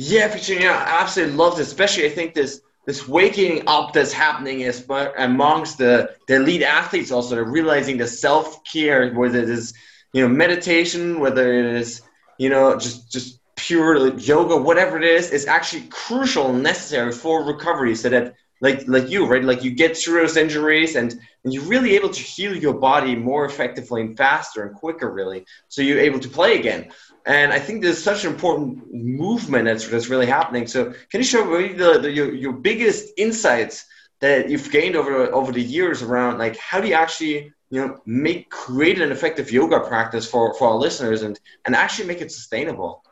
yeah 0.00 0.34
yeah 0.48 0.84
i 0.88 1.02
absolutely 1.02 1.36
love 1.36 1.56
this 1.58 1.68
especially 1.68 2.06
i 2.06 2.08
think 2.08 2.32
this 2.32 2.62
this 2.86 3.06
waking 3.06 3.62
up 3.66 3.92
that's 3.92 4.12
happening 4.14 4.62
is 4.62 4.86
amongst 5.18 5.76
the, 5.76 6.10
the 6.26 6.36
elite 6.36 6.62
athletes 6.62 7.12
also 7.12 7.34
they're 7.34 7.44
realizing 7.44 7.98
the 7.98 8.06
self-care 8.06 9.12
whether 9.12 9.40
it 9.40 9.50
is 9.50 9.74
you 10.14 10.22
know 10.22 10.28
meditation 10.28 11.20
whether 11.20 11.52
it 11.52 11.66
is 11.76 12.00
you 12.38 12.48
know 12.48 12.78
just 12.78 13.12
just 13.12 13.40
pure 13.56 14.16
yoga 14.16 14.56
whatever 14.56 14.96
it 14.96 15.04
is 15.04 15.30
is 15.32 15.46
actually 15.46 15.82
crucial 15.90 16.48
and 16.48 16.62
necessary 16.62 17.12
for 17.12 17.44
recovery 17.44 17.94
so 17.94 18.08
that 18.08 18.34
like 18.60 18.86
like 18.86 19.08
you 19.08 19.26
right? 19.26 19.42
Like 19.42 19.64
you 19.64 19.70
get 19.70 19.96
through 19.96 20.20
those 20.20 20.36
injuries 20.36 20.94
and, 20.94 21.18
and 21.44 21.52
you're 21.52 21.64
really 21.64 21.96
able 21.96 22.10
to 22.10 22.20
heal 22.20 22.54
your 22.54 22.74
body 22.74 23.16
more 23.16 23.44
effectively 23.46 24.02
and 24.02 24.16
faster 24.16 24.66
and 24.66 24.74
quicker 24.74 25.10
really. 25.10 25.46
So 25.68 25.82
you're 25.82 26.00
able 26.00 26.20
to 26.20 26.28
play 26.28 26.58
again 26.58 26.90
and 27.30 27.52
i 27.52 27.58
think 27.58 27.82
there's 27.82 28.02
such 28.02 28.24
an 28.24 28.32
important 28.32 28.68
movement 28.92 29.64
that's, 29.66 29.86
that's 29.88 30.08
really 30.08 30.26
happening. 30.26 30.66
So 30.66 30.92
can 31.10 31.18
you 31.22 31.24
share 31.24 31.44
me 31.44 31.72
the, 31.72 31.98
the 32.00 32.10
your, 32.10 32.34
your 32.34 32.52
biggest 32.52 33.12
insights 33.16 33.84
that 34.20 34.50
you've 34.50 34.70
gained 34.70 34.96
over 34.96 35.12
over 35.38 35.52
the 35.52 35.62
years 35.62 36.02
around 36.02 36.38
like 36.38 36.56
how 36.58 36.80
do 36.80 36.88
you 36.88 36.94
actually 36.94 37.52
you 37.70 37.78
know 37.80 38.00
make 38.04 38.50
create 38.50 39.00
an 39.00 39.12
effective 39.12 39.50
yoga 39.50 39.80
practice 39.80 40.26
for 40.32 40.54
for 40.58 40.68
our 40.70 40.78
listeners 40.86 41.22
and 41.22 41.38
and 41.64 41.74
actually 41.74 42.08
make 42.08 42.20
it 42.20 42.30
sustainable 42.32 43.02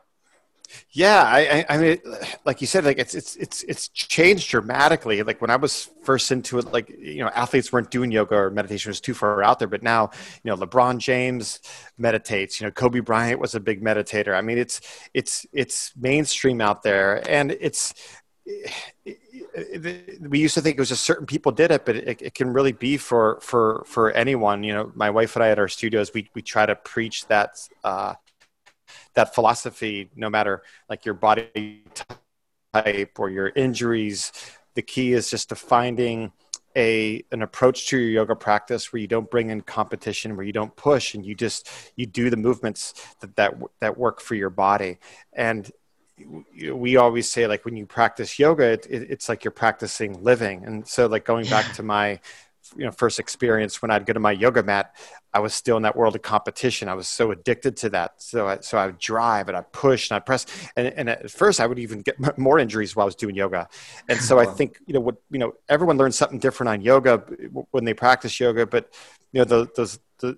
yeah, 0.91 1.23
I, 1.23 1.65
I, 1.69 1.77
mean, 1.77 1.99
like 2.45 2.61
you 2.61 2.67
said, 2.67 2.83
like 2.83 2.97
it's 2.97 3.15
it's 3.15 3.35
it's 3.35 3.63
it's 3.63 3.87
changed 3.89 4.49
dramatically. 4.49 5.23
Like 5.23 5.41
when 5.41 5.49
I 5.49 5.55
was 5.55 5.89
first 6.03 6.31
into 6.31 6.59
it, 6.59 6.71
like 6.71 6.89
you 6.89 7.23
know, 7.23 7.29
athletes 7.29 7.71
weren't 7.71 7.91
doing 7.91 8.11
yoga 8.11 8.35
or 8.35 8.49
meditation 8.51 8.89
was 8.89 9.01
too 9.01 9.13
far 9.13 9.43
out 9.43 9.59
there. 9.59 9.67
But 9.67 9.83
now, 9.83 10.11
you 10.43 10.49
know, 10.49 10.57
LeBron 10.57 10.99
James 10.99 11.59
meditates. 11.97 12.59
You 12.59 12.67
know, 12.67 12.71
Kobe 12.71 12.99
Bryant 12.99 13.39
was 13.39 13.55
a 13.55 13.59
big 13.59 13.83
meditator. 13.83 14.35
I 14.35 14.41
mean, 14.41 14.57
it's 14.57 14.81
it's 15.13 15.45
it's 15.53 15.93
mainstream 15.95 16.61
out 16.61 16.83
there, 16.83 17.27
and 17.29 17.51
it's. 17.51 17.93
we 20.29 20.39
used 20.39 20.55
to 20.55 20.61
think 20.61 20.77
it 20.77 20.79
was 20.79 20.89
just 20.89 21.03
certain 21.03 21.25
people 21.25 21.51
did 21.51 21.71
it, 21.71 21.85
but 21.85 21.95
it, 21.95 22.21
it 22.21 22.33
can 22.33 22.51
really 22.53 22.71
be 22.71 22.97
for 22.97 23.39
for 23.41 23.83
for 23.87 24.11
anyone. 24.11 24.63
You 24.63 24.73
know, 24.73 24.91
my 24.95 25.09
wife 25.09 25.35
and 25.35 25.43
I 25.43 25.49
at 25.49 25.59
our 25.59 25.67
studios, 25.67 26.11
we 26.13 26.29
we 26.33 26.41
try 26.41 26.65
to 26.65 26.75
preach 26.75 27.27
that 27.27 27.57
uh, 27.83 28.15
that 29.15 29.35
philosophy, 29.35 30.09
no 30.15 30.29
matter 30.29 30.63
like 30.89 31.05
your 31.05 31.15
body 31.15 31.83
type 32.73 33.19
or 33.19 33.29
your 33.29 33.51
injuries, 33.55 34.31
the 34.75 34.81
key 34.81 35.13
is 35.13 35.29
just 35.29 35.49
to 35.49 35.55
finding 35.55 36.31
a 36.75 37.23
an 37.31 37.41
approach 37.41 37.87
to 37.87 37.97
your 37.97 38.09
yoga 38.09 38.35
practice 38.35 38.93
where 38.93 39.01
you 39.01 39.07
don't 39.07 39.29
bring 39.29 39.49
in 39.49 39.61
competition, 39.61 40.35
where 40.35 40.45
you 40.45 40.53
don't 40.53 40.75
push, 40.75 41.15
and 41.15 41.25
you 41.25 41.35
just 41.35 41.69
you 41.95 42.05
do 42.05 42.29
the 42.29 42.37
movements 42.37 42.93
that 43.21 43.35
that, 43.35 43.55
that 43.81 43.97
work 43.97 44.21
for 44.21 44.35
your 44.35 44.49
body. 44.49 44.97
And 45.33 45.69
we 46.71 46.97
always 46.97 47.29
say 47.31 47.47
like 47.47 47.65
when 47.65 47.75
you 47.75 47.85
practice 47.85 48.37
yoga, 48.37 48.63
it, 48.63 48.87
it, 48.89 49.09
it's 49.09 49.29
like 49.29 49.43
you're 49.43 49.51
practicing 49.51 50.23
living. 50.23 50.65
And 50.65 50.87
so 50.87 51.07
like 51.07 51.25
going 51.25 51.47
back 51.47 51.73
to 51.75 51.83
my 51.83 52.19
you 52.75 52.85
know 52.85 52.91
first 52.91 53.19
experience 53.19 53.81
when 53.81 53.89
I'd 53.89 54.05
go 54.05 54.13
to 54.13 54.19
my 54.19 54.31
yoga 54.31 54.63
mat, 54.63 54.95
I 55.33 55.39
was 55.39 55.53
still 55.53 55.77
in 55.77 55.83
that 55.83 55.95
world 55.95 56.15
of 56.15 56.21
competition. 56.21 56.89
I 56.89 56.95
was 56.95 57.07
so 57.07 57.31
addicted 57.31 57.77
to 57.77 57.89
that. 57.91 58.21
So 58.21 58.47
I, 58.47 58.59
so 58.61 58.77
I 58.77 58.87
would 58.87 58.99
drive 58.99 59.47
and 59.47 59.55
I 59.55 59.61
push 59.61 60.09
and 60.09 60.15
I 60.15 60.19
press. 60.19 60.45
And, 60.75 60.87
and 60.87 61.09
at 61.09 61.29
first 61.29 61.59
I 61.59 61.67
would 61.67 61.79
even 61.79 62.01
get 62.01 62.37
more 62.37 62.57
injuries 62.57 62.95
while 62.95 63.03
I 63.03 63.05
was 63.05 63.15
doing 63.15 63.35
yoga. 63.35 63.69
And 64.07 64.19
so 64.19 64.39
I 64.39 64.45
think, 64.45 64.79
you 64.87 64.93
know, 64.93 64.99
what, 64.99 65.17
you 65.29 65.37
know, 65.37 65.53
everyone 65.67 65.97
learns 65.97 66.17
something 66.17 66.39
different 66.39 66.69
on 66.69 66.81
yoga 66.81 67.17
when 67.71 67.85
they 67.85 67.93
practice 67.93 68.39
yoga, 68.39 68.65
but 68.65 68.91
you 69.31 69.39
know, 69.39 69.45
the, 69.45 69.69
those, 69.75 69.99
the, 70.17 70.35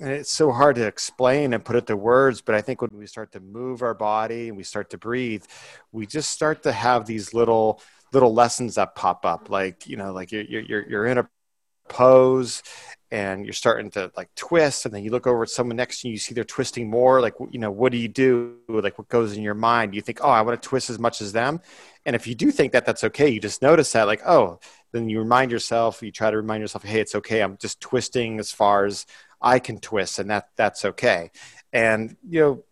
it's 0.00 0.32
so 0.32 0.50
hard 0.50 0.74
to 0.76 0.86
explain 0.86 1.54
and 1.54 1.64
put 1.64 1.76
it 1.76 1.86
to 1.86 1.96
words. 1.96 2.40
But 2.40 2.56
I 2.56 2.60
think 2.60 2.82
when 2.82 2.90
we 2.92 3.06
start 3.06 3.30
to 3.32 3.40
move 3.40 3.82
our 3.82 3.94
body 3.94 4.48
and 4.48 4.56
we 4.56 4.64
start 4.64 4.90
to 4.90 4.98
breathe, 4.98 5.44
we 5.92 6.06
just 6.06 6.30
start 6.30 6.64
to 6.64 6.72
have 6.72 7.06
these 7.06 7.32
little, 7.32 7.80
little 8.12 8.34
lessons 8.34 8.74
that 8.74 8.96
pop 8.96 9.24
up. 9.24 9.48
Like, 9.48 9.86
you 9.86 9.96
know, 9.96 10.12
like 10.12 10.32
you're, 10.32 10.42
you're, 10.42 10.88
you're 10.88 11.06
in 11.06 11.18
a 11.18 11.28
pose 11.88 12.62
and 13.10 13.44
you're 13.44 13.54
starting 13.54 13.90
to 13.90 14.12
like 14.16 14.28
twist 14.34 14.84
and 14.84 14.94
then 14.94 15.02
you 15.02 15.10
look 15.10 15.26
over 15.26 15.42
at 15.42 15.48
someone 15.48 15.76
next 15.76 16.00
to 16.00 16.08
you 16.08 16.12
you 16.12 16.18
see 16.18 16.34
they're 16.34 16.44
twisting 16.44 16.90
more 16.90 17.20
like 17.20 17.34
you 17.50 17.58
know 17.58 17.70
what 17.70 17.90
do 17.90 17.98
you 17.98 18.08
do 18.08 18.56
like 18.68 18.98
what 18.98 19.08
goes 19.08 19.36
in 19.36 19.42
your 19.42 19.54
mind? 19.54 19.94
You 19.94 20.02
think 20.02 20.20
oh 20.22 20.28
i 20.28 20.42
want 20.42 20.60
to 20.60 20.68
twist 20.68 20.90
as 20.90 20.98
much 20.98 21.20
as 21.20 21.32
them. 21.32 21.60
And 22.04 22.14
if 22.14 22.26
you 22.26 22.34
do 22.34 22.50
think 22.50 22.72
that 22.72 22.84
that's 22.84 23.04
okay 23.04 23.28
you 23.28 23.40
just 23.40 23.62
notice 23.62 23.92
that 23.92 24.06
like 24.06 24.22
oh 24.26 24.60
then 24.92 25.08
you 25.08 25.18
remind 25.18 25.50
yourself 25.50 26.02
you 26.02 26.12
try 26.12 26.30
to 26.30 26.36
remind 26.36 26.60
yourself 26.60 26.84
hey 26.84 27.00
it's 27.00 27.14
okay 27.14 27.42
i'm 27.42 27.56
just 27.56 27.80
twisting 27.80 28.38
as 28.38 28.50
far 28.50 28.84
as 28.84 29.06
i 29.40 29.58
can 29.58 29.78
twist 29.78 30.18
and 30.18 30.30
that 30.30 30.48
that's 30.56 30.84
okay. 30.84 31.30
And 31.72 32.16
you 32.28 32.40
know 32.40 32.64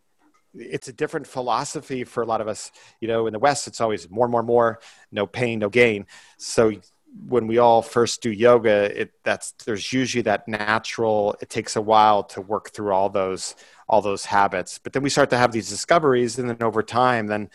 it's 0.58 0.88
a 0.88 0.92
different 0.92 1.26
philosophy 1.26 2.04
for 2.04 2.22
a 2.22 2.26
lot 2.26 2.40
of 2.40 2.48
us. 2.48 2.72
You 3.00 3.08
know 3.08 3.26
in 3.26 3.32
the 3.32 3.38
west 3.38 3.66
it's 3.66 3.80
always 3.80 4.10
more 4.10 4.28
more 4.28 4.42
more 4.42 4.80
no 5.10 5.26
pain 5.26 5.60
no 5.60 5.68
gain. 5.68 6.06
So 6.38 6.72
when 7.28 7.46
we 7.46 7.58
all 7.58 7.82
first 7.82 8.22
do 8.22 8.30
yoga 8.30 9.00
it 9.00 9.12
that's 9.24 9.52
there's 9.64 9.92
usually 9.92 10.22
that 10.22 10.46
natural 10.46 11.36
it 11.40 11.48
takes 11.48 11.76
a 11.76 11.80
while 11.80 12.22
to 12.22 12.40
work 12.40 12.70
through 12.70 12.92
all 12.92 13.08
those 13.08 13.54
all 13.88 14.02
those 14.02 14.24
habits. 14.24 14.78
But 14.78 14.92
then 14.92 15.02
we 15.02 15.10
start 15.10 15.30
to 15.30 15.38
have 15.38 15.52
these 15.52 15.68
discoveries 15.68 16.38
and 16.38 16.48
then 16.48 16.62
over 16.62 16.82
time 16.82 17.26
then 17.26 17.50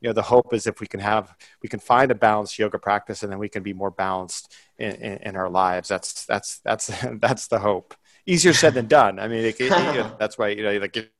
you 0.00 0.08
know 0.08 0.12
the 0.12 0.22
hope 0.22 0.52
is 0.54 0.66
if 0.66 0.80
we 0.80 0.86
can 0.86 1.00
have 1.00 1.34
we 1.62 1.68
can 1.68 1.80
find 1.80 2.10
a 2.10 2.14
balanced 2.14 2.58
yoga 2.58 2.78
practice 2.78 3.22
and 3.22 3.32
then 3.32 3.38
we 3.38 3.48
can 3.48 3.62
be 3.62 3.72
more 3.72 3.90
balanced 3.90 4.54
in, 4.78 4.92
in, 4.92 5.18
in 5.18 5.36
our 5.36 5.50
lives. 5.50 5.88
That's 5.88 6.24
that's 6.26 6.58
that's 6.60 6.90
that's 7.20 7.48
the 7.48 7.58
hope. 7.58 7.94
Easier 8.26 8.52
said 8.52 8.74
than 8.74 8.86
done. 8.86 9.18
I 9.18 9.28
mean 9.28 9.44
it, 9.44 9.60
it, 9.60 9.60
you 9.60 9.68
know, 9.68 10.16
that's 10.18 10.38
why 10.38 10.48
you 10.48 10.62
know 10.62 10.76
like 10.78 11.12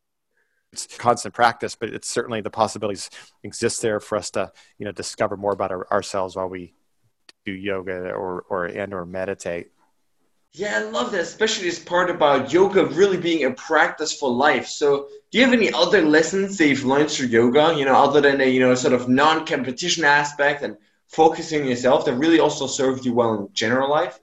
it's 0.72 0.87
constant 0.98 1.35
practice 1.35 1.74
but 1.74 1.88
it's 1.88 2.09
certainly 2.09 2.40
the 2.40 2.50
possibilities 2.50 3.11
exist 3.42 3.83
there 3.83 3.98
for 3.98 4.16
us 4.16 4.31
to 4.31 4.53
you 4.79 4.85
know 4.85 4.92
discover 4.92 5.37
more 5.37 5.53
about 5.53 5.72
our, 5.72 5.90
ourselves 5.92 6.37
while 6.37 6.48
we 6.48 6.74
do 7.44 7.53
yoga 7.53 8.12
or 8.12 8.44
or 8.48 8.66
and 8.66 8.92
or 8.94 9.07
meditate. 9.07 9.70
Yeah, 10.53 10.79
I 10.79 10.90
love 10.90 11.12
that, 11.12 11.20
especially 11.20 11.66
this 11.66 11.79
part 11.79 12.11
about 12.11 12.53
yoga 12.53 12.85
really 12.87 13.16
being 13.16 13.44
a 13.44 13.53
practice 13.53 14.12
for 14.12 14.31
life. 14.31 14.66
So, 14.66 15.07
do 15.31 15.38
you 15.38 15.44
have 15.44 15.55
any 15.55 15.72
other 15.72 16.03
lessons 16.03 16.59
that 16.59 16.66
you've 16.66 16.85
learned 16.85 17.11
through 17.11 17.29
yoga? 17.29 17.74
You 17.76 17.85
know, 17.85 17.94
other 17.94 18.20
than 18.20 18.40
a 18.40 18.50
you 18.50 18.61
know 18.61 18.74
sort 18.74 18.92
of 18.92 19.09
non-competition 19.09 20.05
aspect 20.05 20.62
and 20.62 20.76
focusing 21.07 21.66
yourself 21.66 22.05
that 22.05 22.14
really 22.14 22.40
also 22.40 22.66
served 22.66 23.05
you 23.05 23.14
well 23.14 23.35
in 23.35 23.48
general 23.53 23.88
life. 23.88 24.18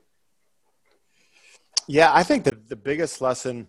Yeah, 1.88 2.12
I 2.14 2.24
think 2.24 2.44
that 2.44 2.68
the 2.68 2.76
biggest 2.76 3.22
lesson 3.22 3.68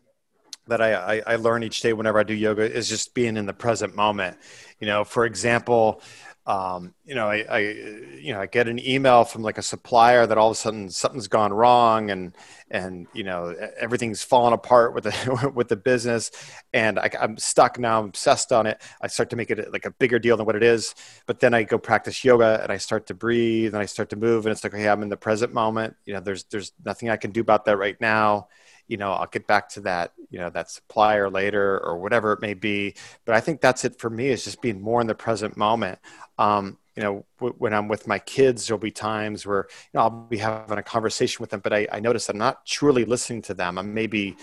that 0.66 0.80
I, 0.80 1.18
I, 1.18 1.22
I 1.26 1.36
learn 1.36 1.62
each 1.62 1.80
day 1.80 1.92
whenever 1.92 2.18
I 2.18 2.24
do 2.24 2.34
yoga 2.34 2.70
is 2.70 2.88
just 2.88 3.14
being 3.14 3.36
in 3.36 3.46
the 3.46 3.52
present 3.52 3.94
moment. 3.94 4.36
You 4.80 4.86
know, 4.86 5.04
for 5.04 5.24
example, 5.24 6.02
um, 6.48 6.94
you 7.04 7.14
know, 7.14 7.28
I, 7.28 7.44
I, 7.46 7.58
you 7.58 8.32
know, 8.32 8.40
I 8.40 8.46
get 8.46 8.68
an 8.68 8.78
email 8.78 9.24
from 9.24 9.42
like 9.42 9.58
a 9.58 9.62
supplier 9.62 10.26
that 10.26 10.38
all 10.38 10.48
of 10.48 10.52
a 10.52 10.58
sudden 10.58 10.88
something's 10.88 11.28
gone 11.28 11.52
wrong 11.52 12.10
and, 12.10 12.34
and, 12.70 13.06
you 13.12 13.22
know, 13.22 13.54
everything's 13.78 14.22
fallen 14.22 14.54
apart 14.54 14.94
with 14.94 15.04
the, 15.04 15.52
with 15.54 15.68
the 15.68 15.76
business 15.76 16.30
and 16.72 16.98
I, 16.98 17.10
am 17.20 17.36
stuck 17.36 17.78
now, 17.78 18.00
I'm 18.00 18.06
obsessed 18.06 18.50
on 18.50 18.66
it. 18.66 18.80
I 19.02 19.08
start 19.08 19.28
to 19.30 19.36
make 19.36 19.50
it 19.50 19.70
like 19.70 19.84
a 19.84 19.90
bigger 19.90 20.18
deal 20.18 20.38
than 20.38 20.46
what 20.46 20.56
it 20.56 20.62
is. 20.62 20.94
But 21.26 21.38
then 21.38 21.52
I 21.52 21.64
go 21.64 21.76
practice 21.76 22.24
yoga 22.24 22.60
and 22.62 22.72
I 22.72 22.78
start 22.78 23.08
to 23.08 23.14
breathe 23.14 23.74
and 23.74 23.82
I 23.82 23.86
start 23.86 24.08
to 24.10 24.16
move 24.16 24.46
and 24.46 24.50
it's 24.50 24.64
like, 24.64 24.72
okay, 24.72 24.88
I'm 24.88 25.02
in 25.02 25.10
the 25.10 25.18
present 25.18 25.52
moment. 25.52 25.96
You 26.06 26.14
know, 26.14 26.20
there's, 26.20 26.44
there's 26.44 26.72
nothing 26.82 27.10
I 27.10 27.18
can 27.18 27.30
do 27.30 27.42
about 27.42 27.66
that 27.66 27.76
right 27.76 28.00
now 28.00 28.48
you 28.88 28.96
know 28.96 29.12
i'll 29.12 29.26
get 29.26 29.46
back 29.46 29.68
to 29.68 29.80
that 29.80 30.12
you 30.30 30.38
know 30.38 30.50
that 30.50 30.70
supplier 30.70 31.30
later 31.30 31.78
or 31.84 31.98
whatever 31.98 32.32
it 32.32 32.40
may 32.40 32.54
be. 32.54 32.94
But 33.24 33.34
i 33.34 33.40
think 33.40 33.60
that's 33.60 33.84
it 33.84 33.98
for 33.98 34.10
me 34.10 34.28
is 34.28 34.44
just 34.44 34.60
being 34.62 34.80
more 34.80 35.00
in 35.00 35.06
the 35.06 35.14
present 35.14 35.56
moment. 35.56 35.98
Um, 36.38 36.78
you 36.96 37.02
know 37.02 37.24
w- 37.38 37.54
when 37.58 37.72
i'm 37.74 37.86
with 37.86 38.08
my 38.08 38.18
kids 38.18 38.66
there'll 38.66 38.78
be 38.80 38.90
times 38.90 39.46
where 39.46 39.66
you 39.70 39.90
know 39.94 40.00
i'll 40.00 40.10
be 40.10 40.38
having 40.38 40.78
a 40.78 40.82
conversation 40.82 41.40
with 41.40 41.50
them 41.50 41.60
but 41.60 41.72
i, 41.72 41.86
I 41.92 42.00
notice 42.00 42.28
i'm 42.28 42.38
not 42.38 42.66
truly 42.66 43.04
listening 43.04 43.42
to 43.42 43.54
them. 43.54 43.78
I'm 43.78 43.94
maybe 43.94 44.36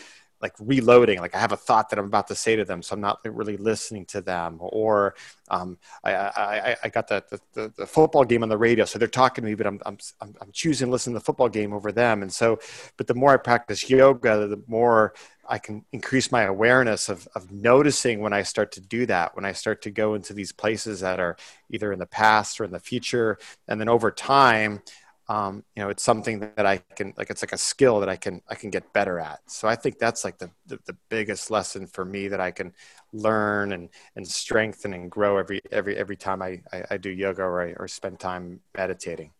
like 0.45 0.53
reloading 0.59 1.19
like 1.19 1.33
i 1.33 1.39
have 1.39 1.51
a 1.51 1.57
thought 1.57 1.89
that 1.89 1.97
i'm 1.97 2.05
about 2.05 2.27
to 2.27 2.35
say 2.35 2.55
to 2.55 2.63
them 2.63 2.83
so 2.83 2.93
i'm 2.93 3.01
not 3.01 3.19
really 3.25 3.57
listening 3.57 4.05
to 4.05 4.21
them 4.21 4.57
or 4.59 5.15
um, 5.49 5.77
I, 6.03 6.15
I, 6.15 6.75
I 6.85 6.89
got 6.89 7.07
the, 7.07 7.23
the, 7.53 7.71
the, 7.77 7.85
football 7.85 8.23
game 8.23 8.41
on 8.43 8.49
the 8.49 8.57
radio 8.57 8.85
so 8.85 8.97
they're 8.97 9.07
talking 9.07 9.43
to 9.43 9.49
me 9.49 9.55
but 9.55 9.67
I'm, 9.67 9.79
I'm, 9.85 9.97
I'm 10.21 10.51
choosing 10.51 10.87
to 10.87 10.91
listen 10.91 11.13
to 11.13 11.19
the 11.19 11.25
football 11.25 11.49
game 11.49 11.73
over 11.73 11.91
them 11.91 12.21
and 12.21 12.31
so 12.31 12.59
but 12.97 13.07
the 13.07 13.15
more 13.15 13.33
i 13.33 13.37
practice 13.37 13.89
yoga 13.89 14.47
the 14.47 14.61
more 14.67 15.13
I 15.47 15.59
can 15.59 15.85
increase 15.91 16.31
my 16.31 16.43
awareness 16.43 17.07
of, 17.07 17.27
of 17.35 17.51
noticing 17.51 18.19
when 18.19 18.33
I 18.33 18.41
start 18.41 18.71
to 18.73 18.81
do 18.81 19.05
that, 19.05 19.35
when 19.35 19.45
I 19.45 19.51
start 19.51 19.83
to 19.83 19.91
go 19.91 20.15
into 20.15 20.33
these 20.33 20.51
places 20.51 21.01
that 21.01 21.19
are 21.19 21.37
either 21.69 21.93
in 21.93 21.99
the 21.99 22.07
past 22.07 22.59
or 22.59 22.63
in 22.63 22.71
the 22.71 22.79
future. 22.79 23.37
And 23.67 23.79
then 23.79 23.87
over 23.87 24.09
time, 24.09 24.81
um, 25.27 25.63
you 25.75 25.81
know, 25.81 25.89
it's 25.89 26.03
something 26.03 26.39
that 26.39 26.65
I 26.65 26.77
can, 26.77 27.13
like, 27.17 27.29
it's 27.29 27.41
like 27.41 27.51
a 27.53 27.57
skill 27.57 27.99
that 27.99 28.09
I 28.09 28.15
can, 28.15 28.41
I 28.47 28.55
can 28.55 28.69
get 28.69 28.93
better 28.93 29.19
at. 29.19 29.39
So 29.47 29.67
I 29.67 29.75
think 29.75 29.97
that's 29.97 30.23
like 30.23 30.37
the, 30.37 30.51
the, 30.67 30.79
the 30.85 30.95
biggest 31.09 31.49
lesson 31.49 31.87
for 31.87 32.05
me 32.05 32.27
that 32.27 32.39
I 32.39 32.51
can 32.51 32.73
learn 33.11 33.71
and, 33.71 33.89
and 34.15 34.27
strengthen 34.27 34.93
and 34.93 35.09
grow 35.09 35.37
every, 35.37 35.61
every, 35.71 35.97
every 35.97 36.15
time 36.15 36.41
I, 36.41 36.61
I, 36.71 36.83
I 36.91 36.97
do 36.97 37.09
yoga 37.09 37.41
or 37.41 37.61
I, 37.61 37.73
or 37.73 37.87
spend 37.87 38.19
time 38.19 38.59
meditating. 38.77 39.31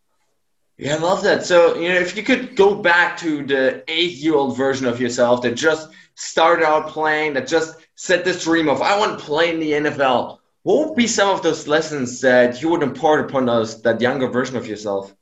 Yeah, 0.78 0.96
I 0.96 0.98
love 0.98 1.22
that. 1.22 1.46
So, 1.46 1.76
you 1.76 1.88
know, 1.88 1.94
if 1.94 2.16
you 2.16 2.22
could 2.22 2.54
go 2.54 2.74
back 2.74 3.16
to 3.18 3.46
the 3.46 3.82
eight 3.88 4.12
year 4.12 4.34
old 4.34 4.56
version 4.56 4.86
of 4.86 5.00
yourself 5.00 5.40
that 5.42 5.54
just 5.54 5.88
started 6.16 6.66
out 6.66 6.88
playing, 6.88 7.34
that 7.34 7.46
just 7.46 7.76
set 7.94 8.24
this 8.24 8.44
dream 8.44 8.68
of, 8.68 8.82
I 8.82 8.98
want 8.98 9.18
to 9.18 9.24
play 9.24 9.50
in 9.54 9.60
the 9.60 9.72
NFL, 9.72 10.38
what 10.64 10.88
would 10.88 10.96
be 10.96 11.06
some 11.06 11.30
of 11.30 11.42
those 11.42 11.68
lessons 11.68 12.20
that 12.20 12.60
you 12.60 12.70
would 12.70 12.82
impart 12.82 13.30
upon 13.30 13.48
us, 13.48 13.80
that 13.82 14.00
younger 14.00 14.28
version 14.28 14.56
of 14.56 14.66
yourself? 14.66 15.14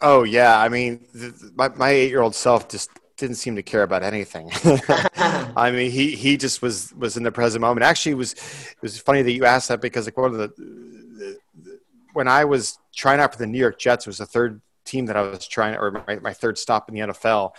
Oh, 0.00 0.22
yeah. 0.22 0.58
I 0.58 0.68
mean, 0.68 1.06
the, 1.12 1.52
my, 1.56 1.68
my 1.70 1.90
eight 1.90 2.10
year 2.10 2.20
old 2.20 2.34
self 2.34 2.68
just 2.68 2.90
didn't 3.16 3.36
seem 3.36 3.56
to 3.56 3.62
care 3.62 3.82
about 3.82 4.02
anything. 4.02 4.50
I 5.56 5.70
mean, 5.72 5.90
he, 5.90 6.14
he 6.14 6.36
just 6.36 6.62
was, 6.62 6.92
was 6.94 7.16
in 7.16 7.22
the 7.22 7.32
present 7.32 7.60
moment. 7.60 7.84
Actually, 7.84 8.12
it 8.12 8.16
was, 8.16 8.32
it 8.32 8.82
was 8.82 8.98
funny 8.98 9.22
that 9.22 9.32
you 9.32 9.44
asked 9.44 9.68
that 9.68 9.80
because 9.80 10.06
like 10.06 10.16
one 10.16 10.32
of 10.32 10.38
the, 10.38 10.48
the, 10.56 11.38
the 11.62 11.80
when 12.12 12.28
I 12.28 12.44
was 12.44 12.78
trying 12.94 13.20
out 13.20 13.32
for 13.32 13.38
the 13.38 13.46
New 13.46 13.58
York 13.58 13.78
Jets, 13.78 14.06
it 14.06 14.08
was 14.08 14.18
the 14.18 14.26
third 14.26 14.60
team 14.84 15.06
that 15.06 15.16
I 15.16 15.22
was 15.22 15.46
trying, 15.46 15.76
or 15.76 16.04
my, 16.06 16.18
my 16.20 16.32
third 16.32 16.58
stop 16.58 16.88
in 16.88 16.94
the 16.94 17.00
NFL. 17.12 17.52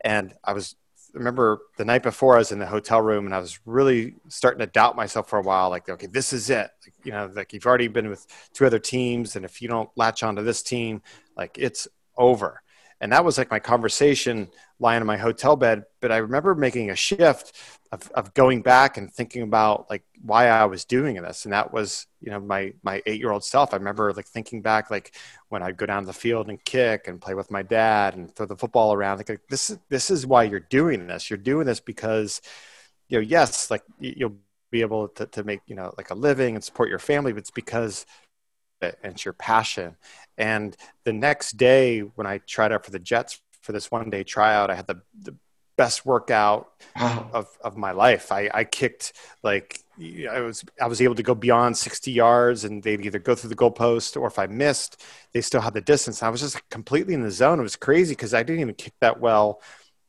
And 0.00 0.34
I 0.42 0.52
was, 0.52 0.76
remember 1.14 1.60
the 1.76 1.84
night 1.84 2.02
before 2.02 2.34
I 2.34 2.38
was 2.38 2.52
in 2.52 2.58
the 2.58 2.66
hotel 2.66 3.00
room 3.00 3.24
and 3.24 3.34
I 3.34 3.38
was 3.38 3.58
really 3.64 4.16
starting 4.28 4.58
to 4.58 4.66
doubt 4.66 4.96
myself 4.96 5.28
for 5.28 5.38
a 5.38 5.42
while. 5.42 5.70
Like, 5.70 5.88
okay, 5.88 6.06
this 6.06 6.32
is 6.32 6.50
it. 6.50 6.70
Like, 6.84 6.94
you 7.04 7.12
know, 7.12 7.30
like 7.32 7.52
you've 7.52 7.66
already 7.66 7.88
been 7.88 8.08
with 8.08 8.26
two 8.52 8.66
other 8.66 8.80
teams. 8.80 9.36
And 9.36 9.44
if 9.44 9.62
you 9.62 9.68
don't 9.68 9.88
latch 9.96 10.22
onto 10.22 10.42
this 10.42 10.62
team, 10.62 11.02
like 11.36 11.56
it's 11.58 11.88
over. 12.16 12.62
And 13.00 13.12
that 13.12 13.24
was 13.24 13.36
like 13.36 13.50
my 13.50 13.58
conversation 13.58 14.48
lying 14.78 15.00
in 15.00 15.06
my 15.06 15.16
hotel 15.16 15.56
bed. 15.56 15.84
But 16.00 16.12
I 16.12 16.18
remember 16.18 16.54
making 16.54 16.90
a 16.90 16.96
shift 16.96 17.52
of, 17.92 18.10
of 18.12 18.34
going 18.34 18.62
back 18.62 18.96
and 18.96 19.12
thinking 19.12 19.42
about 19.42 19.90
like 19.90 20.04
why 20.22 20.48
I 20.48 20.64
was 20.64 20.84
doing 20.84 21.20
this. 21.20 21.44
And 21.44 21.52
that 21.52 21.72
was, 21.72 22.06
you 22.20 22.30
know, 22.30 22.40
my, 22.40 22.72
my 22.82 23.02
eight 23.06 23.20
year 23.20 23.30
old 23.30 23.44
self. 23.44 23.72
I 23.72 23.76
remember 23.76 24.12
like 24.12 24.26
thinking 24.26 24.62
back, 24.62 24.90
like 24.90 25.14
when 25.48 25.62
I'd 25.62 25.76
go 25.76 25.86
down 25.86 26.02
to 26.02 26.06
the 26.06 26.12
field 26.12 26.48
and 26.48 26.64
kick 26.64 27.08
and 27.08 27.20
play 27.20 27.34
with 27.34 27.50
my 27.50 27.62
dad 27.62 28.14
and 28.14 28.34
throw 28.34 28.46
the 28.46 28.56
football 28.56 28.94
around, 28.94 29.18
like, 29.18 29.40
this 29.48 29.70
is, 29.70 29.78
this 29.88 30.10
is 30.10 30.26
why 30.26 30.44
you're 30.44 30.60
doing 30.60 31.06
this. 31.06 31.28
You're 31.30 31.36
doing 31.36 31.66
this 31.66 31.80
because, 31.80 32.40
you 33.08 33.18
know, 33.18 33.22
yes, 33.22 33.70
like 33.70 33.82
you'll 33.98 34.38
be 34.70 34.80
able 34.80 35.08
to, 35.08 35.26
to 35.26 35.44
make, 35.44 35.60
you 35.66 35.76
know, 35.76 35.92
like 35.96 36.10
a 36.10 36.14
living 36.14 36.54
and 36.54 36.64
support 36.64 36.88
your 36.88 36.98
family, 36.98 37.32
but 37.32 37.38
it's 37.40 37.50
because 37.50 38.06
it's 38.80 39.24
your 39.24 39.34
passion. 39.34 39.96
And 40.36 40.76
the 41.04 41.12
next 41.12 41.52
day 41.56 42.00
when 42.00 42.26
I 42.26 42.38
tried 42.38 42.72
out 42.72 42.84
for 42.84 42.90
the 42.90 42.98
Jets 42.98 43.40
for 43.60 43.72
this 43.72 43.90
one 43.90 44.10
day 44.10 44.24
tryout, 44.24 44.70
I 44.70 44.74
had 44.74 44.86
the, 44.86 45.00
the 45.22 45.36
best 45.76 46.06
workout 46.06 46.72
of, 46.96 47.48
of 47.62 47.76
my 47.76 47.92
life. 47.92 48.30
I, 48.32 48.50
I 48.52 48.64
kicked 48.64 49.12
like 49.42 49.80
I 50.28 50.40
was 50.40 50.64
I 50.80 50.88
was 50.88 51.00
able 51.00 51.14
to 51.14 51.22
go 51.22 51.34
beyond 51.34 51.76
60 51.76 52.10
yards 52.10 52.64
and 52.64 52.82
they'd 52.82 53.04
either 53.04 53.20
go 53.20 53.34
through 53.34 53.50
the 53.50 53.56
goalpost 53.56 54.20
or 54.20 54.26
if 54.26 54.38
I 54.38 54.46
missed, 54.46 55.02
they 55.32 55.40
still 55.40 55.60
had 55.60 55.74
the 55.74 55.80
distance. 55.80 56.22
I 56.22 56.30
was 56.30 56.40
just 56.40 56.68
completely 56.68 57.14
in 57.14 57.22
the 57.22 57.30
zone. 57.30 57.60
It 57.60 57.62
was 57.62 57.76
crazy 57.76 58.12
because 58.12 58.34
I 58.34 58.42
didn't 58.42 58.60
even 58.60 58.74
kick 58.74 58.94
that 59.00 59.20
well, 59.20 59.60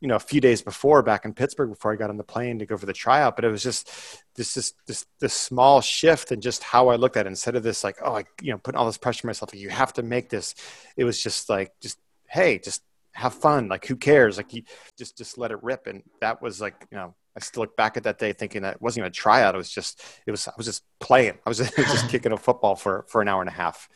you 0.01 0.07
know, 0.07 0.15
a 0.15 0.19
few 0.19 0.41
days 0.41 0.61
before 0.61 1.01
back 1.01 1.25
in 1.25 1.33
Pittsburgh 1.33 1.69
before 1.69 1.93
I 1.93 1.95
got 1.95 2.09
on 2.09 2.17
the 2.17 2.23
plane 2.23 2.59
to 2.59 2.65
go 2.65 2.77
for 2.77 2.85
the 2.85 2.93
tryout. 2.93 3.35
But 3.35 3.45
it 3.45 3.49
was 3.49 3.63
just 3.63 3.89
this 4.35 4.53
this 4.53 4.73
this 4.87 5.05
this 5.19 5.33
small 5.33 5.81
shift 5.81 6.31
in 6.31 6.41
just 6.41 6.63
how 6.63 6.89
I 6.89 6.95
looked 6.95 7.17
at 7.17 7.25
it. 7.25 7.29
Instead 7.29 7.55
of 7.55 7.63
this 7.63 7.83
like, 7.83 7.97
oh, 8.03 8.15
I 8.15 8.25
you 8.41 8.51
know, 8.51 8.57
putting 8.57 8.77
all 8.77 8.85
this 8.85 8.97
pressure 8.97 9.25
on 9.25 9.29
myself, 9.29 9.53
like 9.53 9.61
you 9.61 9.69
have 9.69 9.93
to 9.93 10.03
make 10.03 10.29
this. 10.29 10.55
It 10.97 11.03
was 11.03 11.21
just 11.21 11.49
like 11.49 11.71
just 11.81 11.97
hey, 12.27 12.59
just 12.59 12.81
have 13.15 13.33
fun. 13.33 13.69
Like, 13.69 13.85
who 13.85 13.95
cares? 13.95 14.37
Like, 14.37 14.53
you 14.53 14.63
just 14.97 15.17
just 15.17 15.37
let 15.37 15.51
it 15.51 15.63
rip. 15.63 15.87
And 15.87 16.03
that 16.21 16.41
was 16.41 16.61
like, 16.61 16.75
you 16.91 16.97
know, 16.97 17.15
I 17.35 17.39
still 17.39 17.61
look 17.61 17.75
back 17.75 17.97
at 17.97 18.03
that 18.03 18.19
day 18.19 18.33
thinking 18.33 18.61
that 18.61 18.75
it 18.75 18.81
wasn't 18.81 19.03
even 19.03 19.07
a 19.09 19.13
tryout. 19.13 19.55
It 19.55 19.57
was 19.57 19.71
just, 19.71 20.03
it 20.27 20.31
was, 20.31 20.47
I 20.47 20.53
was 20.57 20.65
just 20.65 20.83
playing. 20.99 21.37
I 21.45 21.49
was 21.49 21.57
just 21.75 22.09
kicking 22.09 22.33
a 22.33 22.37
football 22.37 22.75
for 22.75 23.05
for 23.07 23.21
an 23.21 23.27
hour 23.27 23.41
and 23.41 23.49
a 23.49 23.53
half. 23.53 23.89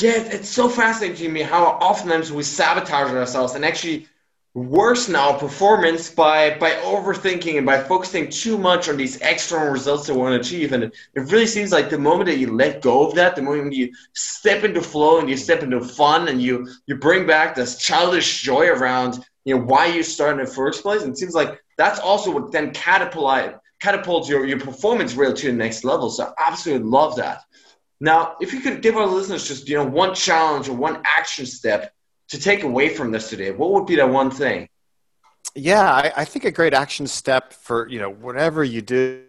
Yeah, 0.00 0.16
it's 0.16 0.48
so 0.48 0.68
fascinating 0.68 1.16
to 1.16 1.28
me 1.28 1.42
how 1.42 1.64
oftentimes 1.64 2.32
we 2.32 2.42
sabotage 2.42 3.10
ourselves 3.12 3.54
and 3.54 3.64
actually 3.64 4.08
worsen 4.54 5.14
our 5.14 5.38
performance 5.38 6.10
by 6.10 6.56
by 6.58 6.70
overthinking 6.76 7.56
and 7.56 7.66
by 7.66 7.82
focusing 7.82 8.28
too 8.28 8.58
much 8.58 8.88
on 8.88 8.96
these 8.96 9.16
external 9.20 9.68
results 9.68 10.06
that 10.06 10.14
we 10.14 10.20
want 10.20 10.34
to 10.34 10.48
achieve. 10.48 10.72
And 10.72 10.84
it, 10.84 10.92
really 11.14 11.46
seems 11.46 11.72
like 11.72 11.90
the 11.90 11.98
moment 11.98 12.26
that 12.26 12.38
you 12.38 12.52
let 12.52 12.82
go 12.82 13.06
of 13.06 13.14
that, 13.14 13.36
the 13.36 13.42
moment 13.42 13.74
you 13.74 13.92
step 14.14 14.64
into 14.64 14.82
flow 14.82 15.20
and 15.20 15.30
you 15.30 15.36
step 15.36 15.62
into 15.62 15.80
fun 15.80 16.28
and 16.28 16.42
you 16.42 16.66
you 16.86 16.96
bring 16.96 17.26
back 17.26 17.54
this 17.54 17.78
childish 17.78 18.42
joy 18.42 18.66
around 18.68 19.24
you 19.44 19.56
know 19.56 19.62
why 19.62 19.86
you 19.86 20.02
started 20.02 20.40
in 20.40 20.46
the 20.46 20.52
first 20.52 20.82
place. 20.82 21.02
And 21.02 21.12
it 21.12 21.18
seems 21.18 21.34
like 21.34 21.60
that's 21.78 22.00
also 22.00 22.30
what 22.32 22.50
then 22.52 22.72
catapult 22.72 23.54
catapults 23.80 24.28
your, 24.28 24.46
your 24.46 24.58
performance 24.58 25.14
really 25.14 25.34
to 25.34 25.46
the 25.46 25.52
next 25.52 25.84
level. 25.84 26.10
So 26.10 26.32
I 26.38 26.50
absolutely 26.50 26.88
love 26.88 27.16
that. 27.16 27.42
Now, 28.00 28.36
if 28.40 28.52
you 28.52 28.60
could 28.60 28.82
give 28.82 28.96
our 28.96 29.06
listeners 29.06 29.48
just 29.48 29.68
you 29.68 29.76
know 29.76 29.86
one 29.86 30.14
challenge 30.14 30.68
or 30.68 30.76
one 30.76 31.02
action 31.18 31.46
step 31.46 31.92
to 32.28 32.40
take 32.40 32.62
away 32.62 32.88
from 32.90 33.10
this 33.10 33.30
today, 33.30 33.50
what 33.50 33.72
would 33.72 33.86
be 33.86 33.96
that 33.96 34.08
one 34.08 34.30
thing? 34.30 34.68
Yeah, 35.54 35.90
I, 35.90 36.12
I 36.16 36.24
think 36.24 36.44
a 36.44 36.50
great 36.50 36.74
action 36.74 37.06
step 37.06 37.52
for 37.52 37.88
you 37.88 37.98
know 37.98 38.10
whatever 38.10 38.64
you 38.64 38.82
do 38.82 39.25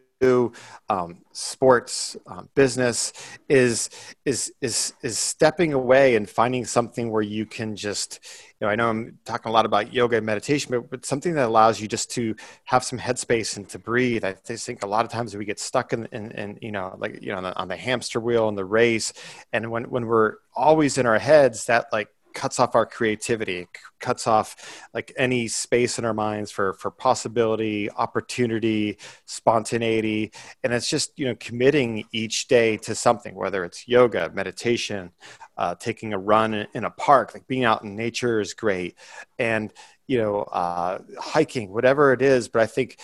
um, 0.89 1.19
sports 1.31 2.17
um, 2.25 2.49
business 2.55 3.13
is 3.49 3.89
is 4.25 4.51
is 4.61 4.93
is 5.03 5.17
stepping 5.17 5.73
away 5.73 6.15
and 6.15 6.29
finding 6.29 6.65
something 6.65 7.11
where 7.11 7.21
you 7.21 7.45
can 7.45 7.75
just 7.75 8.19
you 8.59 8.65
know 8.65 8.71
i 8.71 8.75
know 8.75 8.89
i'm 8.89 9.19
talking 9.25 9.49
a 9.49 9.53
lot 9.53 9.65
about 9.65 9.93
yoga 9.93 10.17
and 10.17 10.25
meditation 10.25 10.71
but, 10.71 10.89
but 10.89 11.05
something 11.05 11.35
that 11.35 11.45
allows 11.45 11.79
you 11.79 11.87
just 11.87 12.09
to 12.09 12.35
have 12.65 12.83
some 12.83 12.97
headspace 12.99 13.57
and 13.57 13.69
to 13.69 13.79
breathe. 13.79 14.23
I 14.23 14.33
think 14.33 14.83
a 14.83 14.87
lot 14.87 15.05
of 15.05 15.11
times 15.11 15.35
we 15.35 15.45
get 15.45 15.59
stuck 15.59 15.93
in, 15.93 16.05
in, 16.11 16.31
in 16.31 16.59
you 16.61 16.71
know 16.71 16.95
like 16.99 17.21
you 17.21 17.29
know 17.29 17.37
on 17.37 17.43
the, 17.43 17.55
on 17.55 17.67
the 17.67 17.75
hamster 17.75 18.19
wheel 18.19 18.49
and 18.49 18.57
the 18.57 18.65
race. 18.65 19.13
And 19.53 19.71
when 19.71 19.85
when 19.85 20.05
we're 20.05 20.35
always 20.55 20.97
in 20.97 21.05
our 21.05 21.19
heads 21.19 21.65
that 21.65 21.87
like 21.91 22.09
cuts 22.37 22.59
off 22.59 22.75
our 22.75 22.85
creativity 22.85 23.67
cuts 23.99 24.27
off 24.27 24.87
like 24.93 25.11
any 25.17 25.47
space 25.47 25.97
in 25.97 26.05
our 26.05 26.13
minds 26.13 26.51
for 26.51 26.73
for 26.73 26.91
possibility 26.91 27.89
opportunity 27.89 28.95
spontaneity. 29.25 30.31
And 30.63 30.71
it's 30.71 30.87
just 30.87 31.17
you 31.17 31.25
know 31.25 31.35
committing 31.39 32.05
each 32.11 32.47
day 32.47 32.77
to 32.77 32.93
something 32.93 33.33
whether 33.33 33.65
it's 33.65 33.87
yoga 33.87 34.29
meditation 34.35 35.13
uh, 35.57 35.73
taking 35.73 36.13
a 36.13 36.19
run 36.19 36.67
in 36.75 36.83
a 36.83 36.91
park 36.91 37.33
like 37.33 37.47
being 37.47 37.63
out 37.63 37.83
in 37.83 37.95
nature 37.95 38.39
is 38.39 38.53
great. 38.53 38.93
And 39.39 39.73
you 40.05 40.19
know 40.19 40.41
uh, 40.43 40.99
hiking 41.17 41.73
whatever 41.73 42.13
it 42.13 42.21
is. 42.21 42.49
But 42.49 42.61
i 42.61 42.67
think 42.67 42.99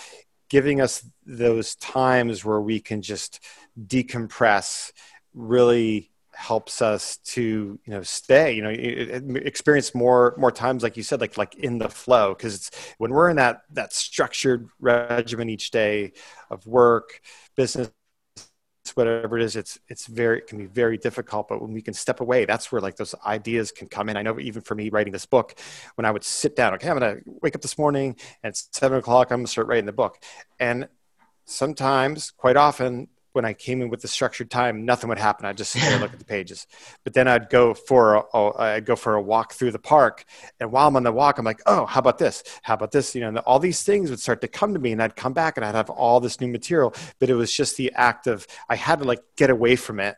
giving 0.48 0.80
us 0.80 1.04
those 1.26 1.74
times 1.74 2.44
where 2.44 2.60
we 2.60 2.78
can 2.78 3.02
just 3.02 3.40
decompress 3.84 4.92
really 5.34 6.13
helps 6.36 6.82
us 6.82 7.18
to 7.18 7.78
you 7.84 7.92
know 7.92 8.02
stay 8.02 8.52
you 8.52 8.62
know 8.62 8.70
experience 9.36 9.94
more 9.94 10.34
more 10.38 10.52
times 10.52 10.82
like 10.82 10.96
you 10.96 11.02
said 11.02 11.20
like 11.20 11.36
like 11.36 11.54
in 11.56 11.78
the 11.78 11.88
flow. 11.88 12.34
Because 12.34 12.54
it's 12.54 12.94
when 12.98 13.10
we're 13.10 13.30
in 13.30 13.36
that 13.36 13.62
that 13.72 13.92
structured 13.92 14.68
regimen 14.80 15.48
each 15.48 15.70
day 15.70 16.12
of 16.50 16.66
work 16.66 17.20
business 17.56 17.90
whatever 18.94 19.38
it 19.38 19.42
is 19.42 19.56
it's 19.56 19.78
it's 19.88 20.06
very 20.06 20.38
it 20.38 20.46
can 20.46 20.58
be 20.58 20.66
very 20.66 20.98
difficult 20.98 21.48
but 21.48 21.62
when 21.62 21.72
we 21.72 21.80
can 21.80 21.94
step 21.94 22.20
away 22.20 22.44
that's 22.44 22.70
where 22.70 22.82
like 22.82 22.96
those 22.96 23.14
ideas 23.24 23.72
can 23.72 23.88
come 23.88 24.10
in. 24.10 24.16
I 24.16 24.22
know 24.22 24.38
even 24.38 24.60
for 24.60 24.74
me 24.74 24.90
writing 24.90 25.12
this 25.12 25.24
book 25.24 25.58
when 25.94 26.04
i 26.04 26.10
would 26.10 26.22
sit 26.22 26.54
down 26.54 26.74
okay 26.74 26.90
i'm 26.90 26.98
gonna 26.98 27.16
wake 27.24 27.54
up 27.56 27.62
this 27.62 27.78
morning 27.78 28.14
and 28.42 28.50
it's 28.50 28.68
seven 28.72 28.98
o'clock 28.98 29.32
i'm 29.32 29.38
gonna 29.38 29.48
start 29.48 29.68
writing 29.68 29.86
the 29.86 29.92
book. 29.92 30.22
And 30.60 30.88
sometimes 31.46 32.30
quite 32.30 32.56
often 32.56 33.08
when 33.34 33.44
I 33.44 33.52
came 33.52 33.82
in 33.82 33.90
with 33.90 34.00
the 34.00 34.08
structured 34.08 34.50
time, 34.50 34.84
nothing 34.84 35.08
would 35.08 35.18
happen. 35.18 35.44
I'd 35.44 35.56
just 35.56 35.72
sit 35.72 35.82
there 35.82 35.92
and 35.92 36.00
look 36.00 36.12
at 36.12 36.18
the 36.18 36.24
pages. 36.24 36.66
But 37.02 37.14
then 37.14 37.28
I'd 37.28 37.50
go 37.50 37.74
for 37.74 38.26
a, 38.32 38.58
I'd 38.58 38.86
go 38.86 38.96
for 38.96 39.14
a 39.14 39.22
walk 39.22 39.52
through 39.52 39.72
the 39.72 39.78
park, 39.78 40.24
and 40.60 40.72
while 40.72 40.88
I'm 40.88 40.96
on 40.96 41.02
the 41.02 41.12
walk, 41.12 41.38
I'm 41.38 41.44
like, 41.44 41.60
oh, 41.66 41.84
how 41.84 42.00
about 42.00 42.18
this? 42.18 42.44
How 42.62 42.74
about 42.74 42.92
this? 42.92 43.14
You 43.14 43.22
know, 43.22 43.28
and 43.28 43.38
all 43.38 43.58
these 43.58 43.82
things 43.82 44.10
would 44.10 44.20
start 44.20 44.40
to 44.42 44.48
come 44.48 44.72
to 44.74 44.80
me, 44.80 44.92
and 44.92 45.02
I'd 45.02 45.16
come 45.16 45.32
back 45.32 45.56
and 45.56 45.66
I'd 45.66 45.74
have 45.74 45.90
all 45.90 46.20
this 46.20 46.40
new 46.40 46.48
material. 46.48 46.94
But 47.18 47.28
it 47.28 47.34
was 47.34 47.52
just 47.52 47.76
the 47.76 47.92
act 47.94 48.26
of 48.26 48.46
I 48.68 48.76
had 48.76 49.00
to 49.00 49.04
like 49.04 49.22
get 49.36 49.50
away 49.50 49.76
from 49.76 50.00
it 50.00 50.16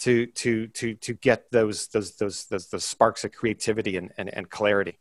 to 0.00 0.26
to 0.26 0.66
to 0.68 0.94
to 0.94 1.14
get 1.14 1.50
those 1.50 1.88
those 1.88 2.16
those 2.16 2.46
those, 2.46 2.66
those 2.68 2.84
sparks 2.84 3.24
of 3.24 3.32
creativity 3.32 3.96
and, 3.96 4.12
and, 4.18 4.32
and 4.32 4.50
clarity. 4.50 4.98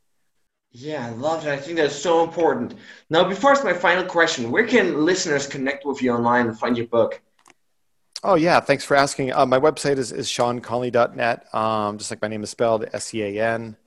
Yeah, 0.71 1.07
I 1.07 1.09
love 1.09 1.47
it. 1.47 1.51
I 1.51 1.57
think 1.57 1.77
that's 1.77 1.95
so 1.95 2.23
important. 2.23 2.75
Now, 3.09 3.27
before 3.27 3.53
it's 3.53 3.63
my 3.63 3.73
final 3.73 4.05
question, 4.05 4.51
where 4.51 4.67
can 4.67 5.03
listeners 5.03 5.47
connect 5.47 5.83
with 5.83 6.03
you 6.03 6.11
online 6.11 6.47
and 6.47 6.59
find 6.59 6.77
your 6.77 6.85
book? 6.85 7.21
Oh, 8.23 8.35
yeah. 8.35 8.59
Thanks 8.59 8.83
for 8.83 8.95
asking. 8.95 9.33
Uh, 9.33 9.45
my 9.45 9.59
website 9.59 9.97
is, 9.97 10.11
is 10.11 10.27
seanconley.net, 10.27 11.53
um, 11.55 11.97
just 11.97 12.11
like 12.11 12.21
my 12.21 12.27
name 12.27 12.43
is 12.43 12.49
spelled, 12.49 12.85
S 12.91 13.13
E 13.13 13.23
A 13.23 13.53
N 13.53 13.77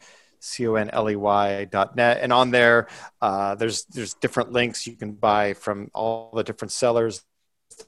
C 0.40 0.66
O 0.66 0.74
N 0.74 0.88
L 0.90 1.10
E 1.10 1.16
Y 1.16 1.64
dot 1.66 1.96
net. 1.96 2.18
And 2.22 2.32
on 2.32 2.50
there, 2.50 2.88
uh, 3.20 3.54
there's 3.56 3.84
there's 3.84 4.14
different 4.14 4.52
links 4.52 4.86
you 4.86 4.96
can 4.96 5.12
buy 5.12 5.52
from 5.52 5.90
all 5.94 6.32
the 6.34 6.42
different 6.44 6.72
sellers 6.72 7.24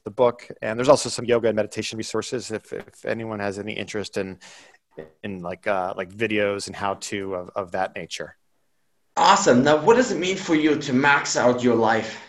the 0.03 0.11
book 0.11 0.47
and 0.61 0.77
there's 0.77 0.89
also 0.89 1.09
some 1.09 1.25
yoga 1.25 1.47
and 1.47 1.55
meditation 1.55 1.97
resources 1.97 2.51
if, 2.51 2.73
if 2.73 3.05
anyone 3.05 3.39
has 3.39 3.59
any 3.59 3.73
interest 3.73 4.17
in 4.17 4.39
in 5.23 5.41
like 5.41 5.67
uh, 5.67 5.93
like 5.97 6.09
videos 6.09 6.67
and 6.67 6.75
how 6.75 6.93
to 6.95 7.35
of, 7.35 7.49
of 7.55 7.71
that 7.71 7.95
nature 7.95 8.35
awesome 9.17 9.63
now 9.63 9.77
what 9.77 9.95
does 9.95 10.11
it 10.11 10.17
mean 10.17 10.37
for 10.37 10.55
you 10.55 10.75
to 10.75 10.93
max 10.93 11.37
out 11.37 11.63
your 11.63 11.75
life 11.75 12.21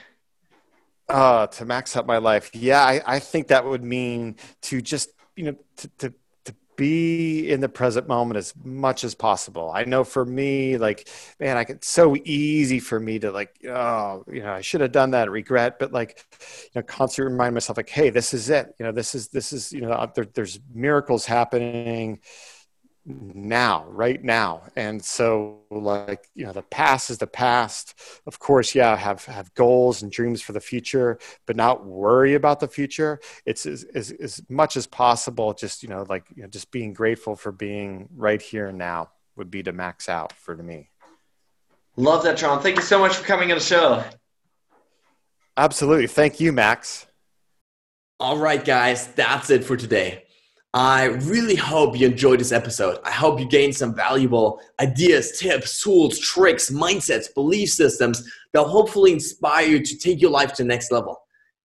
uh, 1.09 1.47
to 1.47 1.65
max 1.65 1.97
out 1.97 2.07
my 2.07 2.19
life 2.19 2.51
yeah 2.55 2.83
I, 2.83 3.01
I 3.07 3.19
think 3.19 3.49
that 3.49 3.65
would 3.65 3.85
mean 3.85 4.37
to 4.63 4.81
just 4.81 5.11
you 5.37 5.45
know 5.45 5.57
to, 5.77 5.89
to 5.99 6.15
to 6.45 6.55
be 6.77 7.51
in 7.51 7.61
the 7.61 7.69
present 7.69 8.07
moment 8.07 8.39
as 8.39 8.55
much 8.63 9.03
as 9.03 9.15
possible. 9.15 9.73
I 9.75 9.85
know 9.85 10.05
for 10.05 10.25
me, 10.25 10.77
like, 10.77 11.09
man, 11.41 11.57
I 11.57 11.65
can 11.65 11.83
so 11.83 12.17
easy 12.25 12.79
for 12.81 13.01
me 13.01 13.19
to 13.21 13.31
like, 13.33 13.57
oh, 13.67 14.25
you 14.31 14.43
know, 14.43 14.53
I 14.53 14.61
should 14.61 14.83
have 14.83 14.93
done 14.93 15.13
that, 15.13 15.31
regret, 15.31 15.79
but 15.79 15.93
like, 15.93 16.25
you 16.75 16.81
know, 16.81 16.83
constantly 16.83 17.33
remind 17.33 17.55
myself, 17.55 17.77
like, 17.77 17.89
hey, 17.89 18.11
this 18.11 18.35
is 18.35 18.51
it. 18.51 18.75
You 18.79 18.87
know, 18.87 18.93
this 18.93 19.15
is 19.15 19.29
this 19.29 19.53
is 19.53 19.73
you 19.73 19.81
know, 19.81 20.11
there, 20.15 20.27
there's 20.27 20.61
miracles 20.73 21.27
happening 21.27 22.21
now 23.07 23.85
right 23.89 24.23
now. 24.23 24.63
And 24.75 25.03
so 25.03 25.61
like 25.71 26.29
you 26.35 26.45
know 26.45 26.53
the 26.53 26.63
past 26.63 27.11
is 27.11 27.19
the 27.19 27.27
past. 27.27 27.95
Of 28.27 28.39
course 28.39 28.75
yeah 28.75 28.97
have 28.97 29.25
have 29.27 29.55
goals 29.55 30.03
and 30.03 30.11
dreams 30.11 30.43
for 30.43 30.53
the 30.53 30.61
future 30.61 31.19
but 31.47 31.57
not 31.57 31.85
worry 31.85 32.35
about 32.35 32.61
the 32.61 32.69
future. 32.69 33.21
It's 33.45 33.65
as, 33.65 33.85
as, 33.95 34.11
as 34.11 34.43
much 34.49 34.77
as 34.77 34.87
possible 34.87 35.55
just 35.55 35.83
you 35.83 35.89
know 35.89 36.05
like 36.09 36.27
you 36.35 36.43
know 36.43 36.49
just 36.49 36.71
being 36.71 36.93
grateful 36.93 37.37
for 37.37 37.53
being 37.53 38.09
right 38.17 38.43
here 38.43 38.69
and 38.69 38.79
now 38.79 39.11
would 39.37 39.51
be 39.51 39.63
to 39.63 39.73
max 39.73 40.09
out 40.09 40.33
for 40.33 40.57
me. 40.57 40.91
Love 41.97 42.25
that 42.25 42.39
Sean. 42.39 42.61
Thank 42.61 42.77
you 42.77 42.83
so 42.83 42.99
much 42.99 43.17
for 43.17 43.25
coming 43.25 43.53
on 43.53 43.59
the 43.59 43.65
show. 43.65 44.03
Absolutely. 45.57 46.09
Thank 46.09 46.41
you 46.41 46.53
max. 46.53 47.07
All 48.19 48.37
right 48.37 48.65
guys. 48.65 49.07
That's 49.09 49.51
it 49.51 49.65
for 49.65 49.77
today 49.77 50.26
I 50.75 51.05
really 51.05 51.55
hope 51.55 51.99
you 51.99 52.07
enjoyed 52.07 52.41
this 52.41 52.53
episode. 52.53 52.99
I 53.03 53.11
hope 53.11 53.41
you 53.41 53.49
gained 53.49 53.75
some 53.75 53.95
valuable 53.95 54.61
ideas, 54.81 55.39
tips, 55.39 55.83
tools, 55.83 56.19
tricks, 56.19 56.71
mindsets, 56.71 57.33
belief 57.35 57.71
systems 57.71 58.29
that 58.53 58.61
will 58.61 58.69
hopefully 58.69 59.13
inspire 59.13 59.67
you 59.67 59.83
to 59.83 59.99
take 59.99 60.21
your 60.21 60.31
life 60.31 60.53
to 60.55 60.63
the 60.63 60.69
next 60.69 60.93
level. 60.93 61.19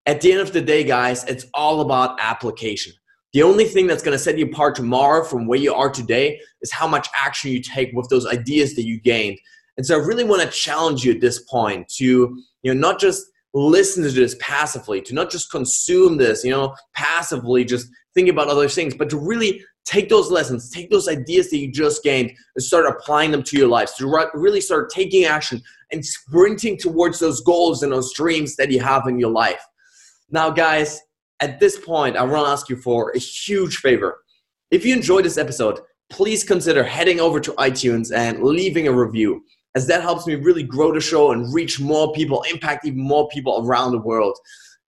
At 0.06 0.22
the 0.22 0.32
end 0.32 0.42
of 0.42 0.54
the 0.54 0.62
day, 0.62 0.84
guys, 0.84 1.24
it's 1.26 1.46
all 1.54 1.82
about 1.82 2.20
application. 2.22 2.94
The 3.34 3.44
only 3.44 3.66
thing 3.66 3.88
that's 3.88 4.04
going 4.04 4.18
to 4.18 4.24
set 4.24 4.38
you 4.38 4.46
apart 4.46 4.76
tomorrow 4.76 5.24
from 5.24 5.48
where 5.48 5.60
you 5.60 5.74
are 5.74 5.90
today 5.90 6.40
is 6.62 6.72
how 6.72 6.88
much 6.88 7.08
action 7.16 7.52
you 7.52 7.62
take 7.62 7.92
with 7.94 8.10
those 8.10 8.28
ideas 8.28 8.76
that 8.76 8.86
you 8.86 9.00
gained. 9.00 9.38
And 9.78 9.86
so 9.86 10.00
I 10.00 10.06
really 10.06 10.24
want 10.24 10.42
to 10.42 10.50
challenge 10.50 11.04
you 11.04 11.14
at 11.14 11.22
this 11.22 11.44
point 11.44 11.88
to, 11.98 12.06
you 12.06 12.74
know, 12.74 12.80
not 12.80 13.00
just 13.00 13.26
listen 13.54 14.04
to 14.04 14.12
this 14.12 14.36
passively, 14.40 15.02
to 15.02 15.14
not 15.14 15.30
just 15.30 15.52
consume 15.52 16.18
this, 16.18 16.44
you 16.44 16.52
know, 16.52 16.76
passively 16.94 17.64
just 17.64 17.88
thinking 18.14 18.34
about 18.34 18.48
other 18.48 18.68
things, 18.68 18.94
but 18.94 19.10
to 19.10 19.18
really 19.18 19.64
take 19.86 20.10
those 20.10 20.30
lessons, 20.30 20.70
take 20.70 20.90
those 20.90 21.08
ideas 21.08 21.50
that 21.50 21.58
you 21.58 21.72
just 21.72 22.04
gained, 22.04 22.32
and 22.56 22.64
start 22.64 22.86
applying 22.86 23.32
them 23.32 23.44
to 23.44 23.58
your 23.58 23.68
lives, 23.68 23.94
to 23.96 24.30
really 24.34 24.62
start 24.62 24.92
taking 24.92 25.26
action 25.26 25.62
and 25.92 26.06
sprinting 26.06 26.78
towards 26.78 27.20
those 27.20 27.42
goals 27.42 27.84
and 27.84 27.92
those 27.92 28.14
dreams 28.14 28.56
that 28.56 28.72
you 28.72 28.80
have 28.80 29.08
in 29.08 29.20
your 29.20 29.32
life. 29.32 29.62
Now, 30.30 30.50
guys, 30.50 31.02
at 31.40 31.60
this 31.60 31.80
point, 31.80 32.16
I 32.16 32.24
want 32.24 32.46
to 32.46 32.52
ask 32.52 32.70
you 32.70 32.76
for 32.76 33.12
a 33.12 33.20
huge 33.20 33.78
favor. 33.78 34.22
If 34.70 34.86
you 34.86 34.96
enjoyed 34.96 35.26
this 35.26 35.38
episode, 35.38 35.80
please 36.10 36.44
consider 36.44 36.84
heading 36.84 37.20
over 37.20 37.40
to 37.40 37.52
iTunes 37.54 38.16
and 38.16 38.44
leaving 38.44 38.88
a 38.88 38.94
review, 38.94 39.44
as 39.76 39.88
that 39.88 40.02
helps 40.02 40.28
me 40.28 40.36
really 40.36 40.64
grow 40.64 40.94
the 40.94 41.02
show 41.02 41.32
and 41.32 41.54
reach 41.54 41.80
more 41.80 42.14
people, 42.14 42.44
impact 42.52 42.86
even 42.86 43.02
more 43.02 43.28
people 43.30 43.66
around 43.66 43.92
the 43.92 43.98
world. 43.98 44.38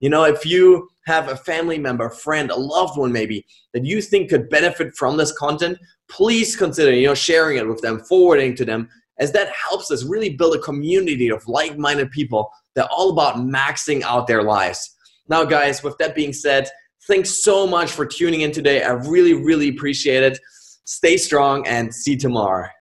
You 0.02 0.10
know, 0.10 0.24
if 0.24 0.44
you 0.44 0.88
have 1.06 1.28
a 1.28 1.36
family 1.36 1.78
member, 1.78 2.06
a 2.06 2.14
friend, 2.14 2.50
a 2.50 2.56
loved 2.56 2.98
one 2.98 3.12
maybe 3.12 3.46
that 3.72 3.84
you 3.84 4.02
think 4.02 4.30
could 4.30 4.50
benefit 4.50 4.94
from 4.96 5.16
this 5.16 5.32
content, 5.32 5.78
please 6.10 6.56
consider, 6.56 6.92
you 6.92 7.06
know, 7.06 7.14
sharing 7.14 7.56
it 7.56 7.68
with 7.68 7.80
them, 7.82 8.00
forwarding 8.00 8.56
to 8.56 8.64
them, 8.64 8.88
as 9.20 9.30
that 9.30 9.52
helps 9.52 9.92
us 9.92 10.04
really 10.04 10.30
build 10.30 10.56
a 10.56 10.60
community 10.60 11.30
of 11.30 11.46
like-minded 11.46 12.10
people 12.10 12.50
that 12.74 12.86
are 12.86 12.90
all 12.90 13.10
about 13.10 13.36
maxing 13.36 14.02
out 14.02 14.26
their 14.26 14.42
lives. 14.42 14.96
Now, 15.28 15.44
guys, 15.44 15.84
with 15.84 15.96
that 15.98 16.16
being 16.16 16.32
said, 16.32 16.68
thanks 17.06 17.44
so 17.44 17.64
much 17.64 17.92
for 17.92 18.04
tuning 18.04 18.40
in 18.40 18.50
today. 18.50 18.82
I 18.82 18.90
really, 18.90 19.34
really 19.34 19.68
appreciate 19.68 20.24
it. 20.24 20.36
Stay 20.84 21.16
strong 21.16 21.64
and 21.68 21.94
see 21.94 22.16
tomorrow. 22.16 22.66